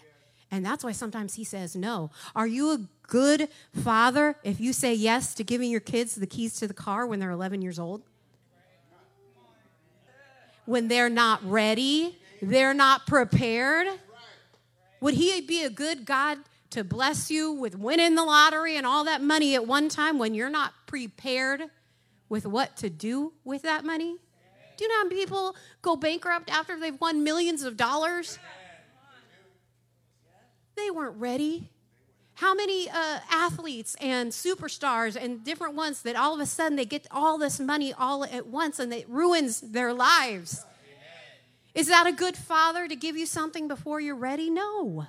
And 0.50 0.62
that's 0.62 0.84
why 0.84 0.92
sometimes 0.92 1.36
he 1.36 1.42
says 1.42 1.74
no. 1.74 2.10
Are 2.36 2.46
you 2.46 2.70
a 2.72 2.80
good 3.06 3.48
father 3.72 4.36
if 4.44 4.60
you 4.60 4.74
say 4.74 4.92
yes 4.92 5.32
to 5.36 5.42
giving 5.42 5.70
your 5.70 5.80
kids 5.80 6.16
the 6.16 6.26
keys 6.26 6.56
to 6.56 6.68
the 6.68 6.74
car 6.74 7.06
when 7.06 7.18
they're 7.18 7.30
11 7.30 7.62
years 7.62 7.78
old? 7.78 8.02
When 10.66 10.88
they're 10.88 11.08
not 11.08 11.42
ready, 11.42 12.18
they're 12.42 12.74
not 12.74 13.06
prepared? 13.06 13.86
Would 15.00 15.14
he 15.14 15.40
be 15.40 15.62
a 15.62 15.70
good 15.70 16.04
God 16.04 16.40
to 16.70 16.84
bless 16.84 17.30
you 17.30 17.52
with 17.52 17.78
winning 17.78 18.16
the 18.16 18.24
lottery 18.24 18.76
and 18.76 18.86
all 18.86 19.04
that 19.04 19.22
money 19.22 19.54
at 19.54 19.66
one 19.66 19.88
time 19.88 20.18
when 20.18 20.34
you're 20.34 20.50
not 20.50 20.74
prepared 20.86 21.62
with 22.28 22.44
what 22.44 22.76
to 22.76 22.90
do 22.90 23.32
with 23.44 23.62
that 23.62 23.82
money? 23.82 24.18
Do 24.76 24.84
you 24.84 24.88
know 24.88 25.02
how 25.02 25.08
people 25.08 25.56
go 25.82 25.96
bankrupt 25.96 26.50
after 26.50 26.78
they've 26.78 27.00
won 27.00 27.22
millions 27.24 27.62
of 27.62 27.76
dollars? 27.76 28.38
They 30.76 30.90
weren't 30.90 31.16
ready. 31.16 31.70
How 32.34 32.52
many 32.52 32.90
uh, 32.90 33.20
athletes 33.30 33.94
and 34.00 34.32
superstars 34.32 35.14
and 35.14 35.44
different 35.44 35.74
ones 35.74 36.02
that 36.02 36.16
all 36.16 36.34
of 36.34 36.40
a 36.40 36.46
sudden 36.46 36.76
they 36.76 36.84
get 36.84 37.06
all 37.10 37.38
this 37.38 37.60
money 37.60 37.92
all 37.92 38.24
at 38.24 38.48
once 38.48 38.80
and 38.80 38.92
it 38.92 39.08
ruins 39.08 39.60
their 39.60 39.92
lives? 39.92 40.64
Is 41.74 41.88
that 41.88 42.06
a 42.06 42.12
good 42.12 42.36
father 42.36 42.88
to 42.88 42.96
give 42.96 43.16
you 43.16 43.26
something 43.26 43.68
before 43.68 44.00
you're 44.00 44.16
ready? 44.16 44.50
No. 44.50 45.06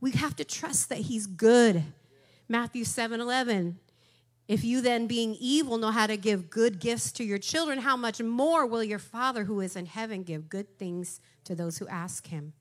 We 0.00 0.12
have 0.12 0.36
to 0.36 0.44
trust 0.44 0.88
that 0.90 0.98
he's 0.98 1.26
good. 1.26 1.84
Matthew 2.48 2.84
7 2.84 3.20
11. 3.20 3.78
If 4.46 4.62
you 4.62 4.82
then, 4.82 5.06
being 5.06 5.36
evil, 5.40 5.78
know 5.78 5.90
how 5.90 6.06
to 6.06 6.16
give 6.16 6.50
good 6.50 6.78
gifts 6.78 7.12
to 7.12 7.24
your 7.24 7.38
children, 7.38 7.78
how 7.78 7.96
much 7.96 8.20
more 8.20 8.66
will 8.66 8.84
your 8.84 8.98
Father 8.98 9.44
who 9.44 9.60
is 9.60 9.74
in 9.74 9.86
heaven 9.86 10.22
give 10.22 10.50
good 10.50 10.78
things 10.78 11.20
to 11.44 11.54
those 11.54 11.78
who 11.78 11.88
ask 11.88 12.26
him? 12.26 12.52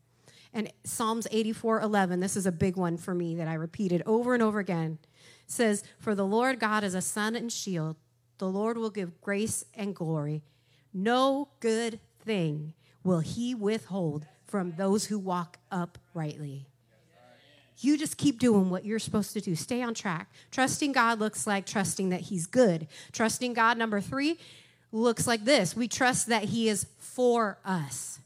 And 0.54 0.72
Psalms 0.84 1.28
84 1.32 1.82
11, 1.82 2.20
this 2.20 2.38
is 2.38 2.46
a 2.46 2.52
big 2.52 2.78
one 2.78 2.98
for 2.98 3.14
me 3.14 3.36
that 3.36 3.48
I 3.48 3.56
repeated 3.56 4.04
over 4.06 4.34
and 4.34 4.44
over 4.44 4.60
again, 4.60 5.00
says, 5.48 5.84
For 6.00 6.16
the 6.16 6.26
Lord 6.26 6.60
God 6.60 6.84
is 6.84 6.96
a 6.96 7.02
sun 7.02 7.36
and 7.36 7.52
shield. 7.52 7.98
The 8.38 8.48
Lord 8.48 8.78
will 8.78 8.90
give 8.90 9.20
grace 9.20 9.66
and 9.74 9.96
glory. 9.96 10.44
No 10.94 11.50
good 11.60 12.00
thing 12.20 12.74
will 13.04 13.20
he 13.20 13.56
withhold 13.56 14.28
from 14.46 14.74
those 14.74 15.06
who 15.06 15.18
walk 15.18 15.58
uprightly. 15.72 16.68
You 17.84 17.98
just 17.98 18.18
keep 18.18 18.40
doing 18.40 18.70
what 18.70 18.86
you're 18.86 19.00
supposed 19.00 19.34
to 19.34 19.42
do. 19.42 19.56
Stay 19.56 19.82
on 19.82 19.94
track. 19.94 20.32
Trusting 20.52 20.92
God 20.92 21.20
looks 21.20 21.46
like 21.46 21.66
trusting 21.66 22.10
that 22.10 22.22
He's 22.22 22.46
good. 22.46 22.88
Trusting 23.12 23.54
God, 23.54 23.78
number 23.78 24.00
three, 24.02 24.38
looks 24.92 25.26
like 25.28 25.44
this 25.44 25.76
we 25.76 25.88
trust 25.88 26.28
that 26.28 26.46
He 26.46 26.70
is 26.70 26.86
for 26.98 27.58
us. 27.66 28.20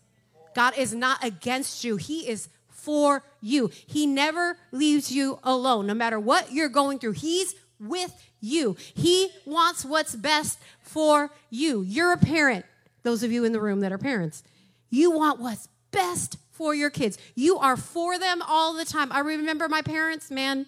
God 0.55 0.77
is 0.77 0.93
not 0.93 1.23
against 1.23 1.83
you, 1.83 1.97
He 1.97 2.27
is 2.27 2.49
for 2.69 3.23
you. 3.41 3.71
He 3.85 4.05
never 4.05 4.57
leaves 4.71 5.11
you 5.11 5.39
alone. 5.43 5.87
No 5.87 5.93
matter 5.93 6.19
what 6.19 6.51
you're 6.51 6.69
going 6.69 6.99
through, 6.99 7.13
He's 7.13 7.55
with 7.79 8.13
you. 8.39 8.75
He 8.93 9.29
wants 9.45 9.83
what's 9.83 10.15
best 10.15 10.59
for 10.81 11.31
you. 11.49 11.81
You're 11.81 12.13
a 12.13 12.17
parent, 12.17 12.65
those 13.03 13.23
of 13.23 13.31
you 13.31 13.43
in 13.43 13.51
the 13.51 13.61
room 13.61 13.81
that 13.81 13.91
are 13.91 13.97
parents. 13.97 14.43
You 14.89 15.11
want 15.11 15.39
what's 15.39 15.67
best 15.91 16.37
for 16.57 16.73
your 16.73 16.89
kids. 16.89 17.17
You 17.35 17.57
are 17.57 17.77
for 17.77 18.17
them 18.17 18.41
all 18.41 18.73
the 18.73 18.83
time. 18.83 19.11
I 19.11 19.19
remember 19.19 19.69
my 19.69 19.83
parents, 19.83 20.31
man, 20.31 20.65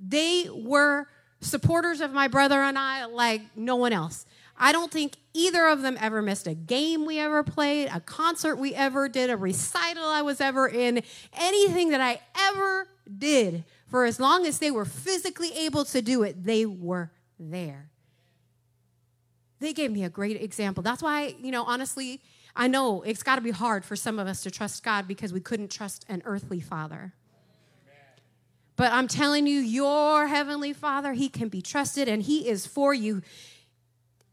they 0.00 0.48
were 0.50 1.06
supporters 1.40 2.00
of 2.00 2.12
my 2.12 2.26
brother 2.26 2.62
and 2.62 2.78
I 2.78 3.04
like 3.04 3.42
no 3.54 3.76
one 3.76 3.92
else. 3.92 4.24
I 4.56 4.72
don't 4.72 4.90
think 4.90 5.14
either 5.34 5.66
of 5.66 5.82
them 5.82 5.98
ever 6.00 6.22
missed 6.22 6.46
a 6.46 6.54
game 6.54 7.04
we 7.04 7.18
ever 7.18 7.42
played, 7.42 7.88
a 7.92 8.00
concert 8.00 8.56
we 8.56 8.74
ever 8.74 9.08
did, 9.08 9.28
a 9.28 9.36
recital 9.36 10.04
I 10.04 10.22
was 10.22 10.40
ever 10.40 10.68
in, 10.68 11.02
anything 11.34 11.90
that 11.90 12.00
I 12.00 12.20
ever 12.38 12.88
did. 13.18 13.64
For 13.88 14.04
as 14.04 14.18
long 14.18 14.46
as 14.46 14.58
they 14.58 14.70
were 14.70 14.84
physically 14.84 15.52
able 15.52 15.84
to 15.86 16.00
do 16.00 16.22
it, 16.22 16.44
they 16.44 16.64
were 16.66 17.10
there. 17.38 17.90
They 19.60 19.72
gave 19.72 19.90
me 19.90 20.04
a 20.04 20.10
great 20.10 20.40
example. 20.40 20.82
That's 20.82 21.02
why, 21.02 21.34
you 21.40 21.50
know, 21.50 21.64
honestly, 21.64 22.20
I 22.56 22.68
know 22.68 23.02
it's 23.02 23.22
got 23.22 23.36
to 23.36 23.42
be 23.42 23.50
hard 23.50 23.84
for 23.84 23.96
some 23.96 24.18
of 24.18 24.26
us 24.28 24.42
to 24.42 24.50
trust 24.50 24.84
God 24.84 25.08
because 25.08 25.32
we 25.32 25.40
couldn't 25.40 25.70
trust 25.70 26.04
an 26.08 26.22
earthly 26.24 26.60
father. 26.60 27.12
But 28.76 28.92
I'm 28.92 29.06
telling 29.06 29.46
you, 29.46 29.60
your 29.60 30.26
heavenly 30.26 30.72
father, 30.72 31.12
he 31.12 31.28
can 31.28 31.48
be 31.48 31.62
trusted 31.62 32.08
and 32.08 32.22
he 32.22 32.48
is 32.48 32.66
for 32.66 32.92
you 32.92 33.22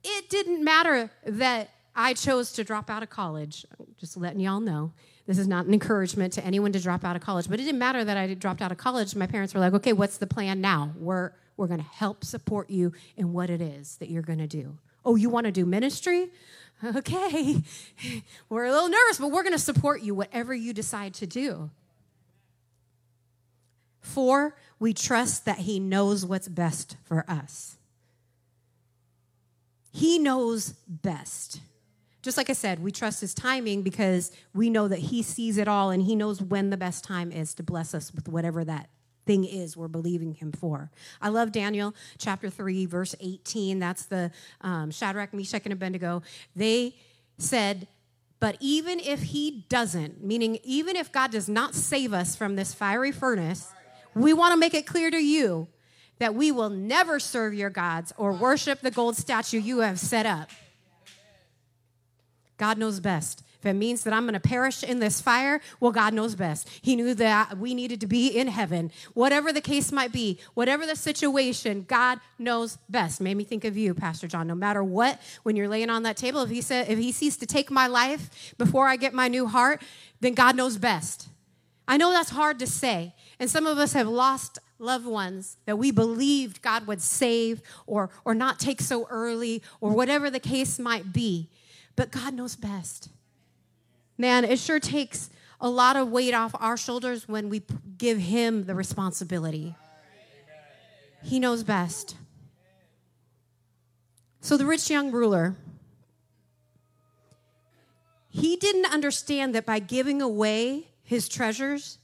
it 0.03 0.29
didn't 0.29 0.63
matter 0.63 1.11
that 1.25 1.69
I 1.95 2.13
chose 2.13 2.53
to 2.53 2.63
drop 2.63 2.89
out 2.89 3.03
of 3.03 3.09
college. 3.09 3.65
Just 3.97 4.17
letting 4.17 4.39
y'all 4.39 4.59
know. 4.59 4.93
This 5.27 5.37
is 5.37 5.47
not 5.47 5.65
an 5.65 5.73
encouragement 5.73 6.33
to 6.33 6.45
anyone 6.45 6.71
to 6.71 6.79
drop 6.79 7.03
out 7.03 7.15
of 7.15 7.21
college, 7.21 7.47
but 7.47 7.59
it 7.59 7.63
didn't 7.63 7.79
matter 7.79 8.03
that 8.03 8.17
I 8.17 8.33
dropped 8.33 8.61
out 8.61 8.71
of 8.71 8.77
college. 8.77 9.15
My 9.15 9.27
parents 9.27 9.53
were 9.53 9.59
like, 9.59 9.73
okay, 9.73 9.93
what's 9.93 10.17
the 10.17 10.27
plan 10.27 10.61
now? 10.61 10.93
We're, 10.97 11.31
we're 11.57 11.67
going 11.67 11.79
to 11.79 11.85
help 11.85 12.25
support 12.25 12.69
you 12.69 12.93
in 13.15 13.31
what 13.33 13.49
it 13.49 13.61
is 13.61 13.97
that 13.97 14.09
you're 14.09 14.23
going 14.23 14.39
to 14.39 14.47
do. 14.47 14.77
Oh, 15.03 15.15
you 15.15 15.29
want 15.29 15.45
to 15.45 15.51
do 15.51 15.65
ministry? 15.65 16.29
Okay. 16.83 17.61
We're 18.49 18.65
a 18.65 18.71
little 18.71 18.89
nervous, 18.89 19.19
but 19.19 19.29
we're 19.29 19.43
going 19.43 19.53
to 19.53 19.59
support 19.59 20.01
you, 20.01 20.15
whatever 20.15 20.51
you 20.51 20.73
decide 20.73 21.13
to 21.13 21.27
do. 21.27 21.69
Four, 23.99 24.55
we 24.79 24.91
trust 24.91 25.45
that 25.45 25.59
He 25.59 25.79
knows 25.79 26.25
what's 26.25 26.47
best 26.47 26.97
for 27.03 27.23
us. 27.27 27.77
He 29.91 30.17
knows 30.17 30.69
best. 30.87 31.61
Just 32.21 32.37
like 32.37 32.49
I 32.49 32.53
said, 32.53 32.79
we 32.79 32.91
trust 32.91 33.21
his 33.21 33.33
timing 33.33 33.81
because 33.81 34.31
we 34.53 34.69
know 34.69 34.87
that 34.87 34.99
he 34.99 35.23
sees 35.23 35.57
it 35.57 35.67
all 35.67 35.89
and 35.89 36.03
he 36.03 36.15
knows 36.15 36.41
when 36.41 36.69
the 36.69 36.77
best 36.77 37.03
time 37.03 37.31
is 37.31 37.53
to 37.55 37.63
bless 37.63 37.93
us 37.93 38.13
with 38.13 38.27
whatever 38.27 38.63
that 38.63 38.89
thing 39.25 39.45
is 39.45 39.77
we're 39.77 39.87
believing 39.87 40.33
him 40.33 40.51
for. 40.51 40.91
I 41.21 41.29
love 41.29 41.51
Daniel 41.51 41.93
chapter 42.17 42.49
3, 42.49 42.85
verse 42.85 43.15
18. 43.19 43.79
That's 43.79 44.05
the 44.05 44.31
um, 44.61 44.91
Shadrach, 44.91 45.33
Meshach, 45.33 45.61
and 45.65 45.73
Abednego. 45.73 46.23
They 46.55 46.95
said, 47.37 47.87
but 48.39 48.57
even 48.59 48.99
if 48.99 49.21
he 49.21 49.65
doesn't, 49.69 50.23
meaning 50.23 50.57
even 50.63 50.95
if 50.95 51.11
God 51.11 51.31
does 51.31 51.47
not 51.47 51.75
save 51.75 52.11
us 52.11 52.35
from 52.35 52.55
this 52.55 52.73
fiery 52.73 53.11
furnace, 53.11 53.71
we 54.15 54.33
want 54.33 54.53
to 54.53 54.57
make 54.57 54.73
it 54.73 54.87
clear 54.87 55.11
to 55.11 55.23
you 55.23 55.67
that 56.17 56.35
we 56.35 56.51
will 56.51 56.69
never 56.69 57.19
serve 57.19 57.53
your 57.53 57.69
gods 57.69 58.13
or 58.17 58.31
worship 58.31 58.81
the 58.81 58.91
gold 58.91 59.15
statue 59.15 59.59
you 59.59 59.79
have 59.79 59.99
set 59.99 60.25
up. 60.25 60.49
God 62.57 62.77
knows 62.77 62.99
best. 62.99 63.43
If 63.61 63.67
it 63.67 63.73
means 63.73 64.03
that 64.05 64.13
I'm 64.13 64.23
going 64.23 64.33
to 64.33 64.39
perish 64.39 64.81
in 64.81 64.97
this 64.97 65.21
fire, 65.21 65.61
well, 65.79 65.91
God 65.91 66.15
knows 66.15 66.33
best. 66.33 66.67
He 66.81 66.95
knew 66.95 67.13
that 67.13 67.59
we 67.59 67.75
needed 67.75 68.01
to 68.01 68.07
be 68.07 68.27
in 68.27 68.47
heaven. 68.47 68.91
Whatever 69.13 69.53
the 69.53 69.61
case 69.61 69.91
might 69.91 70.11
be, 70.11 70.39
whatever 70.55 70.87
the 70.87 70.95
situation, 70.95 71.85
God 71.87 72.19
knows 72.39 72.79
best. 72.89 73.21
Made 73.21 73.37
me 73.37 73.43
think 73.43 73.63
of 73.63 73.77
you, 73.77 73.93
Pastor 73.93 74.27
John. 74.27 74.47
No 74.47 74.55
matter 74.55 74.83
what, 74.83 75.21
when 75.43 75.55
you're 75.55 75.67
laying 75.67 75.91
on 75.91 76.01
that 76.03 76.17
table, 76.17 76.41
if 76.41 76.49
he 76.49 76.59
said, 76.59 76.89
if 76.89 76.97
he 76.97 77.11
sees 77.11 77.37
to 77.37 77.45
take 77.45 77.69
my 77.69 77.85
life 77.85 78.55
before 78.57 78.87
I 78.87 78.95
get 78.95 79.13
my 79.13 79.27
new 79.27 79.45
heart, 79.45 79.83
then 80.21 80.33
God 80.33 80.55
knows 80.55 80.79
best. 80.79 81.29
I 81.87 81.97
know 81.97 82.09
that's 82.09 82.31
hard 82.31 82.57
to 82.59 82.67
say. 82.67 83.13
And 83.39 83.47
some 83.47 83.67
of 83.67 83.77
us 83.77 83.93
have 83.93 84.07
lost 84.07 84.57
loved 84.79 85.05
ones 85.05 85.57
that 85.65 85.77
we 85.77 85.91
believed 85.91 86.63
God 86.63 86.87
would 86.87 87.03
save 87.03 87.61
or, 87.85 88.09
or 88.25 88.33
not 88.33 88.59
take 88.59 88.81
so 88.81 89.05
early 89.11 89.61
or 89.81 89.91
whatever 89.91 90.31
the 90.31 90.39
case 90.39 90.79
might 90.79 91.13
be. 91.13 91.47
But 91.95 92.09
God 92.09 92.33
knows 92.33 92.55
best. 92.55 93.09
Man, 94.21 94.45
it 94.45 94.59
sure 94.59 94.79
takes 94.79 95.31
a 95.59 95.67
lot 95.67 95.95
of 95.95 96.11
weight 96.11 96.35
off 96.35 96.53
our 96.59 96.77
shoulders 96.77 97.27
when 97.27 97.49
we 97.49 97.63
give 97.97 98.19
Him 98.19 98.65
the 98.65 98.75
responsibility. 98.75 99.75
He 101.23 101.39
knows 101.39 101.63
best. 101.63 102.15
So 104.39 104.57
the 104.57 104.65
rich 104.67 104.91
young 104.91 105.09
ruler, 105.11 105.55
he 108.29 108.57
didn't 108.57 108.93
understand 108.93 109.55
that 109.55 109.65
by 109.65 109.79
giving 109.79 110.21
away 110.21 110.89
his 111.01 111.27
treasures, 111.27 111.97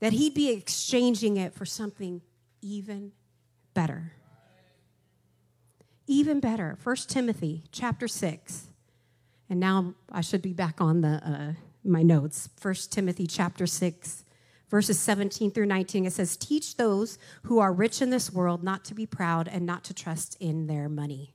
that 0.00 0.12
he'd 0.12 0.34
be 0.34 0.50
exchanging 0.50 1.38
it 1.38 1.54
for 1.54 1.64
something 1.64 2.20
even 2.60 3.12
better. 3.72 4.12
Even 6.06 6.40
better. 6.40 6.76
1 6.82 6.96
Timothy 7.08 7.64
chapter 7.72 8.06
6. 8.06 8.67
And 9.50 9.60
now 9.60 9.94
I 10.10 10.20
should 10.20 10.42
be 10.42 10.52
back 10.52 10.80
on 10.80 11.00
the 11.00 11.08
uh, 11.08 11.52
my 11.84 12.02
notes. 12.02 12.48
1 12.60 12.74
Timothy 12.90 13.26
chapter 13.26 13.66
6 13.66 14.24
verses 14.68 14.98
17 14.98 15.50
through 15.50 15.64
19 15.64 16.04
it 16.04 16.12
says 16.12 16.36
teach 16.36 16.76
those 16.76 17.18
who 17.44 17.58
are 17.58 17.72
rich 17.72 18.02
in 18.02 18.10
this 18.10 18.30
world 18.30 18.62
not 18.62 18.84
to 18.84 18.94
be 18.94 19.06
proud 19.06 19.48
and 19.48 19.64
not 19.64 19.82
to 19.82 19.94
trust 19.94 20.36
in 20.40 20.66
their 20.66 20.90
money 20.90 21.32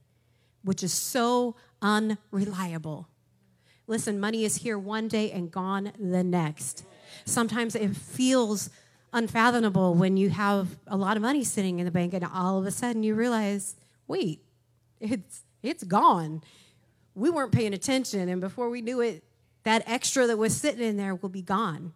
which 0.63 0.81
is 0.81 0.93
so 0.93 1.55
unreliable. 1.81 3.07
Listen 3.85 4.19
money 4.19 4.45
is 4.45 4.57
here 4.57 4.79
one 4.79 5.07
day 5.07 5.29
and 5.31 5.51
gone 5.51 5.91
the 5.99 6.23
next. 6.23 6.85
Sometimes 7.25 7.75
it 7.75 7.95
feels 7.95 8.69
unfathomable 9.11 9.93
when 9.93 10.17
you 10.17 10.29
have 10.29 10.69
a 10.87 10.97
lot 10.97 11.17
of 11.17 11.21
money 11.21 11.43
sitting 11.43 11.79
in 11.79 11.85
the 11.85 11.91
bank 11.91 12.13
and 12.13 12.25
all 12.33 12.57
of 12.57 12.65
a 12.65 12.71
sudden 12.71 13.03
you 13.03 13.13
realize 13.13 13.75
wait 14.07 14.43
it's 14.99 15.43
it's 15.61 15.83
gone 15.83 16.41
we 17.15 17.29
weren't 17.29 17.51
paying 17.51 17.73
attention 17.73 18.29
and 18.29 18.41
before 18.41 18.69
we 18.69 18.81
knew 18.81 19.01
it 19.01 19.23
that 19.63 19.83
extra 19.85 20.27
that 20.27 20.37
was 20.37 20.55
sitting 20.55 20.85
in 20.85 20.97
there 20.97 21.15
will 21.15 21.29
be 21.29 21.41
gone 21.41 21.93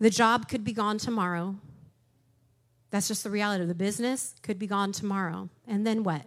the 0.00 0.10
job 0.10 0.48
could 0.48 0.64
be 0.64 0.72
gone 0.72 0.98
tomorrow. 0.98 1.56
That's 2.90 3.08
just 3.08 3.24
the 3.24 3.30
reality. 3.30 3.62
Of 3.62 3.68
the 3.68 3.74
business 3.74 4.34
could 4.42 4.58
be 4.58 4.66
gone 4.66 4.92
tomorrow. 4.92 5.48
And 5.66 5.86
then 5.86 6.04
what? 6.04 6.22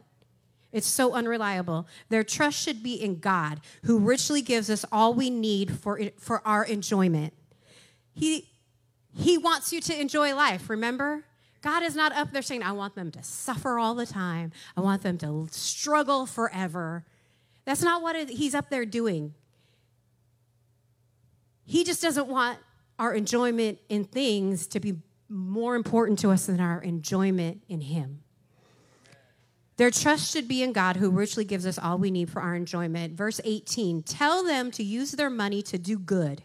It's 0.72 0.88
so 0.88 1.14
unreliable. 1.14 1.88
Their 2.10 2.24
trust 2.24 2.58
should 2.62 2.82
be 2.82 2.94
in 2.94 3.20
God, 3.20 3.60
who 3.84 4.00
richly 4.00 4.42
gives 4.42 4.70
us 4.70 4.86
all 4.92 5.14
we 5.14 5.30
need 5.30 5.72
for, 5.72 6.00
for 6.18 6.46
our 6.48 6.64
enjoyment. 6.64 7.34
He, 8.14 8.50
he 9.14 9.38
wants 9.38 9.74
you 9.74 9.82
to 9.82 10.00
enjoy 10.00 10.34
life, 10.36 10.70
remember? 10.70 11.26
God 11.62 11.84
is 11.84 11.96
not 11.96 12.14
up 12.14 12.32
there 12.32 12.42
saying, 12.42 12.64
I 12.64 12.72
want 12.72 12.96
them 12.96 13.12
to 13.12 13.24
suffer 13.24 13.80
all 13.80 13.96
the 13.96 14.06
time. 14.06 14.52
I 14.78 14.82
want 14.82 15.04
them 15.04 15.18
to 15.20 15.48
struggle 15.52 16.26
forever. 16.26 17.06
That's 17.72 17.84
not 17.84 18.02
what 18.02 18.30
He's 18.30 18.54
up 18.54 18.70
there 18.70 18.84
doing. 18.84 19.34
He 21.64 21.86
just 21.86 22.02
doesn't 22.02 22.28
want 22.28 22.60
our 23.00 23.14
enjoyment 23.14 23.80
in 23.88 24.04
things 24.04 24.68
to 24.68 24.82
be 24.82 24.96
more 25.30 25.78
important 25.78 26.20
to 26.20 26.32
us 26.32 26.48
than 26.48 26.60
our 26.60 26.82
enjoyment 26.82 27.64
in 27.70 27.80
Him. 27.80 28.24
Their 29.78 29.90
trust 29.90 30.34
should 30.34 30.50
be 30.50 30.64
in 30.64 30.74
God, 30.74 30.98
who 30.98 31.12
richly 31.12 31.46
gives 31.46 31.66
us 31.66 31.80
all 31.80 31.98
we 31.98 32.12
need 32.12 32.30
for 32.30 32.42
our 32.42 32.56
enjoyment. 32.56 33.14
Verse 33.14 33.40
18 33.46 34.04
Tell 34.04 34.44
them 34.44 34.70
to 34.72 34.84
use 34.84 35.14
their 35.14 35.30
money 35.30 35.62
to 35.62 35.78
do 35.78 35.98
good. 35.98 36.44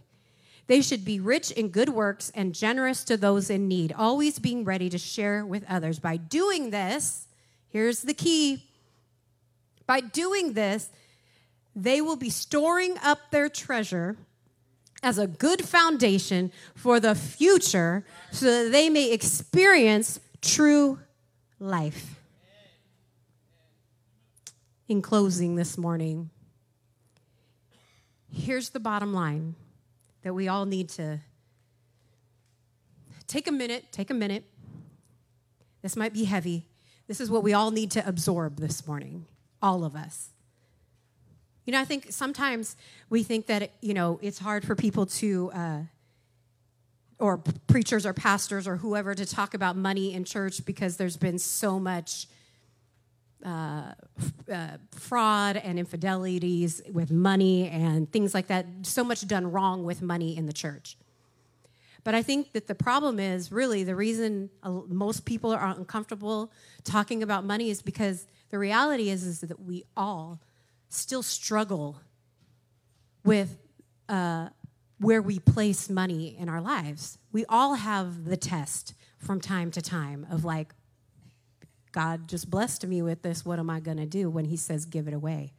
They 0.68 0.80
should 0.80 1.04
be 1.04 1.18
rich 1.18 1.50
in 1.50 1.70
good 1.70 1.88
works 1.88 2.30
and 2.36 2.54
generous 2.54 3.02
to 3.02 3.16
those 3.16 3.50
in 3.50 3.66
need, 3.66 3.92
always 3.98 4.38
being 4.38 4.62
ready 4.62 4.88
to 4.90 4.98
share 4.98 5.44
with 5.44 5.64
others. 5.68 5.98
By 5.98 6.18
doing 6.18 6.70
this, 6.70 7.26
here's 7.68 8.02
the 8.02 8.14
key 8.14 8.62
by 9.86 10.00
doing 10.00 10.54
this, 10.54 10.90
they 11.76 12.00
will 12.00 12.16
be 12.16 12.30
storing 12.30 12.96
up 13.04 13.30
their 13.30 13.50
treasure 13.50 14.16
as 15.02 15.18
a 15.18 15.26
good 15.26 15.62
foundation 15.62 16.50
for 16.74 16.98
the 16.98 17.14
future 17.14 18.04
so 18.32 18.46
that 18.46 18.72
they 18.72 18.88
may 18.88 19.12
experience 19.12 20.18
true 20.40 20.98
life. 21.60 22.14
In 24.88 25.02
closing 25.02 25.56
this 25.56 25.76
morning, 25.76 26.30
here's 28.32 28.70
the 28.70 28.80
bottom 28.80 29.12
line 29.12 29.54
that 30.22 30.32
we 30.32 30.48
all 30.48 30.64
need 30.64 30.88
to 30.90 31.20
take 33.26 33.46
a 33.48 33.52
minute, 33.52 33.84
take 33.92 34.10
a 34.10 34.14
minute. 34.14 34.44
This 35.82 35.94
might 35.94 36.14
be 36.14 36.24
heavy. 36.24 36.68
This 37.06 37.20
is 37.20 37.30
what 37.30 37.42
we 37.42 37.52
all 37.52 37.70
need 37.70 37.90
to 37.92 38.08
absorb 38.08 38.60
this 38.60 38.86
morning, 38.86 39.26
all 39.60 39.84
of 39.84 39.94
us. 39.94 40.30
You 41.66 41.72
know, 41.72 41.80
I 41.80 41.84
think 41.84 42.06
sometimes 42.10 42.76
we 43.10 43.24
think 43.24 43.46
that, 43.46 43.72
you 43.80 43.92
know, 43.92 44.20
it's 44.22 44.38
hard 44.38 44.64
for 44.64 44.76
people 44.76 45.04
to, 45.06 45.50
uh, 45.52 45.80
or 47.18 47.38
preachers 47.66 48.06
or 48.06 48.12
pastors 48.12 48.68
or 48.68 48.76
whoever 48.76 49.14
to 49.14 49.26
talk 49.26 49.52
about 49.52 49.76
money 49.76 50.14
in 50.14 50.24
church 50.24 50.64
because 50.64 50.96
there's 50.96 51.16
been 51.16 51.38
so 51.38 51.80
much 51.80 52.28
uh, 53.44 53.92
uh, 54.52 54.68
fraud 54.92 55.56
and 55.56 55.78
infidelities 55.78 56.82
with 56.92 57.10
money 57.10 57.68
and 57.68 58.10
things 58.12 58.32
like 58.32 58.46
that, 58.46 58.66
so 58.82 59.02
much 59.02 59.26
done 59.26 59.50
wrong 59.50 59.84
with 59.84 60.02
money 60.02 60.36
in 60.36 60.46
the 60.46 60.52
church. 60.52 60.96
But 62.04 62.14
I 62.14 62.22
think 62.22 62.52
that 62.52 62.68
the 62.68 62.74
problem 62.76 63.18
is 63.18 63.50
really 63.50 63.82
the 63.82 63.96
reason 63.96 64.50
most 64.88 65.24
people 65.24 65.50
are 65.50 65.74
uncomfortable 65.76 66.52
talking 66.84 67.24
about 67.24 67.44
money 67.44 67.70
is 67.70 67.82
because 67.82 68.28
the 68.50 68.58
reality 68.58 69.10
is, 69.10 69.24
is 69.24 69.40
that 69.40 69.60
we 69.60 69.84
all 69.96 70.38
still 70.88 71.22
struggle 71.22 72.00
with 73.24 73.58
uh, 74.08 74.48
where 74.98 75.20
we 75.20 75.38
place 75.38 75.90
money 75.90 76.36
in 76.38 76.48
our 76.48 76.60
lives. 76.60 77.18
We 77.32 77.44
all 77.48 77.74
have 77.74 78.24
the 78.24 78.36
test 78.36 78.94
from 79.18 79.40
time 79.40 79.70
to 79.72 79.82
time 79.82 80.26
of 80.30 80.44
like, 80.44 80.72
God 81.92 82.28
just 82.28 82.50
blessed 82.50 82.86
me 82.86 83.02
with 83.02 83.22
this. 83.22 83.44
What 83.44 83.58
am 83.58 83.70
I 83.70 83.80
going 83.80 83.96
to 83.96 84.06
do 84.06 84.30
when 84.30 84.44
He 84.44 84.56
says, 84.56 84.84
give 84.84 85.08
it 85.08 85.14
away? 85.14 85.54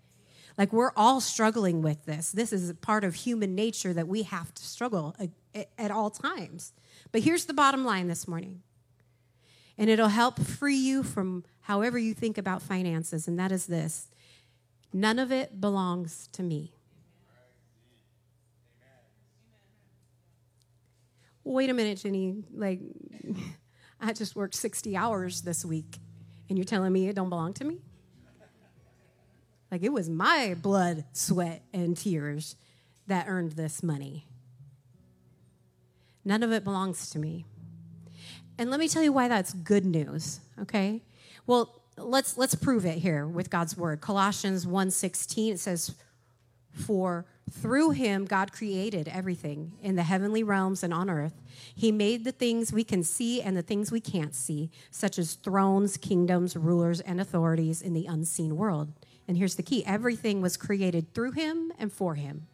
Like, 0.57 0.73
we're 0.73 0.91
all 0.95 1.21
struggling 1.21 1.81
with 1.81 2.05
this. 2.05 2.31
This 2.31 2.51
is 2.51 2.73
part 2.81 3.03
of 3.03 3.13
human 3.13 3.53
nature 3.53 3.93
that 3.93 4.07
we 4.07 4.23
have 4.23 4.53
to 4.55 4.63
struggle 4.63 5.15
at, 5.53 5.69
at 5.77 5.91
all 5.91 6.09
times. 6.09 6.73
But 7.11 7.21
here's 7.21 7.45
the 7.45 7.53
bottom 7.53 7.85
line 7.85 8.07
this 8.07 8.27
morning, 8.27 8.61
and 9.77 9.89
it'll 9.89 10.07
help 10.07 10.39
free 10.39 10.75
you 10.75 11.03
from 11.03 11.43
however 11.61 11.97
you 11.99 12.13
think 12.13 12.37
about 12.39 12.61
finances, 12.61 13.27
and 13.27 13.37
that 13.37 13.51
is 13.51 13.67
this 13.67 14.09
None 14.93 15.19
of 15.19 15.31
it 15.31 15.59
belongs 15.59 16.27
to 16.33 16.43
me. 16.43 16.73
Wait 21.43 21.69
a 21.69 21.73
minute, 21.73 21.99
Ginny. 21.99 22.43
Like, 22.53 22.81
I 24.01 24.13
just 24.13 24.35
worked 24.35 24.55
60 24.55 24.97
hours 24.97 25.41
this 25.41 25.63
week, 25.63 25.97
and 26.49 26.57
you're 26.57 26.65
telling 26.65 26.91
me 26.91 27.07
it 27.07 27.15
don't 27.15 27.29
belong 27.29 27.53
to 27.55 27.63
me? 27.63 27.79
Like, 29.71 29.83
it 29.83 29.91
was 29.91 30.09
my 30.09 30.55
blood, 30.61 31.05
sweat, 31.13 31.63
and 31.73 31.95
tears 31.95 32.55
that 33.07 33.27
earned 33.27 33.53
this 33.53 33.83
money. 33.83 34.25
None 36.23 36.43
of 36.43 36.51
it 36.51 36.63
belongs 36.63 37.09
to 37.11 37.19
me. 37.19 37.45
And 38.57 38.69
let 38.69 38.79
me 38.79 38.87
tell 38.87 39.03
you 39.03 39.13
why 39.13 39.27
that's 39.27 39.53
good 39.53 39.85
news, 39.85 40.41
okay? 40.61 41.03
Well, 41.45 41.81
let's 41.97 42.37
let's 42.37 42.55
prove 42.55 42.85
it 42.85 42.99
here 42.99 43.25
with 43.25 43.49
God's 43.49 43.75
word. 43.75 44.01
Colossians 44.01 44.65
1:16 44.65 45.53
it 45.53 45.59
says 45.59 45.95
for 46.71 47.25
through 47.49 47.91
him 47.91 48.25
God 48.25 48.51
created 48.51 49.07
everything 49.07 49.73
in 49.81 49.95
the 49.95 50.03
heavenly 50.03 50.43
realms 50.43 50.83
and 50.83 50.93
on 50.93 51.09
earth. 51.09 51.41
He 51.75 51.91
made 51.91 52.23
the 52.23 52.31
things 52.31 52.71
we 52.71 52.83
can 52.83 53.03
see 53.03 53.41
and 53.41 53.57
the 53.57 53.61
things 53.61 53.91
we 53.91 53.99
can't 53.99 54.35
see, 54.35 54.69
such 54.91 55.17
as 55.17 55.33
thrones, 55.33 55.97
kingdoms, 55.97 56.55
rulers 56.55 57.01
and 57.01 57.19
authorities 57.19 57.81
in 57.81 57.93
the 57.93 58.05
unseen 58.05 58.57
world. 58.57 58.93
And 59.27 59.37
here's 59.37 59.55
the 59.55 59.63
key, 59.63 59.85
everything 59.85 60.41
was 60.41 60.55
created 60.55 61.13
through 61.13 61.31
him 61.31 61.71
and 61.77 61.91
for 61.91 62.15
him. 62.15 62.47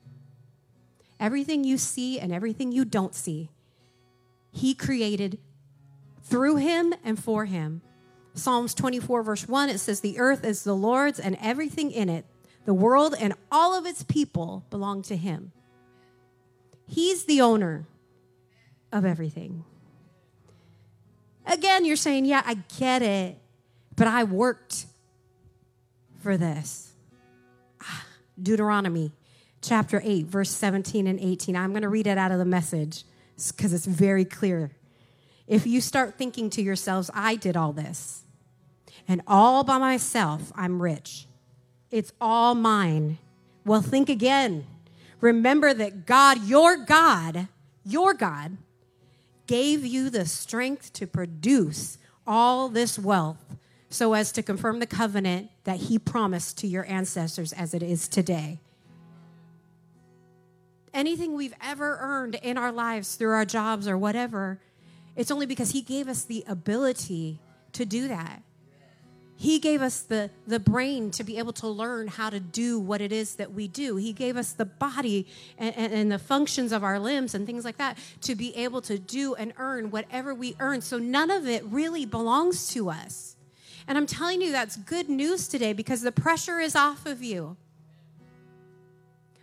Everything 1.20 1.64
you 1.64 1.78
see 1.78 2.20
and 2.20 2.34
everything 2.34 2.72
you 2.72 2.86
don't 2.86 3.14
see, 3.14 3.50
he 4.52 4.74
created 4.74 5.40
through 6.22 6.58
him 6.58 6.94
and 7.04 7.22
for 7.22 7.46
him. 7.46 7.82
Psalms 8.34 8.74
24, 8.74 9.24
verse 9.24 9.48
1, 9.48 9.70
it 9.70 9.80
says, 9.80 10.00
The 10.00 10.20
earth 10.20 10.44
is 10.44 10.64
the 10.64 10.76
Lord's 10.76 11.20
and 11.20 11.38
everything 11.42 11.92
in 11.92 12.10
it, 12.10 12.26
the 12.66 12.74
world 12.74 13.16
and 13.20 13.34
all 13.52 13.78
of 13.78 13.86
its 13.86 14.04
people 14.04 14.66
belong 14.70 15.02
to 15.04 15.16
him. 15.16 15.52
He's 16.88 17.26
the 17.26 17.42
owner 17.42 17.86
of 18.92 19.06
everything. 19.06 19.64
Again, 21.46 21.86
you're 21.86 21.96
saying, 21.96 22.26
Yeah, 22.26 22.42
I 22.46 22.56
get 22.78 23.02
it, 23.02 23.38
but 23.96 24.08
I 24.08 24.24
worked 24.24 24.86
for 26.22 26.38
this. 26.38 26.94
Ah, 27.82 28.06
Deuteronomy 28.42 29.12
chapter 29.62 30.02
8, 30.04 30.26
verse 30.26 30.50
17 30.50 31.08
and 31.08 31.20
18. 31.20 31.56
I'm 31.56 31.72
going 31.72 31.82
to 31.84 31.90
read 31.90 32.08
it 32.08 32.18
out 32.18 32.32
of 32.32 32.38
the 32.38 32.46
message 32.46 33.04
because 33.36 33.74
it's 33.74 33.86
very 33.86 34.26
clear. 34.26 34.72
If 35.48 35.66
you 35.66 35.82
start 35.82 36.18
thinking 36.18 36.50
to 36.52 36.62
yourselves, 36.62 37.10
I 37.14 37.36
did 37.36 37.58
all 37.58 37.74
this, 37.74 38.23
and 39.08 39.22
all 39.28 39.64
by 39.64 39.78
myself, 39.78 40.52
I'm 40.56 40.82
rich, 40.82 41.28
it's 41.92 42.14
all 42.20 42.56
mine. 42.56 43.18
Well, 43.66 43.82
think 43.82 44.10
again. 44.10 44.66
Remember 45.22 45.74
that 45.74 46.06
God, 46.06 46.44
your 46.44 46.76
God, 46.76 47.48
your 47.86 48.14
God, 48.14 48.58
gave 49.48 49.86
you 49.86 50.10
the 50.10 50.26
strength 50.26 50.92
to 50.94 51.08
produce 51.08 51.98
all 52.28 52.68
this 52.68 52.98
wealth 53.00 53.56
so 53.90 54.14
as 54.14 54.32
to 54.34 54.44
confirm 54.44 54.80
the 54.80 54.88
covenant 54.88 55.50
that 55.64 55.78
he 55.78 56.00
promised 56.00 56.58
to 56.58 56.68
your 56.68 56.86
ancestors 56.88 57.54
as 57.54 57.74
it 57.74 57.84
is 57.84 58.08
today. 58.08 58.60
Anything 60.94 61.36
we've 61.36 61.56
ever 61.62 61.98
earned 62.02 62.36
in 62.36 62.58
our 62.58 62.72
lives 62.72 63.16
through 63.16 63.32
our 63.32 63.46
jobs 63.46 63.88
or 63.88 63.98
whatever, 63.98 64.60
it's 65.16 65.32
only 65.32 65.46
because 65.46 65.72
he 65.72 65.82
gave 65.82 66.08
us 66.08 66.24
the 66.24 66.44
ability 66.48 67.40
to 67.74 67.86
do 67.86 68.08
that. 68.08 68.42
He 69.36 69.60
gave 69.60 69.82
us 69.82 70.02
the, 70.02 70.30
the 70.48 70.60
brain 70.60 71.12
to 71.12 71.24
be 71.24 71.38
able 71.38 71.54
to 71.54 71.68
learn 71.68 72.08
how 72.08 72.30
to 72.30 72.40
do 72.40 72.80
what 72.80 73.02
it 73.02 73.12
is 73.12 73.36
that 73.36 73.52
we 73.52 73.68
do. 73.68 73.96
He 73.96 74.14
gave 74.14 74.38
us 74.38 74.54
the 74.54 74.66
body 74.66 75.28
and, 75.58 75.76
and, 75.76 75.94
and, 75.94 76.12
the 76.12 76.20
functions 76.20 76.72
of 76.72 76.84
our 76.84 77.00
limbs 77.00 77.34
and 77.34 77.46
things 77.46 77.66
like 77.66 77.78
that 77.78 77.98
to 78.22 78.36
be 78.36 78.56
able 78.56 78.82
to 78.82 78.98
do 78.98 79.36
and 79.36 79.54
earn 79.58 79.92
whatever 79.92 80.34
we 80.34 80.56
earn. 80.60 80.82
So 80.82 80.98
none 80.98 81.32
of 81.32 81.48
it 81.48 81.64
really 81.66 82.06
belongs 82.06 82.70
to 82.70 82.90
us. 82.90 83.36
And 83.88 83.98
I'm 83.98 84.06
telling 84.06 84.42
you, 84.42 84.52
that's 84.52 84.78
good 84.78 85.10
news 85.10 85.48
today 85.48 85.74
because 85.74 86.02
the 86.02 86.12
pressure 86.12 86.60
is 86.60 86.76
off 86.76 87.06
of 87.06 87.22
you. 87.24 87.58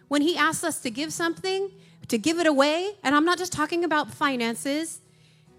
When 0.09 0.23
He 0.23 0.37
asks 0.37 0.65
us 0.65 0.81
to 0.81 0.91
give 0.91 1.13
something, 1.13 1.71
to 2.09 2.17
give 2.17 2.39
it 2.39 2.47
away, 2.47 2.93
and 3.03 3.15
I'm 3.15 3.25
not 3.25 3.39
just 3.39 3.53
talking 3.53 3.85
about 3.85 4.13
finances, 4.13 5.01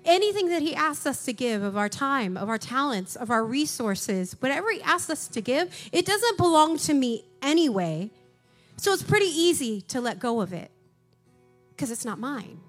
anything 0.06 0.50
that 0.50 0.62
He 0.62 0.76
asks 0.76 1.06
us 1.06 1.26
to 1.26 1.34
give 1.34 1.64
of 1.64 1.78
our 1.78 1.90
time, 1.90 2.38
of 2.38 2.50
our 2.50 2.58
talents, 2.58 3.16
of 3.16 3.32
our 3.32 3.44
resources, 3.44 4.36
whatever 4.40 4.72
He 4.72 4.82
asks 4.82 5.10
us 5.10 5.28
to 5.30 5.42
give, 5.42 5.90
it 5.92 6.06
doesn't 6.06 6.38
belong 6.38 6.78
to 6.80 6.94
me 6.94 7.26
anyway. 7.42 8.12
So 8.78 8.94
it's 8.94 9.04
pretty 9.04 9.28
easy 9.28 9.82
to 9.90 10.02
let 10.02 10.20
go 10.20 10.42
of 10.42 10.54
it 10.54 10.72
because 11.70 11.92
it's 11.92 12.06
not 12.06 12.20
mine. 12.20 12.60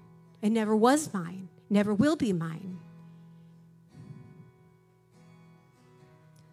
It 0.41 0.51
never 0.51 0.75
was 0.75 1.13
mine, 1.13 1.49
never 1.69 1.93
will 1.93 2.15
be 2.15 2.33
mine. 2.33 2.79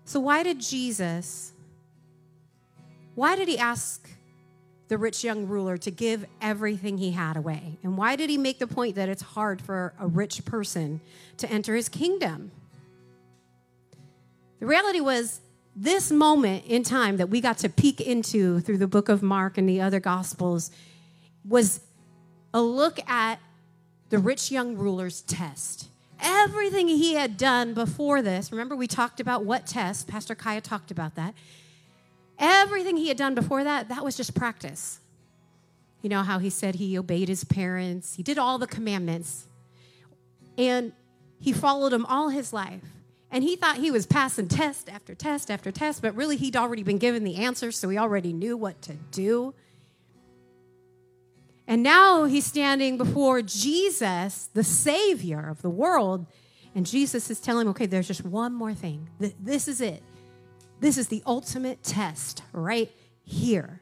So, 0.05 0.19
why 0.19 0.43
did 0.43 0.61
Jesus, 0.61 1.53
why 3.15 3.37
did 3.37 3.47
he 3.47 3.57
ask 3.57 4.11
the 4.91 4.99
rich 4.99 5.23
young 5.23 5.47
ruler 5.47 5.79
to 5.79 5.91
give 5.91 6.27
everything 6.43 6.99
he 6.99 7.13
had 7.13 7.37
away? 7.37 7.79
And 7.83 7.97
why 7.97 8.17
did 8.17 8.29
he 8.29 8.37
make 8.37 8.59
the 8.59 8.67
point 8.67 8.97
that 8.97 9.09
it's 9.09 9.23
hard 9.23 9.63
for 9.63 9.95
a 10.01 10.07
rich 10.07 10.45
person 10.45 11.01
to 11.39 11.51
enter 11.51 11.75
his 11.75 11.89
kingdom? 11.89 12.51
The 14.59 14.67
reality 14.67 15.01
was, 15.01 15.41
this 15.77 16.11
moment 16.11 16.65
in 16.67 16.83
time 16.83 17.17
that 17.19 17.31
we 17.31 17.41
got 17.41 17.59
to 17.59 17.69
peek 17.69 18.01
into 18.01 18.59
through 18.61 18.79
the 18.79 18.89
book 18.89 19.09
of 19.09 19.23
Mark 19.23 19.57
and 19.57 19.69
the 19.69 19.81
other 19.81 20.01
gospels 20.01 20.73
was 21.49 21.81
a 22.53 22.61
look 22.61 22.99
at 23.09 23.39
the 24.09 24.19
rich 24.19 24.51
young 24.51 24.77
ruler's 24.77 25.23
test 25.23 25.91
everything 26.23 26.89
he 26.89 27.15
had 27.15 27.37
done 27.37 27.75
before 27.75 28.23
this, 28.23 28.53
remember 28.53 28.77
we 28.77 28.87
talked 28.87 29.21
about 29.21 29.45
what 29.45 29.67
test, 29.67 30.07
Pastor 30.07 30.35
Kaya 30.35 30.61
talked 30.61 30.91
about 30.91 31.15
that. 31.15 31.35
Everything 32.41 32.97
he 32.97 33.09
had 33.09 33.19
done 33.19 33.35
before 33.37 33.63
that, 33.63 33.91
that 33.91 34.03
was 34.03 34.17
just 34.17 34.35
practice. 34.35 34.99
You 36.03 36.09
know 36.09 36.23
how 36.23 36.39
he 36.39 36.49
said 36.51 36.77
he 36.77 36.99
obeyed 36.99 37.29
his 37.29 37.45
parents, 37.45 38.17
he 38.17 38.23
did 38.23 38.39
all 38.39 38.59
the 38.59 38.67
commandments, 38.67 39.47
and 40.57 40.93
he 41.39 41.53
followed 41.53 41.91
them 41.91 42.07
all 42.07 42.31
his 42.31 42.53
life. 42.53 42.83
And 43.31 43.45
he 43.45 43.55
thought 43.55 43.77
he 43.77 43.91
was 43.93 44.07
passing 44.07 44.49
test 44.49 44.89
after 44.89 45.15
test 45.15 45.51
after 45.51 45.71
test, 45.71 46.03
but 46.03 46.17
really 46.17 46.37
he'd 46.37 46.57
already 46.57 46.83
been 46.83 46.99
given 46.99 47.23
the 47.23 47.37
answers, 47.37 47.77
so 47.77 47.89
he 47.89 47.97
already 47.97 48.33
knew 48.33 48.57
what 48.57 48.83
to 48.83 48.95
do. 49.13 49.55
And 51.69 51.85
now 51.85 52.25
he's 52.25 52.45
standing 52.45 52.99
before 52.99 53.43
Jesus, 53.43 54.49
the 54.55 54.65
Savior 54.65 55.49
of 55.49 55.63
the 55.63 55.71
world. 55.71 56.27
And 56.75 56.85
Jesus 56.85 57.31
is 57.31 57.39
telling 57.39 57.67
him, 57.67 57.71
okay, 57.71 57.87
there's 57.87 58.09
just 58.09 58.25
one 58.25 58.53
more 58.53 58.75
thing. 58.75 59.09
This 59.19 59.69
is 59.69 59.81
it. 59.81 60.03
This 60.81 60.99
is 60.99 61.09
the 61.09 61.23
ultimate 61.27 61.83
test 61.83 62.43
right 62.53 62.91
here. 63.23 63.81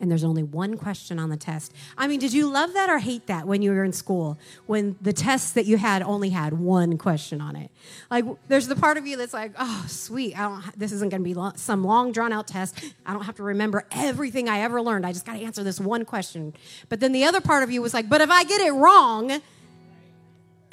and 0.00 0.10
there's 0.10 0.24
only 0.24 0.42
one 0.42 0.76
question 0.76 1.18
on 1.18 1.30
the 1.30 1.36
test. 1.36 1.72
I 1.96 2.06
mean, 2.06 2.20
did 2.20 2.32
you 2.32 2.50
love 2.50 2.74
that 2.74 2.90
or 2.90 2.98
hate 2.98 3.26
that 3.26 3.46
when 3.46 3.62
you 3.62 3.70
were 3.70 3.84
in 3.84 3.92
school? 3.92 4.38
When 4.66 4.96
the 5.00 5.12
tests 5.12 5.52
that 5.52 5.66
you 5.66 5.78
had 5.78 6.02
only 6.02 6.30
had 6.30 6.52
one 6.52 6.98
question 6.98 7.40
on 7.40 7.56
it? 7.56 7.70
Like, 8.10 8.24
there's 8.48 8.68
the 8.68 8.76
part 8.76 8.98
of 8.98 9.06
you 9.06 9.16
that's 9.16 9.32
like, 9.32 9.52
oh, 9.58 9.84
sweet, 9.88 10.38
I 10.38 10.42
don't, 10.42 10.78
this 10.78 10.92
isn't 10.92 11.10
to 11.10 11.18
be 11.18 11.34
some 11.56 11.84
long, 11.84 12.12
drawn 12.12 12.32
out 12.32 12.46
test. 12.46 12.78
I 13.04 13.12
don't 13.12 13.24
have 13.24 13.36
to 13.36 13.42
remember 13.42 13.84
everything 13.90 14.48
I 14.48 14.60
ever 14.60 14.82
learned. 14.82 15.06
I 15.06 15.12
just 15.12 15.24
got 15.24 15.34
to 15.34 15.42
answer 15.42 15.64
this 15.64 15.80
one 15.80 16.04
question. 16.04 16.54
But 16.88 17.00
then 17.00 17.12
the 17.12 17.24
other 17.24 17.40
part 17.40 17.62
of 17.62 17.70
you 17.70 17.80
was 17.80 17.94
like, 17.94 18.08
but 18.08 18.20
if 18.20 18.30
I 18.30 18.44
get 18.44 18.60
it 18.60 18.72
wrong, 18.72 19.40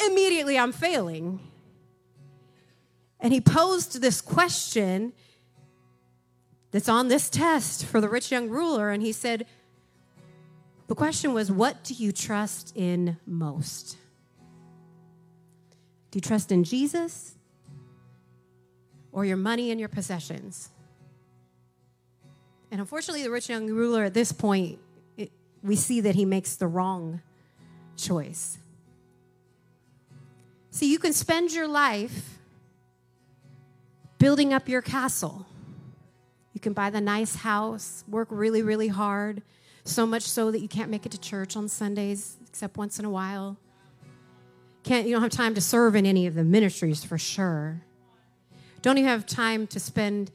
immediately 0.05 0.57
I'm 0.57 0.71
failing. 0.71 1.39
And 3.23 3.31
he 3.31 3.39
posed 3.39 4.01
this 4.01 4.19
question 4.19 5.13
that's 6.71 6.89
on 6.89 7.07
this 7.07 7.29
test 7.29 7.85
for 7.85 8.01
the 8.01 8.09
rich 8.09 8.29
young 8.29 8.49
ruler. 8.49 8.89
And 8.89 9.01
he 9.01 9.13
said, 9.13 9.45
The 10.87 10.95
question 10.95 11.33
was, 11.33 11.49
What 11.49 11.85
do 11.85 11.93
you 11.93 12.11
trust 12.11 12.73
in 12.75 13.17
most? 13.25 13.97
Do 16.11 16.17
you 16.17 16.21
trust 16.21 16.51
in 16.51 16.65
Jesus 16.65 17.35
or 19.13 19.23
your 19.23 19.37
money 19.37 19.71
and 19.71 19.79
your 19.79 19.89
possessions? 19.89 20.69
And 22.71 22.81
unfortunately, 22.81 23.23
the 23.23 23.31
rich 23.31 23.47
young 23.47 23.67
ruler 23.67 24.03
at 24.03 24.13
this 24.13 24.33
point, 24.33 24.79
it, 25.15 25.31
we 25.63 25.77
see 25.77 26.01
that 26.01 26.15
he 26.15 26.25
makes 26.25 26.57
the 26.57 26.67
wrong 26.67 27.21
choice. 27.95 28.57
See, 30.71 30.91
you 30.91 30.99
can 30.99 31.13
spend 31.13 31.53
your 31.53 31.67
life 31.69 32.32
building 34.23 34.53
up 34.53 34.69
your 34.69 34.81
castle 34.81 35.45
you 36.53 36.59
can 36.61 36.71
buy 36.71 36.89
the 36.89 37.01
nice 37.01 37.35
house, 37.35 38.03
work 38.07 38.27
really, 38.31 38.61
really 38.61 38.87
hard, 38.87 39.41
so 39.83 40.05
much 40.05 40.23
so 40.23 40.51
that 40.51 40.59
you 40.59 40.67
can't 40.67 40.89
make 40.89 41.05
it 41.05 41.11
to 41.11 41.19
church 41.19 41.57
on 41.57 41.67
Sundays 41.67 42.37
except 42.47 42.77
once 42.77 42.99
in 42.99 43.05
a 43.05 43.09
while. 43.09 43.57
Can't, 44.83 45.07
you 45.07 45.13
don't 45.13 45.23
have 45.23 45.31
time 45.31 45.55
to 45.55 45.61
serve 45.61 45.95
in 45.95 46.05
any 46.05 46.27
of 46.27 46.35
the 46.35 46.43
ministries 46.43 47.03
for 47.03 47.17
sure. 47.17 47.81
Don't 48.81 48.97
even 48.97 49.09
have 49.09 49.25
time 49.25 49.65
to 49.67 49.79
spend 49.79 50.31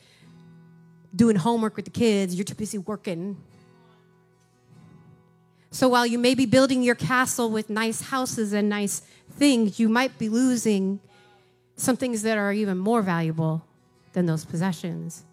doing 1.14 1.36
homework 1.36 1.76
with 1.76 1.84
the 1.84 1.90
kids. 1.92 2.34
You're 2.34 2.44
too 2.44 2.56
busy 2.56 2.78
working. 2.78 3.36
So 5.70 5.88
while 5.88 6.06
you 6.06 6.18
may 6.18 6.34
be 6.34 6.46
building 6.46 6.82
your 6.82 6.96
castle 6.96 7.50
with 7.50 7.70
nice 7.70 8.00
houses 8.00 8.52
and 8.52 8.68
nice 8.68 9.02
things, 9.30 9.78
you 9.78 9.88
might 9.88 10.18
be 10.18 10.28
losing 10.28 10.98
some 11.76 11.96
things 11.96 12.22
that 12.22 12.36
are 12.36 12.52
even 12.52 12.76
more 12.76 13.02
valuable 13.02 13.67
than 14.18 14.26
those 14.26 14.44
possessions. 14.44 15.24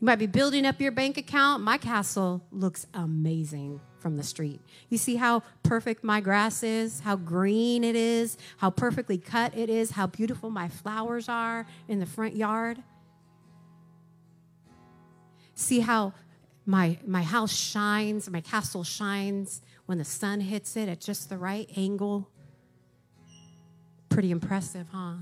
You 0.00 0.06
might 0.06 0.18
be 0.18 0.26
building 0.26 0.64
up 0.64 0.80
your 0.80 0.92
bank 0.92 1.18
account. 1.18 1.62
My 1.62 1.76
castle 1.76 2.42
looks 2.50 2.86
amazing 2.94 3.82
from 3.98 4.16
the 4.16 4.22
street. 4.22 4.62
You 4.88 4.96
see 4.96 5.16
how 5.16 5.42
perfect 5.62 6.02
my 6.02 6.22
grass 6.22 6.62
is, 6.62 7.00
how 7.00 7.16
green 7.16 7.84
it 7.84 7.94
is, 7.94 8.38
how 8.56 8.70
perfectly 8.70 9.18
cut 9.18 9.54
it 9.54 9.68
is, 9.68 9.90
how 9.90 10.06
beautiful 10.06 10.48
my 10.48 10.68
flowers 10.68 11.28
are 11.28 11.66
in 11.86 12.00
the 12.00 12.06
front 12.06 12.34
yard. 12.34 12.82
See 15.54 15.80
how 15.80 16.14
my, 16.64 16.96
my 17.06 17.22
house 17.22 17.54
shines, 17.54 18.30
my 18.30 18.40
castle 18.40 18.84
shines 18.84 19.60
when 19.84 19.98
the 19.98 20.04
sun 20.06 20.40
hits 20.40 20.78
it 20.78 20.88
at 20.88 20.98
just 20.98 21.28
the 21.28 21.36
right 21.36 21.68
angle. 21.76 22.30
Pretty 24.08 24.30
impressive, 24.30 24.86
huh? 24.90 25.16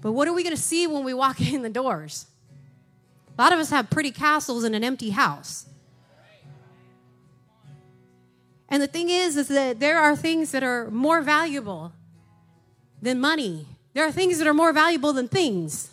But 0.00 0.12
what 0.12 0.28
are 0.28 0.32
we 0.32 0.42
going 0.42 0.54
to 0.54 0.60
see 0.60 0.86
when 0.86 1.04
we 1.04 1.14
walk 1.14 1.40
in 1.52 1.62
the 1.62 1.70
doors? 1.70 2.26
A 3.36 3.42
lot 3.42 3.52
of 3.52 3.58
us 3.58 3.70
have 3.70 3.90
pretty 3.90 4.10
castles 4.10 4.64
in 4.64 4.74
an 4.74 4.82
empty 4.82 5.10
house. 5.10 5.66
And 8.68 8.82
the 8.82 8.86
thing 8.86 9.08
is, 9.08 9.36
is 9.36 9.48
that 9.48 9.80
there 9.80 9.98
are 9.98 10.14
things 10.14 10.50
that 10.50 10.62
are 10.62 10.90
more 10.90 11.22
valuable 11.22 11.92
than 13.00 13.20
money. 13.20 13.66
There 13.94 14.04
are 14.04 14.12
things 14.12 14.38
that 14.38 14.46
are 14.46 14.54
more 14.54 14.72
valuable 14.72 15.12
than 15.12 15.28
things. 15.28 15.90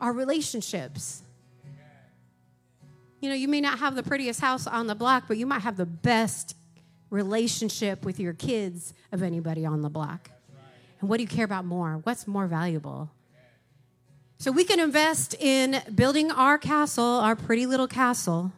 Our 0.00 0.12
relationships. 0.12 1.22
You 3.20 3.28
know, 3.28 3.34
you 3.34 3.48
may 3.48 3.60
not 3.60 3.78
have 3.78 3.94
the 3.94 4.02
prettiest 4.02 4.40
house 4.40 4.66
on 4.66 4.86
the 4.86 4.94
block, 4.94 5.24
but 5.26 5.36
you 5.36 5.46
might 5.46 5.62
have 5.62 5.76
the 5.76 5.86
best 5.86 6.56
relationship 7.10 8.04
with 8.04 8.18
your 8.18 8.32
kids 8.32 8.94
of 9.10 9.22
anybody 9.22 9.64
on 9.66 9.82
the 9.82 9.90
block. 9.90 10.30
And 11.02 11.10
what 11.10 11.16
do 11.16 11.24
you 11.24 11.28
care 11.28 11.44
about 11.44 11.64
more? 11.64 12.00
What's 12.04 12.28
more 12.28 12.46
valuable? 12.46 13.10
So 14.38 14.52
we 14.52 14.64
can 14.64 14.78
invest 14.78 15.34
in 15.34 15.82
building 15.94 16.30
our 16.30 16.58
castle, 16.58 17.04
our 17.04 17.34
pretty 17.34 17.66
little 17.66 17.88
castle. 17.88 18.52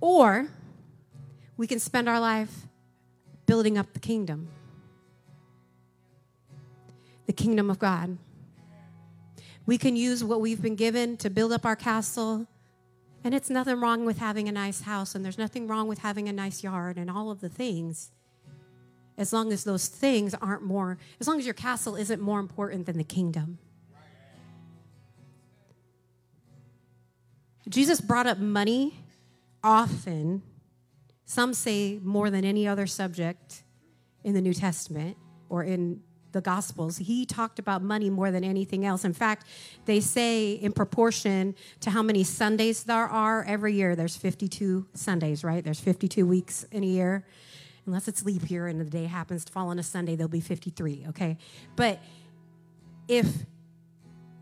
Or 0.00 0.48
we 1.58 1.66
can 1.66 1.78
spend 1.78 2.08
our 2.08 2.18
life 2.18 2.66
building 3.44 3.76
up 3.76 3.92
the 3.92 4.00
kingdom, 4.00 4.48
the 7.26 7.32
kingdom 7.34 7.68
of 7.68 7.78
God. 7.78 8.16
We 9.66 9.76
can 9.76 9.96
use 9.96 10.24
what 10.24 10.40
we've 10.40 10.62
been 10.62 10.76
given 10.76 11.18
to 11.18 11.28
build 11.28 11.52
up 11.52 11.66
our 11.66 11.76
castle. 11.76 12.46
And 13.22 13.34
it's 13.34 13.50
nothing 13.50 13.80
wrong 13.80 14.06
with 14.06 14.18
having 14.18 14.48
a 14.48 14.52
nice 14.52 14.80
house, 14.80 15.14
and 15.14 15.22
there's 15.22 15.38
nothing 15.38 15.68
wrong 15.68 15.88
with 15.88 15.98
having 15.98 16.26
a 16.26 16.32
nice 16.32 16.64
yard 16.64 16.96
and 16.96 17.10
all 17.10 17.30
of 17.30 17.42
the 17.42 17.50
things. 17.50 18.10
As 19.18 19.32
long 19.32 19.52
as 19.52 19.64
those 19.64 19.88
things 19.88 20.34
aren't 20.34 20.62
more, 20.62 20.98
as 21.20 21.28
long 21.28 21.38
as 21.38 21.44
your 21.44 21.54
castle 21.54 21.96
isn't 21.96 22.20
more 22.20 22.40
important 22.40 22.86
than 22.86 22.96
the 22.96 23.04
kingdom. 23.04 23.58
Jesus 27.68 28.00
brought 28.00 28.26
up 28.26 28.38
money 28.38 28.94
often, 29.62 30.42
some 31.24 31.54
say 31.54 32.00
more 32.02 32.30
than 32.30 32.44
any 32.44 32.66
other 32.66 32.86
subject 32.86 33.62
in 34.24 34.34
the 34.34 34.40
New 34.40 34.54
Testament 34.54 35.16
or 35.48 35.62
in 35.62 36.02
the 36.32 36.40
Gospels. 36.40 36.98
He 36.98 37.24
talked 37.24 37.58
about 37.58 37.82
money 37.82 38.10
more 38.10 38.30
than 38.30 38.42
anything 38.42 38.84
else. 38.84 39.04
In 39.04 39.12
fact, 39.12 39.46
they 39.84 40.00
say 40.00 40.52
in 40.52 40.72
proportion 40.72 41.54
to 41.80 41.90
how 41.90 42.02
many 42.02 42.24
Sundays 42.24 42.84
there 42.84 43.06
are 43.06 43.44
every 43.44 43.74
year, 43.74 43.94
there's 43.94 44.16
52 44.16 44.86
Sundays, 44.94 45.44
right? 45.44 45.62
There's 45.62 45.80
52 45.80 46.26
weeks 46.26 46.64
in 46.72 46.82
a 46.82 46.86
year. 46.86 47.24
Unless 47.86 48.08
it's 48.08 48.24
leap 48.24 48.50
year 48.50 48.68
and 48.68 48.80
the 48.80 48.84
day 48.84 49.06
happens 49.06 49.44
to 49.44 49.52
fall 49.52 49.68
on 49.68 49.78
a 49.78 49.82
Sunday, 49.82 50.14
there'll 50.14 50.28
be 50.28 50.40
53, 50.40 51.06
okay? 51.08 51.36
But 51.74 52.00
if 53.08 53.26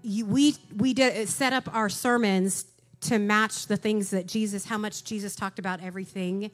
you, 0.03 0.26
we, 0.26 0.57
we 0.76 0.93
did 0.95 1.28
set 1.28 1.53
up 1.53 1.74
our 1.74 1.88
sermons 1.88 2.66
to 3.03 3.18
match 3.18 3.66
the 3.66 3.76
things 3.76 4.11
that 4.11 4.26
Jesus, 4.26 4.66
how 4.66 4.78
much 4.78 5.05
Jesus 5.05 5.34
talked 5.34 5.59
about 5.59 5.82
everything. 5.82 6.51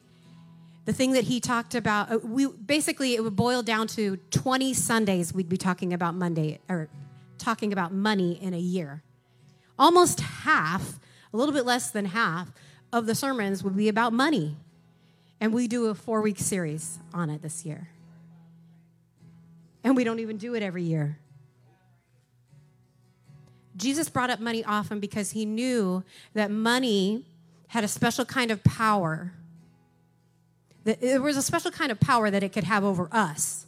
The 0.85 0.93
thing 0.93 1.11
that 1.13 1.25
he 1.25 1.41
talked 1.41 1.75
about, 1.75 2.11
uh, 2.11 2.19
we 2.19 2.47
basically 2.47 3.15
it 3.15 3.23
would 3.23 3.35
boil 3.35 3.61
down 3.61 3.87
to 3.87 4.17
20 4.31 4.73
Sundays 4.73 5.33
we'd 5.33 5.49
be 5.49 5.57
talking 5.57 5.93
about 5.93 6.15
Monday 6.15 6.59
or 6.69 6.87
talking 7.37 7.73
about 7.73 7.93
money 7.93 8.41
in 8.41 8.53
a 8.53 8.59
year. 8.59 9.03
Almost 9.77 10.21
half, 10.21 10.99
a 11.33 11.37
little 11.37 11.53
bit 11.53 11.65
less 11.65 11.91
than 11.91 12.05
half 12.05 12.51
of 12.93 13.05
the 13.05 13.15
sermons 13.15 13.63
would 13.63 13.75
be 13.75 13.89
about 13.89 14.13
money. 14.13 14.55
And 15.39 15.53
we 15.53 15.67
do 15.67 15.87
a 15.87 15.93
4-week 15.93 16.39
series 16.39 16.97
on 17.13 17.29
it 17.29 17.41
this 17.41 17.65
year. 17.65 17.89
And 19.83 19.95
we 19.95 20.03
don't 20.03 20.19
even 20.19 20.37
do 20.37 20.55
it 20.55 20.63
every 20.63 20.83
year. 20.83 21.17
Jesus 23.75 24.09
brought 24.09 24.29
up 24.29 24.39
money 24.39 24.63
often 24.65 24.99
because 24.99 25.31
he 25.31 25.45
knew 25.45 26.03
that 26.33 26.49
money 26.49 27.25
had 27.67 27.83
a 27.83 27.87
special 27.87 28.25
kind 28.25 28.49
of 28.49 28.63
power. 28.63 29.33
That 30.85 30.99
there 30.99 31.21
was 31.21 31.37
a 31.37 31.43
special 31.43 31.69
kind 31.69 31.91
of 31.91 31.99
power 31.99 32.31
that 32.31 32.41
it 32.41 32.51
could 32.51 32.63
have 32.63 32.83
over 32.83 33.07
us. 33.11 33.67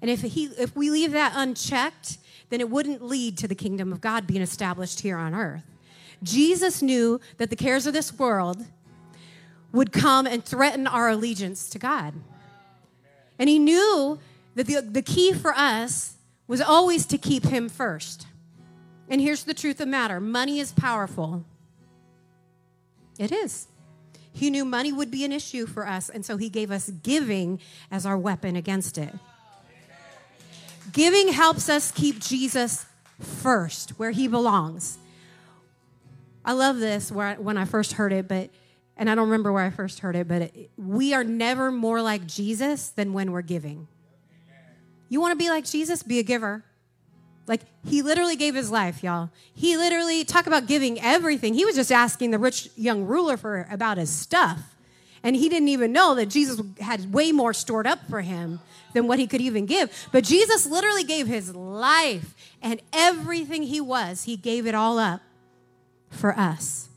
And 0.00 0.10
if, 0.10 0.22
he, 0.22 0.44
if 0.58 0.74
we 0.74 0.90
leave 0.90 1.12
that 1.12 1.34
unchecked, 1.36 2.16
then 2.48 2.60
it 2.60 2.70
wouldn't 2.70 3.04
lead 3.04 3.36
to 3.38 3.48
the 3.48 3.54
kingdom 3.54 3.92
of 3.92 4.00
God 4.00 4.26
being 4.26 4.40
established 4.40 5.00
here 5.00 5.18
on 5.18 5.34
earth. 5.34 5.64
Jesus 6.22 6.80
knew 6.80 7.20
that 7.36 7.50
the 7.50 7.56
cares 7.56 7.86
of 7.86 7.92
this 7.92 8.18
world 8.18 8.64
would 9.72 9.92
come 9.92 10.26
and 10.26 10.44
threaten 10.44 10.86
our 10.86 11.08
allegiance 11.08 11.68
to 11.70 11.78
God. 11.78 12.14
And 13.38 13.48
he 13.48 13.58
knew 13.58 14.18
that 14.54 14.66
the, 14.66 14.80
the 14.80 15.02
key 15.02 15.32
for 15.32 15.52
us 15.54 16.14
was 16.46 16.60
always 16.60 17.06
to 17.06 17.18
keep 17.18 17.44
him 17.44 17.68
first. 17.68 18.26
And 19.08 19.20
here's 19.20 19.44
the 19.44 19.54
truth 19.54 19.74
of 19.74 19.78
the 19.78 19.86
matter 19.86 20.20
money 20.20 20.60
is 20.60 20.72
powerful. 20.72 21.44
It 23.18 23.32
is. 23.32 23.68
He 24.32 24.50
knew 24.50 24.64
money 24.64 24.92
would 24.92 25.10
be 25.10 25.24
an 25.24 25.32
issue 25.32 25.66
for 25.66 25.86
us, 25.86 26.08
and 26.08 26.24
so 26.24 26.36
he 26.36 26.48
gave 26.48 26.70
us 26.70 26.88
giving 26.88 27.60
as 27.90 28.06
our 28.06 28.16
weapon 28.16 28.56
against 28.56 28.96
it. 28.96 29.12
Giving 30.92 31.28
helps 31.28 31.68
us 31.68 31.90
keep 31.90 32.20
Jesus 32.20 32.86
first, 33.18 33.90
where 33.90 34.12
he 34.12 34.28
belongs. 34.28 34.98
I 36.44 36.52
love 36.52 36.78
this 36.78 37.12
when 37.12 37.58
I 37.58 37.64
first 37.64 37.92
heard 37.92 38.12
it, 38.12 38.28
but 38.28 38.50
and 39.00 39.08
I 39.08 39.14
don't 39.14 39.30
remember 39.30 39.50
where 39.50 39.64
I 39.64 39.70
first 39.70 40.00
heard 40.00 40.14
it, 40.14 40.28
but 40.28 40.42
it, 40.42 40.70
we 40.76 41.14
are 41.14 41.24
never 41.24 41.72
more 41.72 42.02
like 42.02 42.26
Jesus 42.26 42.90
than 42.90 43.14
when 43.14 43.32
we're 43.32 43.40
giving. 43.40 43.88
You 45.08 45.22
want 45.22 45.32
to 45.32 45.42
be 45.42 45.48
like 45.48 45.64
Jesus? 45.64 46.02
Be 46.02 46.18
a 46.18 46.22
giver. 46.22 46.62
Like 47.46 47.62
he 47.86 48.02
literally 48.02 48.36
gave 48.36 48.54
his 48.54 48.70
life, 48.70 49.02
y'all. 49.02 49.30
He 49.54 49.78
literally 49.78 50.22
talk 50.22 50.46
about 50.46 50.66
giving 50.66 51.00
everything. 51.00 51.54
He 51.54 51.64
was 51.64 51.76
just 51.76 51.90
asking 51.90 52.30
the 52.30 52.38
rich 52.38 52.68
young 52.76 53.06
ruler 53.06 53.38
for 53.38 53.66
about 53.70 53.96
his 53.96 54.10
stuff. 54.10 54.76
And 55.22 55.34
he 55.34 55.48
didn't 55.48 55.68
even 55.68 55.92
know 55.92 56.14
that 56.16 56.26
Jesus 56.26 56.60
had 56.78 57.10
way 57.10 57.32
more 57.32 57.54
stored 57.54 57.86
up 57.86 58.00
for 58.10 58.20
him 58.20 58.60
than 58.92 59.06
what 59.06 59.18
he 59.18 59.26
could 59.26 59.40
even 59.40 59.64
give. 59.64 60.08
But 60.12 60.24
Jesus 60.24 60.66
literally 60.66 61.04
gave 61.04 61.26
his 61.26 61.54
life 61.54 62.34
and 62.60 62.82
everything 62.92 63.62
he 63.62 63.80
was, 63.80 64.24
he 64.24 64.36
gave 64.36 64.66
it 64.66 64.74
all 64.74 64.98
up 64.98 65.22
for 66.10 66.38
us. 66.38 66.89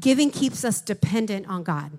Giving 0.00 0.30
keeps 0.30 0.64
us 0.64 0.80
dependent 0.80 1.46
on 1.46 1.62
God. 1.62 1.92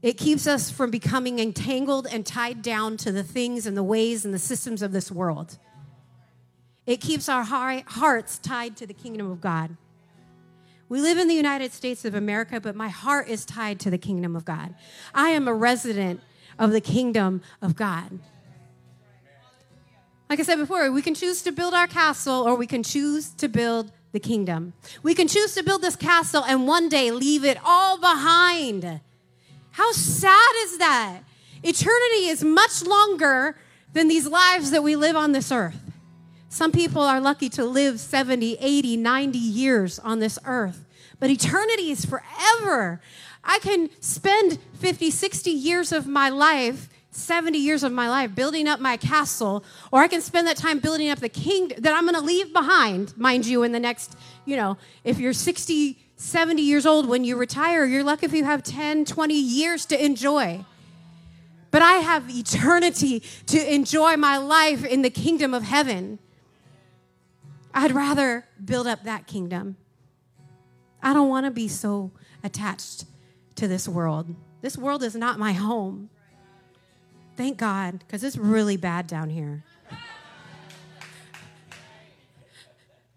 It 0.00 0.16
keeps 0.16 0.46
us 0.46 0.70
from 0.70 0.90
becoming 0.90 1.40
entangled 1.40 2.06
and 2.06 2.24
tied 2.24 2.62
down 2.62 2.96
to 2.98 3.10
the 3.10 3.24
things 3.24 3.66
and 3.66 3.76
the 3.76 3.82
ways 3.82 4.24
and 4.24 4.32
the 4.32 4.38
systems 4.38 4.82
of 4.82 4.92
this 4.92 5.10
world. 5.10 5.58
It 6.86 7.00
keeps 7.00 7.28
our 7.28 7.42
hearts 7.42 8.38
tied 8.38 8.76
to 8.76 8.86
the 8.86 8.94
kingdom 8.94 9.30
of 9.30 9.40
God. 9.40 9.76
We 10.88 11.00
live 11.00 11.18
in 11.18 11.28
the 11.28 11.34
United 11.34 11.72
States 11.72 12.04
of 12.04 12.14
America, 12.14 12.60
but 12.60 12.76
my 12.76 12.88
heart 12.88 13.28
is 13.28 13.44
tied 13.44 13.80
to 13.80 13.90
the 13.90 13.98
kingdom 13.98 14.36
of 14.36 14.44
God. 14.44 14.74
I 15.14 15.30
am 15.30 15.48
a 15.48 15.54
resident 15.54 16.20
of 16.58 16.70
the 16.70 16.80
kingdom 16.80 17.42
of 17.60 17.76
God. 17.76 18.18
Like 20.30 20.40
I 20.40 20.42
said 20.42 20.56
before, 20.56 20.90
we 20.92 21.02
can 21.02 21.14
choose 21.14 21.42
to 21.42 21.52
build 21.52 21.74
our 21.74 21.86
castle 21.86 22.42
or 22.42 22.54
we 22.54 22.66
can 22.66 22.82
choose 22.82 23.30
to 23.30 23.48
build 23.48 23.92
the 24.12 24.20
kingdom. 24.20 24.72
We 25.02 25.14
can 25.14 25.28
choose 25.28 25.54
to 25.54 25.62
build 25.62 25.82
this 25.82 25.96
castle 25.96 26.44
and 26.44 26.66
one 26.66 26.88
day 26.88 27.10
leave 27.10 27.44
it 27.44 27.58
all 27.64 27.98
behind 27.98 29.00
how 29.78 29.92
sad 29.92 30.54
is 30.64 30.78
that? 30.78 31.20
Eternity 31.62 32.26
is 32.26 32.42
much 32.42 32.82
longer 32.82 33.56
than 33.92 34.08
these 34.08 34.26
lives 34.26 34.72
that 34.72 34.82
we 34.82 34.96
live 34.96 35.14
on 35.14 35.30
this 35.30 35.52
earth. 35.52 35.92
Some 36.48 36.72
people 36.72 37.02
are 37.02 37.20
lucky 37.20 37.48
to 37.50 37.64
live 37.64 38.00
70, 38.00 38.56
80, 38.60 38.96
90 38.96 39.38
years 39.38 40.00
on 40.00 40.18
this 40.18 40.36
earth, 40.44 40.84
but 41.20 41.30
eternity 41.30 41.92
is 41.92 42.04
forever. 42.04 43.00
I 43.44 43.60
can 43.60 43.88
spend 44.00 44.58
50, 44.74 45.12
60 45.12 45.50
years 45.52 45.92
of 45.92 46.08
my 46.08 46.28
life 46.28 46.88
70 47.18 47.58
years 47.58 47.82
of 47.82 47.92
my 47.92 48.08
life 48.08 48.34
building 48.34 48.68
up 48.68 48.80
my 48.80 48.96
castle, 48.96 49.64
or 49.92 50.00
I 50.00 50.08
can 50.08 50.20
spend 50.20 50.46
that 50.46 50.56
time 50.56 50.78
building 50.78 51.10
up 51.10 51.18
the 51.18 51.28
kingdom 51.28 51.82
that 51.82 51.94
I'm 51.94 52.04
going 52.04 52.14
to 52.14 52.20
leave 52.20 52.52
behind, 52.52 53.16
mind 53.16 53.46
you, 53.46 53.62
in 53.62 53.72
the 53.72 53.80
next, 53.80 54.16
you 54.44 54.56
know, 54.56 54.78
if 55.04 55.18
you're 55.18 55.32
60 55.32 55.98
70 56.18 56.62
years 56.62 56.84
old 56.84 57.08
when 57.08 57.22
you 57.24 57.36
retire. 57.36 57.84
You're 57.84 58.02
lucky 58.02 58.26
if 58.26 58.32
you 58.32 58.44
have 58.44 58.62
10, 58.64 59.04
20 59.04 59.34
years 59.34 59.86
to 59.86 60.04
enjoy. 60.04 60.64
But 61.70 61.82
I 61.82 61.94
have 61.94 62.28
eternity 62.28 63.22
to 63.46 63.74
enjoy 63.74 64.16
my 64.16 64.36
life 64.36 64.84
in 64.84 65.02
the 65.02 65.10
kingdom 65.10 65.54
of 65.54 65.62
heaven. 65.62 66.18
I'd 67.72 67.92
rather 67.92 68.46
build 68.62 68.88
up 68.88 69.04
that 69.04 69.26
kingdom. 69.26 69.76
I 71.00 71.14
don't 71.14 71.28
want 71.28 71.46
to 71.46 71.52
be 71.52 71.68
so 71.68 72.10
attached 72.42 73.04
to 73.54 73.68
this 73.68 73.86
world. 73.86 74.34
This 74.60 74.76
world 74.76 75.04
is 75.04 75.14
not 75.14 75.38
my 75.38 75.52
home. 75.52 76.10
Thank 77.38 77.56
God, 77.56 78.00
because 78.00 78.24
it's 78.24 78.36
really 78.36 78.76
bad 78.76 79.06
down 79.06 79.30
here. 79.30 79.62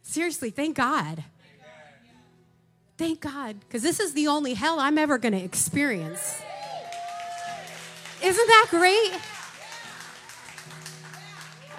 Seriously, 0.04 0.52
thank 0.52 0.78
God. 0.78 1.24
Thank 3.00 3.20
God, 3.20 3.60
because 3.62 3.82
this 3.82 4.00
is 4.00 4.14
the 4.14 4.28
only 4.28 4.54
hell 4.54 4.80
I'm 4.80 5.00
ever 5.00 5.18
going 5.18 5.32
to 5.34 5.44
experience. 5.44 6.40
Isn't 8.24 8.48
that 8.48 8.68
great? 8.70 9.20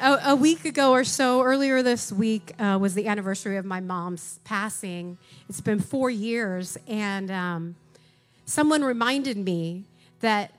A, 0.00 0.32
a, 0.32 0.34
week 0.34 0.64
ago 0.64 0.90
or 0.90 1.04
so, 1.04 1.42
earlier 1.42 1.80
this 1.80 2.10
week, 2.10 2.60
uh, 2.60 2.76
was 2.80 2.94
the 2.94 3.06
anniversary 3.06 3.56
of 3.56 3.64
my 3.64 3.78
mom's 3.78 4.40
passing. 4.42 5.16
It's 5.48 5.60
been 5.60 5.78
four 5.78 6.10
years, 6.10 6.76
and 6.88 7.30
um, 7.30 7.76
someone 8.46 8.82
reminded 8.82 9.36
me 9.36 9.84
that 10.22 10.50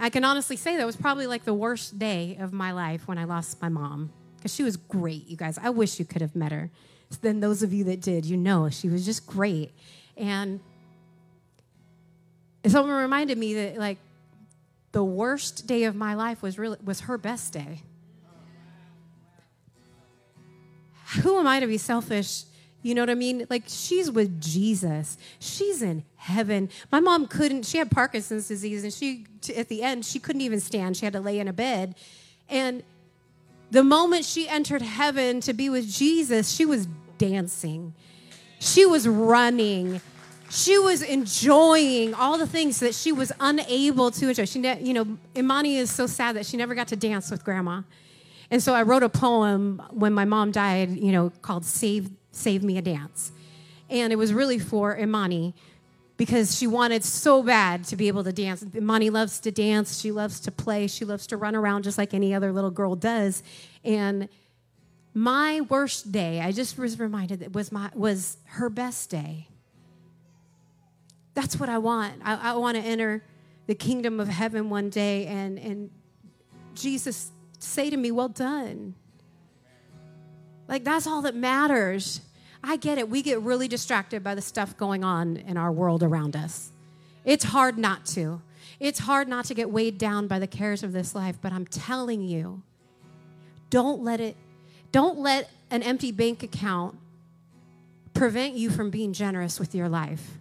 I 0.00 0.08
can 0.08 0.24
honestly 0.24 0.56
say 0.56 0.78
that 0.78 0.86
was 0.86 0.96
probably 0.96 1.26
like 1.26 1.44
the 1.44 1.54
worst 1.54 1.98
day 1.98 2.38
of 2.40 2.54
my 2.54 2.72
life 2.72 3.06
when 3.06 3.18
I 3.18 3.24
lost 3.24 3.60
my 3.60 3.68
mom 3.68 4.10
because 4.36 4.54
she 4.54 4.62
was 4.62 4.78
great, 4.78 5.28
you 5.28 5.36
guys. 5.36 5.58
I 5.62 5.68
wish 5.68 5.98
you 5.98 6.06
could 6.06 6.22
have 6.22 6.34
met 6.34 6.52
her. 6.52 6.70
Then 7.20 7.40
those 7.40 7.62
of 7.62 7.72
you 7.72 7.84
that 7.84 8.00
did, 8.00 8.24
you 8.24 8.38
know, 8.38 8.70
she 8.70 8.88
was 8.88 9.04
just 9.04 9.26
great. 9.26 9.72
And 10.16 10.60
someone 12.66 12.94
reminded 12.94 13.36
me 13.36 13.54
that 13.54 13.76
like 13.76 13.98
the 14.92 15.04
worst 15.04 15.66
day 15.66 15.84
of 15.84 15.94
my 15.94 16.14
life 16.14 16.40
was 16.40 16.58
really 16.58 16.78
was 16.82 17.00
her 17.00 17.18
best 17.18 17.52
day. 17.52 17.82
Who 21.22 21.38
am 21.38 21.46
I 21.46 21.60
to 21.60 21.66
be 21.66 21.76
selfish, 21.76 22.44
You 22.82 22.94
know 22.94 23.02
what 23.02 23.10
I 23.10 23.14
mean? 23.14 23.46
Like 23.50 23.64
she's 23.66 24.10
with 24.10 24.40
Jesus. 24.40 25.18
She's 25.38 25.82
in 25.82 26.04
heaven. 26.16 26.70
My 26.90 27.00
mom 27.00 27.26
couldn't, 27.26 27.66
she 27.66 27.78
had 27.78 27.90
Parkinson's 27.90 28.48
disease 28.48 28.84
and 28.84 28.92
she, 28.92 29.26
at 29.54 29.68
the 29.68 29.82
end, 29.82 30.04
she 30.04 30.18
couldn't 30.18 30.40
even 30.42 30.60
stand. 30.60 30.96
She 30.96 31.04
had 31.04 31.12
to 31.12 31.20
lay 31.20 31.38
in 31.38 31.48
a 31.48 31.52
bed. 31.52 31.94
And 32.48 32.82
the 33.70 33.84
moment 33.84 34.24
she 34.24 34.48
entered 34.48 34.82
heaven 34.82 35.40
to 35.42 35.52
be 35.52 35.68
with 35.68 35.90
Jesus, 35.90 36.50
she 36.50 36.64
was 36.64 36.86
dancing. 37.18 37.94
She 38.58 38.86
was 38.86 39.06
running. 39.06 40.00
She 40.50 40.78
was 40.78 41.02
enjoying 41.02 42.14
all 42.14 42.36
the 42.38 42.46
things 42.46 42.80
that 42.80 42.94
she 42.94 43.12
was 43.12 43.30
unable 43.38 44.10
to 44.10 44.28
enjoy. 44.28 44.46
She, 44.46 44.58
ne- 44.58 44.82
you 44.82 44.94
know, 44.94 45.18
Imani 45.36 45.76
is 45.76 45.90
so 45.90 46.06
sad 46.06 46.36
that 46.36 46.46
she 46.46 46.56
never 46.56 46.74
got 46.74 46.88
to 46.88 46.96
dance 46.96 47.30
with 47.30 47.44
grandma. 47.44 47.82
And 48.50 48.60
so 48.60 48.74
I 48.74 48.82
wrote 48.82 49.04
a 49.04 49.08
poem 49.08 49.80
when 49.90 50.12
my 50.12 50.24
mom 50.24 50.50
died, 50.50 50.90
you 50.90 51.12
know, 51.12 51.30
called 51.42 51.64
Save, 51.64 52.10
Save 52.32 52.62
Me 52.62 52.78
a 52.78 52.82
Dance. 52.82 53.32
And 53.88 54.12
it 54.12 54.16
was 54.16 54.32
really 54.32 54.58
for 54.58 54.96
Imani 54.96 55.54
because 56.16 56.56
she 56.56 56.66
wanted 56.66 57.02
so 57.02 57.42
bad 57.42 57.84
to 57.84 57.96
be 57.96 58.06
able 58.06 58.22
to 58.22 58.32
dance. 58.32 58.64
Imani 58.74 59.08
loves 59.08 59.40
to 59.40 59.50
dance, 59.50 59.98
she 59.98 60.12
loves 60.12 60.38
to 60.40 60.50
play, 60.50 60.86
she 60.86 61.04
loves 61.04 61.26
to 61.28 61.36
run 61.36 61.56
around 61.56 61.82
just 61.82 61.96
like 61.96 62.12
any 62.12 62.34
other 62.34 62.52
little 62.52 62.70
girl 62.70 62.94
does. 62.94 63.42
And 63.84 64.28
my 65.14 65.62
worst 65.62 66.12
day, 66.12 66.40
I 66.40 66.52
just 66.52 66.78
was 66.78 66.98
reminded 66.98 67.40
that 67.40 67.54
was 67.54 67.72
my 67.72 67.90
was 67.94 68.36
her 68.44 68.68
best 68.68 69.10
day. 69.10 69.48
That's 71.34 71.58
what 71.58 71.68
I 71.68 71.78
want. 71.78 72.20
I, 72.22 72.50
I 72.50 72.56
want 72.56 72.76
to 72.76 72.82
enter 72.82 73.24
the 73.66 73.74
kingdom 73.74 74.20
of 74.20 74.28
heaven 74.28 74.68
one 74.68 74.90
day 74.90 75.26
and 75.26 75.58
and 75.58 75.90
Jesus 76.74 77.30
say 77.58 77.90
to 77.90 77.96
me, 77.96 78.10
Well 78.10 78.28
done. 78.28 78.94
Like, 80.70 80.84
that's 80.84 81.08
all 81.08 81.22
that 81.22 81.34
matters. 81.34 82.20
I 82.62 82.76
get 82.76 82.96
it. 82.96 83.10
We 83.10 83.22
get 83.22 83.40
really 83.40 83.66
distracted 83.66 84.22
by 84.22 84.36
the 84.36 84.40
stuff 84.40 84.76
going 84.76 85.02
on 85.02 85.36
in 85.36 85.56
our 85.56 85.72
world 85.72 86.04
around 86.04 86.36
us. 86.36 86.70
It's 87.24 87.44
hard 87.44 87.76
not 87.76 88.06
to. 88.06 88.40
It's 88.78 89.00
hard 89.00 89.26
not 89.26 89.46
to 89.46 89.54
get 89.54 89.70
weighed 89.70 89.98
down 89.98 90.28
by 90.28 90.38
the 90.38 90.46
cares 90.46 90.84
of 90.84 90.92
this 90.92 91.12
life, 91.12 91.38
but 91.42 91.52
I'm 91.52 91.66
telling 91.66 92.22
you, 92.22 92.62
don't 93.68 94.02
let 94.02 94.20
it, 94.20 94.36
don't 94.92 95.18
let 95.18 95.50
an 95.70 95.82
empty 95.82 96.12
bank 96.12 96.44
account 96.44 96.96
prevent 98.14 98.54
you 98.54 98.70
from 98.70 98.90
being 98.90 99.12
generous 99.12 99.58
with 99.58 99.74
your 99.74 99.88
life. 99.88 100.38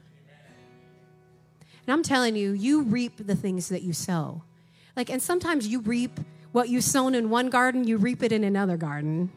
And 1.86 1.94
I'm 1.94 2.04
telling 2.04 2.36
you, 2.36 2.52
you 2.52 2.84
reap 2.84 3.26
the 3.26 3.36
things 3.36 3.70
that 3.70 3.82
you 3.82 3.94
sow. 3.94 4.44
Like, 4.96 5.10
and 5.10 5.22
sometimes 5.22 5.68
you 5.68 5.80
reap 5.82 6.20
what 6.52 6.70
you 6.70 6.82
sown 6.82 7.16
in 7.16 7.32
one 7.32 7.50
garden, 7.50 7.86
you 7.86 7.98
reap 7.98 8.22
it 8.22 8.32
in 8.32 8.44
another 8.44 8.78
garden. 8.78 9.32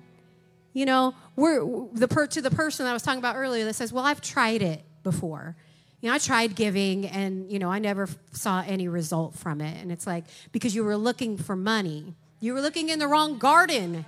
You 0.73 0.87
know, 0.87 1.14
we're 1.37 1.89
the 1.93 2.09
per, 2.09 2.27
to 2.29 2.41
the 2.41 2.51
person 2.51 2.87
I 2.87 2.93
was 2.93 3.03
talking 3.03 3.18
about 3.18 3.37
earlier 3.37 3.64
that 3.64 3.75
says, 3.75 3.93
"Well, 3.93 4.05
I've 4.05 4.20
tried 4.20 4.62
it 4.62 4.85
before." 5.03 5.57
You 6.03 6.09
know, 6.09 6.16
I 6.16 6.18
tried 6.18 6.57
giving 6.57 7.07
and, 7.07 7.51
you 7.51 7.61
know, 7.61 7.70
I 7.70 7.79
never 7.79 8.09
saw 8.33 8.61
any 8.66 8.89
result 8.89 9.37
from 9.37 9.61
it. 9.61 9.81
And 9.81 9.93
it's 9.93 10.05
like 10.05 10.25
because 10.51 10.75
you 10.75 10.83
were 10.83 10.97
looking 10.97 11.39
for 11.39 11.55
money. 11.55 12.16
You 12.41 12.55
were 12.55 12.61
looking 12.61 12.89
in 12.89 12.99
the 12.99 13.07
wrong 13.07 13.39
garden. 13.39 14.05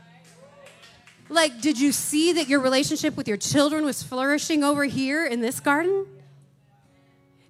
Like, 1.28 1.60
did 1.60 1.78
you 1.78 1.92
see 1.92 2.32
that 2.32 2.48
your 2.48 2.58
relationship 2.58 3.16
with 3.16 3.28
your 3.28 3.36
children 3.36 3.84
was 3.84 4.02
flourishing 4.02 4.64
over 4.64 4.84
here 4.84 5.24
in 5.24 5.40
this 5.40 5.60
garden? 5.60 6.06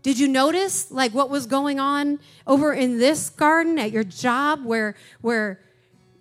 Did 0.02 0.18
you 0.18 0.28
notice 0.28 0.90
like 0.90 1.14
what 1.14 1.30
was 1.30 1.46
going 1.46 1.80
on 1.80 2.20
over 2.46 2.74
in 2.74 2.98
this 2.98 3.30
garden 3.30 3.78
at 3.78 3.92
your 3.92 4.04
job 4.04 4.62
where 4.62 4.94
where 5.22 5.58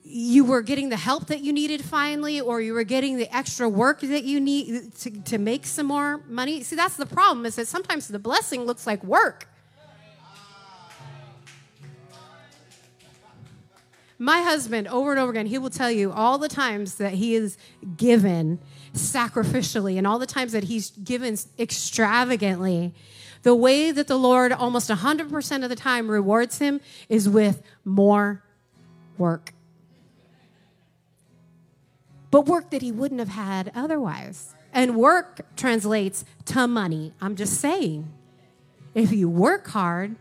you 0.04 0.44
were 0.44 0.62
getting 0.62 0.90
the 0.90 0.98
help 0.98 1.28
that 1.28 1.42
you 1.42 1.54
needed 1.54 1.84
finally 1.84 2.40
or 2.40 2.62
you 2.62 2.74
were 2.74 2.84
getting 2.84 3.18
the 3.18 3.34
extra 3.36 3.68
work 3.68 4.02
that 4.02 4.24
you 4.24 4.40
need 4.40 4.94
to, 4.96 5.10
to 5.10 5.38
make 5.38 5.66
some 5.66 5.88
more 5.88 6.22
money? 6.28 6.62
See, 6.64 6.76
that's 6.76 6.98
the 6.98 7.06
problem 7.06 7.46
is 7.46 7.56
that 7.56 7.68
sometimes 7.68 8.08
the 8.08 8.20
blessing 8.20 8.66
looks 8.66 8.86
like 8.86 9.04
work. 9.04 9.48
My 14.20 14.42
husband, 14.42 14.88
over 14.88 15.12
and 15.12 15.20
over 15.20 15.32
again, 15.32 15.48
he 15.48 15.58
will 15.58 15.70
tell 15.70 15.92
you 15.92 16.12
all 16.12 16.38
the 16.38 16.48
times 16.48 16.96
that 16.96 17.14
he 17.14 17.36
is 17.36 17.58
given 17.98 18.60
sacrificially 18.94 19.98
and 19.98 20.06
all 20.06 20.20
the 20.20 20.28
times 20.28 20.52
that 20.52 20.66
he's 20.66 20.92
given 20.92 21.38
extravagantly 21.58 22.94
the 23.44 23.54
way 23.54 23.92
that 23.92 24.08
the 24.08 24.18
Lord 24.18 24.52
almost 24.52 24.90
100% 24.90 25.64
of 25.64 25.70
the 25.70 25.76
time 25.76 26.10
rewards 26.10 26.60
him 26.60 26.82
is 27.10 27.30
with 27.30 27.62
more 27.86 28.42
work. 29.18 29.54
But 32.34 32.48
work 32.48 32.72
that 32.72 32.82
he 32.82 32.92
wouldn't 32.92 33.20
have 33.20 33.30
had 33.30 33.72
otherwise. 33.76 34.56
And 34.74 34.96
work 34.96 35.42
translates 35.56 36.26
to 36.46 36.68
money. 36.68 37.14
I'm 37.22 37.36
just 37.36 37.62
saying. 37.62 38.12
If 38.96 39.12
you 39.12 39.30
work 39.30 39.68
hard, 39.68 40.16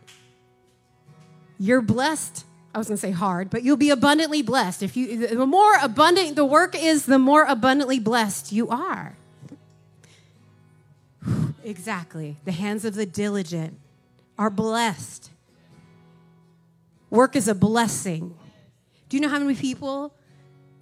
you're 1.58 1.80
blessed. 1.80 2.44
I 2.74 2.78
was 2.78 2.88
going 2.88 2.98
to 2.98 3.00
say 3.00 3.12
hard, 3.12 3.48
but 3.48 3.62
you'll 3.62 3.78
be 3.78 3.88
abundantly 3.88 4.42
blessed. 4.42 4.82
If 4.82 4.94
you 4.94 5.26
the 5.26 5.46
more 5.46 5.72
abundant 5.80 6.36
the 6.36 6.44
work 6.44 6.74
is, 6.78 7.06
the 7.06 7.18
more 7.18 7.44
abundantly 7.44 7.98
blessed 7.98 8.52
you 8.52 8.68
are. 8.68 9.16
Exactly. 11.64 12.36
The 12.44 12.52
hands 12.52 12.84
of 12.84 12.94
the 12.94 13.06
diligent 13.06 13.78
are 14.36 14.50
blessed. 14.50 15.30
Work 17.08 17.36
is 17.36 17.48
a 17.48 17.54
blessing. 17.54 18.34
Do 19.08 19.16
you 19.16 19.22
know 19.22 19.30
how 19.30 19.38
many 19.38 19.54
people 19.54 20.12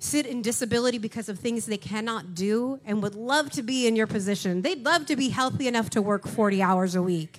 sit 0.00 0.26
in 0.26 0.42
disability 0.42 0.98
because 0.98 1.28
of 1.28 1.38
things 1.38 1.66
they 1.66 1.76
cannot 1.76 2.34
do 2.34 2.80
and 2.84 3.02
would 3.02 3.14
love 3.14 3.50
to 3.50 3.62
be 3.62 3.86
in 3.86 3.94
your 3.94 4.08
position? 4.08 4.62
They'd 4.62 4.84
love 4.84 5.06
to 5.06 5.14
be 5.14 5.28
healthy 5.28 5.68
enough 5.68 5.90
to 5.90 6.02
work 6.02 6.26
40 6.26 6.60
hours 6.60 6.96
a 6.96 7.02
week. 7.02 7.38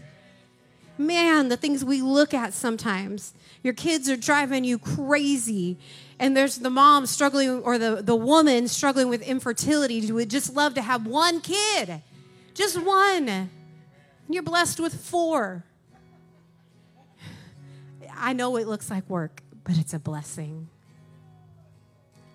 Man, 0.98 1.50
the 1.50 1.58
things 1.58 1.84
we 1.84 2.02
look 2.02 2.34
at 2.34 2.54
sometimes. 2.54 3.34
Your 3.64 3.74
kids 3.74 4.10
are 4.10 4.16
driving 4.16 4.64
you 4.64 4.78
crazy. 4.78 5.78
And 6.20 6.38
there's 6.38 6.58
the 6.58 6.70
mom 6.70 7.06
struggling, 7.08 7.64
or 7.64 7.78
the, 7.78 8.02
the 8.02 8.16
woman 8.16 8.68
struggling 8.68 9.10
with 9.10 9.22
infertility 9.22 10.06
who 10.06 10.14
would 10.14 10.30
just 10.30 10.56
love 10.56 10.76
to 10.76 10.82
have 10.82 11.06
one 11.06 11.42
kid 11.42 12.02
just 12.54 12.82
one. 12.82 13.50
You're 14.30 14.44
blessed 14.44 14.80
with 14.80 14.94
four. 14.94 15.64
I 18.16 18.34
know 18.34 18.56
it 18.58 18.68
looks 18.68 18.90
like 18.90 19.10
work, 19.10 19.42
but 19.64 19.78
it's 19.78 19.94
a 19.94 20.00
blessing. 20.00 20.70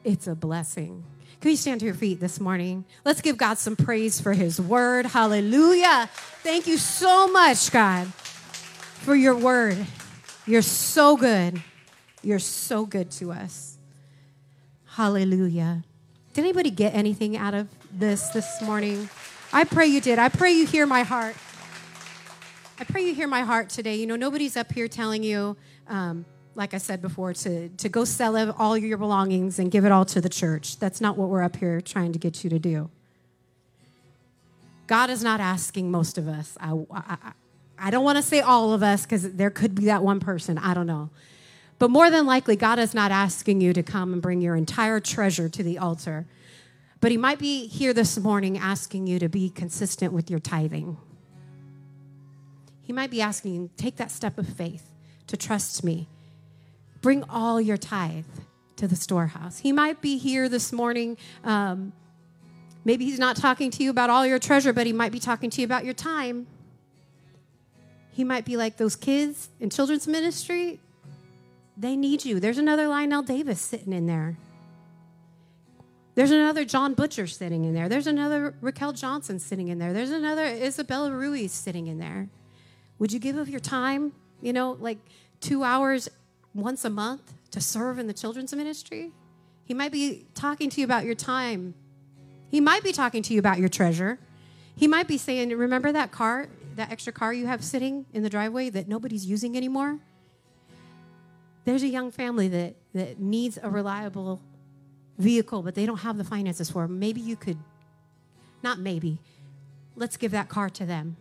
It's 0.06 0.28
a 0.28 0.36
blessing. 0.36 1.02
Can 1.40 1.50
you 1.50 1.56
stand 1.56 1.80
to 1.80 1.86
your 1.86 1.94
feet 1.96 2.20
this 2.20 2.38
morning? 2.38 2.84
Let's 3.04 3.20
give 3.20 3.36
God 3.36 3.58
some 3.58 3.74
praise 3.74 4.20
for 4.20 4.34
his 4.34 4.60
word. 4.60 5.04
Hallelujah. 5.04 6.08
Thank 6.44 6.68
you 6.68 6.76
so 6.76 7.26
much, 7.26 7.72
God, 7.72 8.06
for 8.14 9.16
your 9.16 9.34
word. 9.34 9.84
You're 10.46 10.62
so 10.62 11.16
good. 11.16 11.60
You're 12.22 12.38
so 12.38 12.86
good 12.86 13.10
to 13.12 13.32
us. 13.32 13.78
Hallelujah. 14.84 15.82
Did 16.34 16.42
anybody 16.42 16.70
get 16.70 16.94
anything 16.94 17.36
out 17.36 17.54
of 17.54 17.66
this 17.92 18.28
this 18.28 18.62
morning? 18.62 19.10
I 19.52 19.64
pray 19.64 19.88
you 19.88 20.00
did. 20.00 20.20
I 20.20 20.28
pray 20.28 20.52
you 20.52 20.66
hear 20.66 20.86
my 20.86 21.02
heart. 21.02 21.34
I 22.78 22.84
pray 22.84 23.02
you 23.02 23.12
hear 23.12 23.26
my 23.26 23.42
heart 23.42 23.70
today. 23.70 23.96
You 23.96 24.06
know, 24.06 24.14
nobody's 24.14 24.56
up 24.56 24.70
here 24.70 24.86
telling 24.86 25.24
you, 25.24 25.56
um, 25.88 26.24
like 26.56 26.74
I 26.74 26.78
said 26.78 27.02
before, 27.02 27.34
to, 27.34 27.68
to 27.68 27.88
go 27.88 28.04
sell 28.04 28.50
all 28.52 28.76
your 28.76 28.98
belongings 28.98 29.58
and 29.58 29.70
give 29.70 29.84
it 29.84 29.92
all 29.92 30.04
to 30.06 30.20
the 30.20 30.28
church. 30.28 30.78
That's 30.78 31.00
not 31.00 31.16
what 31.16 31.28
we're 31.28 31.42
up 31.42 31.56
here 31.56 31.80
trying 31.80 32.12
to 32.12 32.18
get 32.18 32.42
you 32.42 32.50
to 32.50 32.58
do. 32.58 32.90
God 34.86 35.10
is 35.10 35.22
not 35.22 35.40
asking 35.40 35.90
most 35.90 36.16
of 36.16 36.28
us. 36.28 36.56
I, 36.60 36.72
I, 36.92 37.32
I 37.78 37.90
don't 37.90 38.04
want 38.04 38.16
to 38.16 38.22
say 38.22 38.40
all 38.40 38.72
of 38.72 38.82
us 38.82 39.02
because 39.02 39.32
there 39.32 39.50
could 39.50 39.74
be 39.74 39.86
that 39.86 40.02
one 40.02 40.20
person. 40.20 40.58
I 40.58 40.74
don't 40.74 40.86
know. 40.86 41.10
But 41.78 41.90
more 41.90 42.10
than 42.10 42.24
likely, 42.24 42.56
God 42.56 42.78
is 42.78 42.94
not 42.94 43.10
asking 43.10 43.60
you 43.60 43.72
to 43.74 43.82
come 43.82 44.12
and 44.12 44.22
bring 44.22 44.40
your 44.40 44.56
entire 44.56 44.98
treasure 44.98 45.48
to 45.48 45.62
the 45.62 45.76
altar. 45.76 46.26
But 47.00 47.10
he 47.10 47.18
might 47.18 47.38
be 47.38 47.66
here 47.66 47.92
this 47.92 48.18
morning 48.18 48.56
asking 48.56 49.06
you 49.06 49.18
to 49.18 49.28
be 49.28 49.50
consistent 49.50 50.12
with 50.14 50.30
your 50.30 50.40
tithing. 50.40 50.96
He 52.80 52.92
might 52.92 53.10
be 53.10 53.20
asking 53.20 53.54
you, 53.54 53.70
take 53.76 53.96
that 53.96 54.10
step 54.10 54.38
of 54.38 54.48
faith 54.48 54.94
to 55.26 55.36
trust 55.36 55.84
me. 55.84 56.08
Bring 57.00 57.24
all 57.24 57.60
your 57.60 57.76
tithe 57.76 58.24
to 58.76 58.88
the 58.88 58.96
storehouse. 58.96 59.58
He 59.58 59.72
might 59.72 60.00
be 60.00 60.18
here 60.18 60.48
this 60.48 60.72
morning. 60.72 61.16
Um, 61.44 61.92
maybe 62.84 63.04
he's 63.04 63.18
not 63.18 63.36
talking 63.36 63.70
to 63.72 63.82
you 63.82 63.90
about 63.90 64.10
all 64.10 64.26
your 64.26 64.38
treasure, 64.38 64.72
but 64.72 64.86
he 64.86 64.92
might 64.92 65.12
be 65.12 65.20
talking 65.20 65.50
to 65.50 65.60
you 65.60 65.64
about 65.64 65.84
your 65.84 65.94
time. 65.94 66.46
He 68.10 68.24
might 68.24 68.44
be 68.44 68.56
like 68.56 68.76
those 68.76 68.96
kids 68.96 69.50
in 69.60 69.70
children's 69.70 70.06
ministry. 70.06 70.80
They 71.76 71.96
need 71.96 72.24
you. 72.24 72.40
There's 72.40 72.58
another 72.58 72.88
Lionel 72.88 73.22
Davis 73.22 73.60
sitting 73.60 73.92
in 73.92 74.06
there. 74.06 74.36
There's 76.14 76.30
another 76.30 76.64
John 76.64 76.94
Butcher 76.94 77.26
sitting 77.26 77.66
in 77.66 77.74
there. 77.74 77.90
There's 77.90 78.06
another 78.06 78.54
Raquel 78.62 78.94
Johnson 78.94 79.38
sitting 79.38 79.68
in 79.68 79.78
there. 79.78 79.92
There's 79.92 80.10
another 80.10 80.46
Isabella 80.46 81.12
Ruiz 81.12 81.52
sitting 81.52 81.88
in 81.88 81.98
there. 81.98 82.30
Would 82.98 83.12
you 83.12 83.18
give 83.18 83.36
of 83.36 83.50
your 83.50 83.60
time, 83.60 84.12
you 84.40 84.54
know, 84.54 84.78
like 84.80 84.96
two 85.40 85.62
hours 85.62 86.08
once 86.56 86.84
a 86.84 86.90
month 86.90 87.34
to 87.50 87.60
serve 87.60 87.98
in 87.98 88.06
the 88.06 88.12
children's 88.12 88.54
ministry? 88.54 89.12
He 89.64 89.74
might 89.74 89.92
be 89.92 90.26
talking 90.34 90.70
to 90.70 90.80
you 90.80 90.84
about 90.84 91.04
your 91.04 91.14
time. 91.14 91.74
He 92.50 92.60
might 92.60 92.82
be 92.82 92.92
talking 92.92 93.22
to 93.24 93.34
you 93.34 93.38
about 93.38 93.58
your 93.58 93.68
treasure. 93.68 94.18
He 94.76 94.86
might 94.86 95.08
be 95.08 95.18
saying, 95.18 95.50
Remember 95.50 95.92
that 95.92 96.12
car, 96.12 96.48
that 96.76 96.90
extra 96.90 97.12
car 97.12 97.32
you 97.32 97.46
have 97.46 97.64
sitting 97.64 98.06
in 98.12 98.22
the 98.22 98.30
driveway 98.30 98.70
that 98.70 98.88
nobody's 98.88 99.26
using 99.26 99.56
anymore? 99.56 99.98
There's 101.64 101.82
a 101.82 101.88
young 101.88 102.12
family 102.12 102.46
that, 102.48 102.76
that 102.94 103.18
needs 103.18 103.58
a 103.60 103.68
reliable 103.68 104.40
vehicle, 105.18 105.62
but 105.62 105.74
they 105.74 105.84
don't 105.84 105.98
have 105.98 106.16
the 106.16 106.24
finances 106.24 106.70
for 106.70 106.84
it. 106.84 106.88
Maybe 106.88 107.20
you 107.20 107.34
could, 107.34 107.58
not 108.62 108.78
maybe, 108.78 109.18
let's 109.96 110.16
give 110.16 110.30
that 110.30 110.48
car 110.48 110.70
to 110.70 110.86
them. 110.86 111.16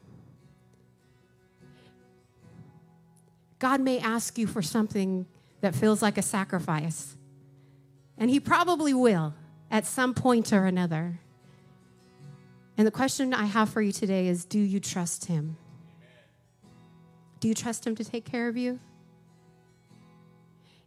God 3.60 3.82
may 3.82 4.00
ask 4.00 4.38
you 4.38 4.48
for 4.48 4.62
something 4.62 5.26
that 5.62 5.74
feels 5.74 6.02
like 6.02 6.18
a 6.18 6.22
sacrifice, 6.22 7.16
and 8.18 8.30
He 8.30 8.40
probably 8.40 8.94
will 8.94 9.34
at 9.72 9.86
some 9.86 10.14
point 10.14 10.54
or 10.54 10.66
another. 10.66 11.20
And 12.78 12.86
the 12.86 12.92
question 12.92 13.34
I 13.34 13.46
have 13.46 13.70
for 13.70 13.82
you 13.82 13.92
today 13.92 14.28
is 14.28 14.46
do 14.46 14.60
you 14.60 14.80
trust 14.80 15.26
Him? 15.26 15.58
Do 17.40 17.48
you 17.48 17.54
trust 17.54 17.86
Him 17.86 17.96
to 17.96 18.04
take 18.04 18.26
care 18.26 18.48
of 18.48 18.58
you? 18.58 18.80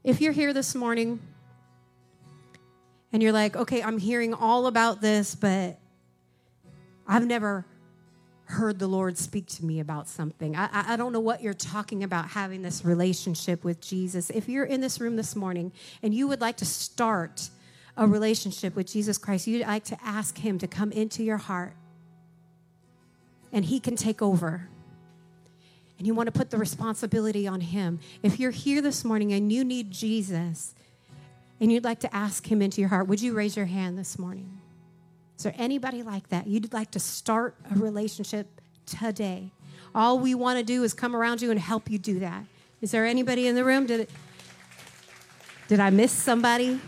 If 0.05 0.21
you're 0.21 0.33
here 0.33 0.53
this 0.53 0.75
morning 0.75 1.21
and 3.13 3.23
you're 3.23 3.33
like, 3.33 3.57
okay, 3.57 3.83
I'm 3.83 3.99
hearing 3.99 4.35
all 4.35 4.67
about 4.67 5.01
this, 5.01 5.35
but 5.35 5.79
I've 7.07 7.27
never 7.27 7.65
heard 8.49 8.79
the 8.79 8.87
Lord 8.87 9.19
speak 9.19 9.47
to 9.47 9.65
me 9.65 9.79
about 9.79 10.09
something. 10.09 10.57
I, 10.57 10.69
I 10.73 10.97
don't 10.97 11.13
know 11.13 11.21
what 11.21 11.43
you're 11.43 11.53
talking 11.53 12.03
about 12.03 12.31
having 12.31 12.63
this 12.63 12.83
relationship 12.85 13.63
with 13.63 13.81
Jesus. 13.81 14.31
If 14.31 14.49
you're 14.49 14.65
in 14.65 14.81
this 14.81 15.01
room 15.01 15.17
this 15.17 15.37
morning 15.37 15.71
and 16.03 16.15
you 16.15 16.27
would 16.29 16.41
like 16.41 16.57
to 16.59 16.65
start 16.65 17.51
a 17.97 18.07
relationship 18.07 18.75
with 18.75 18.91
Jesus 18.91 19.19
Christ, 19.19 19.47
you'd 19.47 19.67
like 19.67 19.85
to 19.85 19.99
ask 20.03 20.39
Him 20.39 20.59
to 20.59 20.67
come 20.67 20.93
into 20.93 21.23
your 21.23 21.37
heart 21.37 21.75
and 23.53 23.67
He 23.67 23.81
can 23.81 23.97
take 23.97 24.23
over 24.23 24.69
and 25.99 26.07
you 26.07 26.15
want 26.15 26.29
to 26.29 26.33
put 26.33 26.51
the 26.51 26.59
responsibility 26.59 27.47
on 27.47 27.61
Him. 27.61 28.01
If 28.23 28.41
you're 28.41 28.51
here 28.51 28.81
this 28.81 29.05
morning 29.05 29.33
and 29.33 29.53
you 29.53 29.63
need 29.63 29.91
Jesus 29.91 30.75
and 31.61 31.71
you'd 31.71 31.85
like 31.85 32.01
to 32.01 32.17
ask 32.17 32.51
Him 32.51 32.63
into 32.63 32.81
your 32.81 32.89
heart, 32.89 33.09
would 33.09 33.21
you 33.21 33.35
raise 33.35 33.57
your 33.57 33.67
hand 33.67 33.99
this 33.99 34.19
morning? 34.19 34.58
Is 35.39 35.45
there 35.45 35.55
anybody 35.57 36.03
like 36.03 36.31
that? 36.31 36.49
You'd 36.49 36.73
like 36.73 36.91
to 36.91 36.99
start 36.99 37.55
a 37.71 37.79
relationship 37.79 38.61
today. 38.87 39.53
All 39.95 40.19
we 40.19 40.35
want 40.35 40.59
to 40.59 40.65
do 40.65 40.83
is 40.83 40.93
come 40.93 41.15
around 41.15 41.41
you 41.41 41.53
and 41.53 41.61
help 41.61 41.89
you 41.89 41.97
do 41.97 42.19
that. 42.19 42.45
Is 42.83 42.91
there 42.91 43.07
anybody 43.07 43.47
in 43.47 43.55
the 43.55 43.65
room? 43.65 43.87
Did, 43.87 44.01
it, 44.01 44.11
did 45.69 45.79
I 45.79 45.91
miss 45.91 46.11
somebody? 46.11 46.81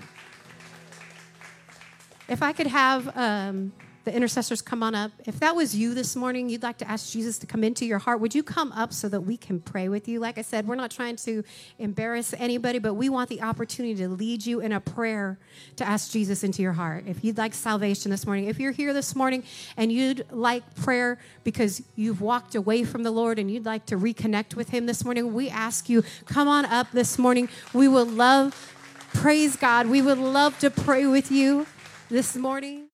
If 2.29 2.43
I 2.43 2.53
could 2.53 2.67
have 2.67 3.17
um, 3.17 3.73
the 4.11 4.17
intercessors 4.17 4.61
come 4.61 4.83
on 4.83 4.93
up. 4.97 5.13
If 5.25 5.39
that 5.39 5.55
was 5.55 5.77
you 5.77 5.95
this 5.95 6.17
morning, 6.17 6.49
you'd 6.49 6.65
like 6.65 6.79
to 6.79 6.91
ask 6.91 7.13
Jesus 7.13 7.39
to 7.39 7.47
come 7.47 7.63
into 7.63 7.87
your 7.87 8.01
heart, 8.01 8.19
would 8.19 8.35
you 8.35 8.43
come 8.43 8.73
up 8.73 8.93
so 8.93 9.09
that 9.09 9.21
we 9.21 9.37
can 9.37 9.61
pray 9.61 9.89
with 9.89 10.09
you? 10.09 10.19
Like 10.19 10.37
I 10.37 10.43
said, 10.43 10.67
we're 10.67 10.75
not 10.75 10.91
trying 10.91 11.15
to 11.17 11.45
embarrass 11.79 12.35
anybody, 12.37 12.81
but 12.81 12.95
we 12.95 13.09
want 13.09 13.31
the 13.31 13.41
opportunity 13.41 13.95
to 14.03 14.09
lead 14.09 14.45
you 14.45 14.59
in 14.59 14.73
a 14.73 14.81
prayer 14.81 15.39
to 15.77 15.87
ask 15.87 16.11
Jesus 16.11 16.43
into 16.43 16.61
your 16.61 16.73
heart. 16.73 17.05
If 17.07 17.23
you'd 17.23 17.39
like 17.39 17.55
salvation 17.55 18.11
this 18.11 18.27
morning, 18.27 18.47
if 18.47 18.59
you're 18.59 18.73
here 18.73 18.93
this 18.93 19.15
morning 19.15 19.45
and 19.77 19.93
you'd 19.93 20.27
like 20.33 20.75
prayer 20.75 21.19
because 21.45 21.81
you've 21.95 22.21
walked 22.21 22.57
away 22.57 22.83
from 22.83 23.05
the 23.05 23.13
Lord 23.13 23.39
and 23.39 23.49
you'd 23.49 23.65
like 23.65 23.87
to 23.87 23.97
reconnect 23.97 24.57
with 24.57 24.71
Him 24.71 24.87
this 24.87 25.05
morning, 25.05 25.33
we 25.33 25.49
ask 25.49 25.89
you, 25.89 26.03
come 26.27 26.49
on 26.49 26.65
up 26.65 26.91
this 26.91 27.17
morning. 27.17 27.49
We 27.73 27.87
will 27.87 28.07
love, 28.07 28.75
praise 29.15 29.55
God, 29.55 29.87
we 29.87 30.03
would 30.03 30.19
love 30.19 30.59
to 30.59 30.69
pray 30.69 31.07
with 31.07 31.31
you 31.31 31.69
this 32.09 32.35
morning. 32.35 32.89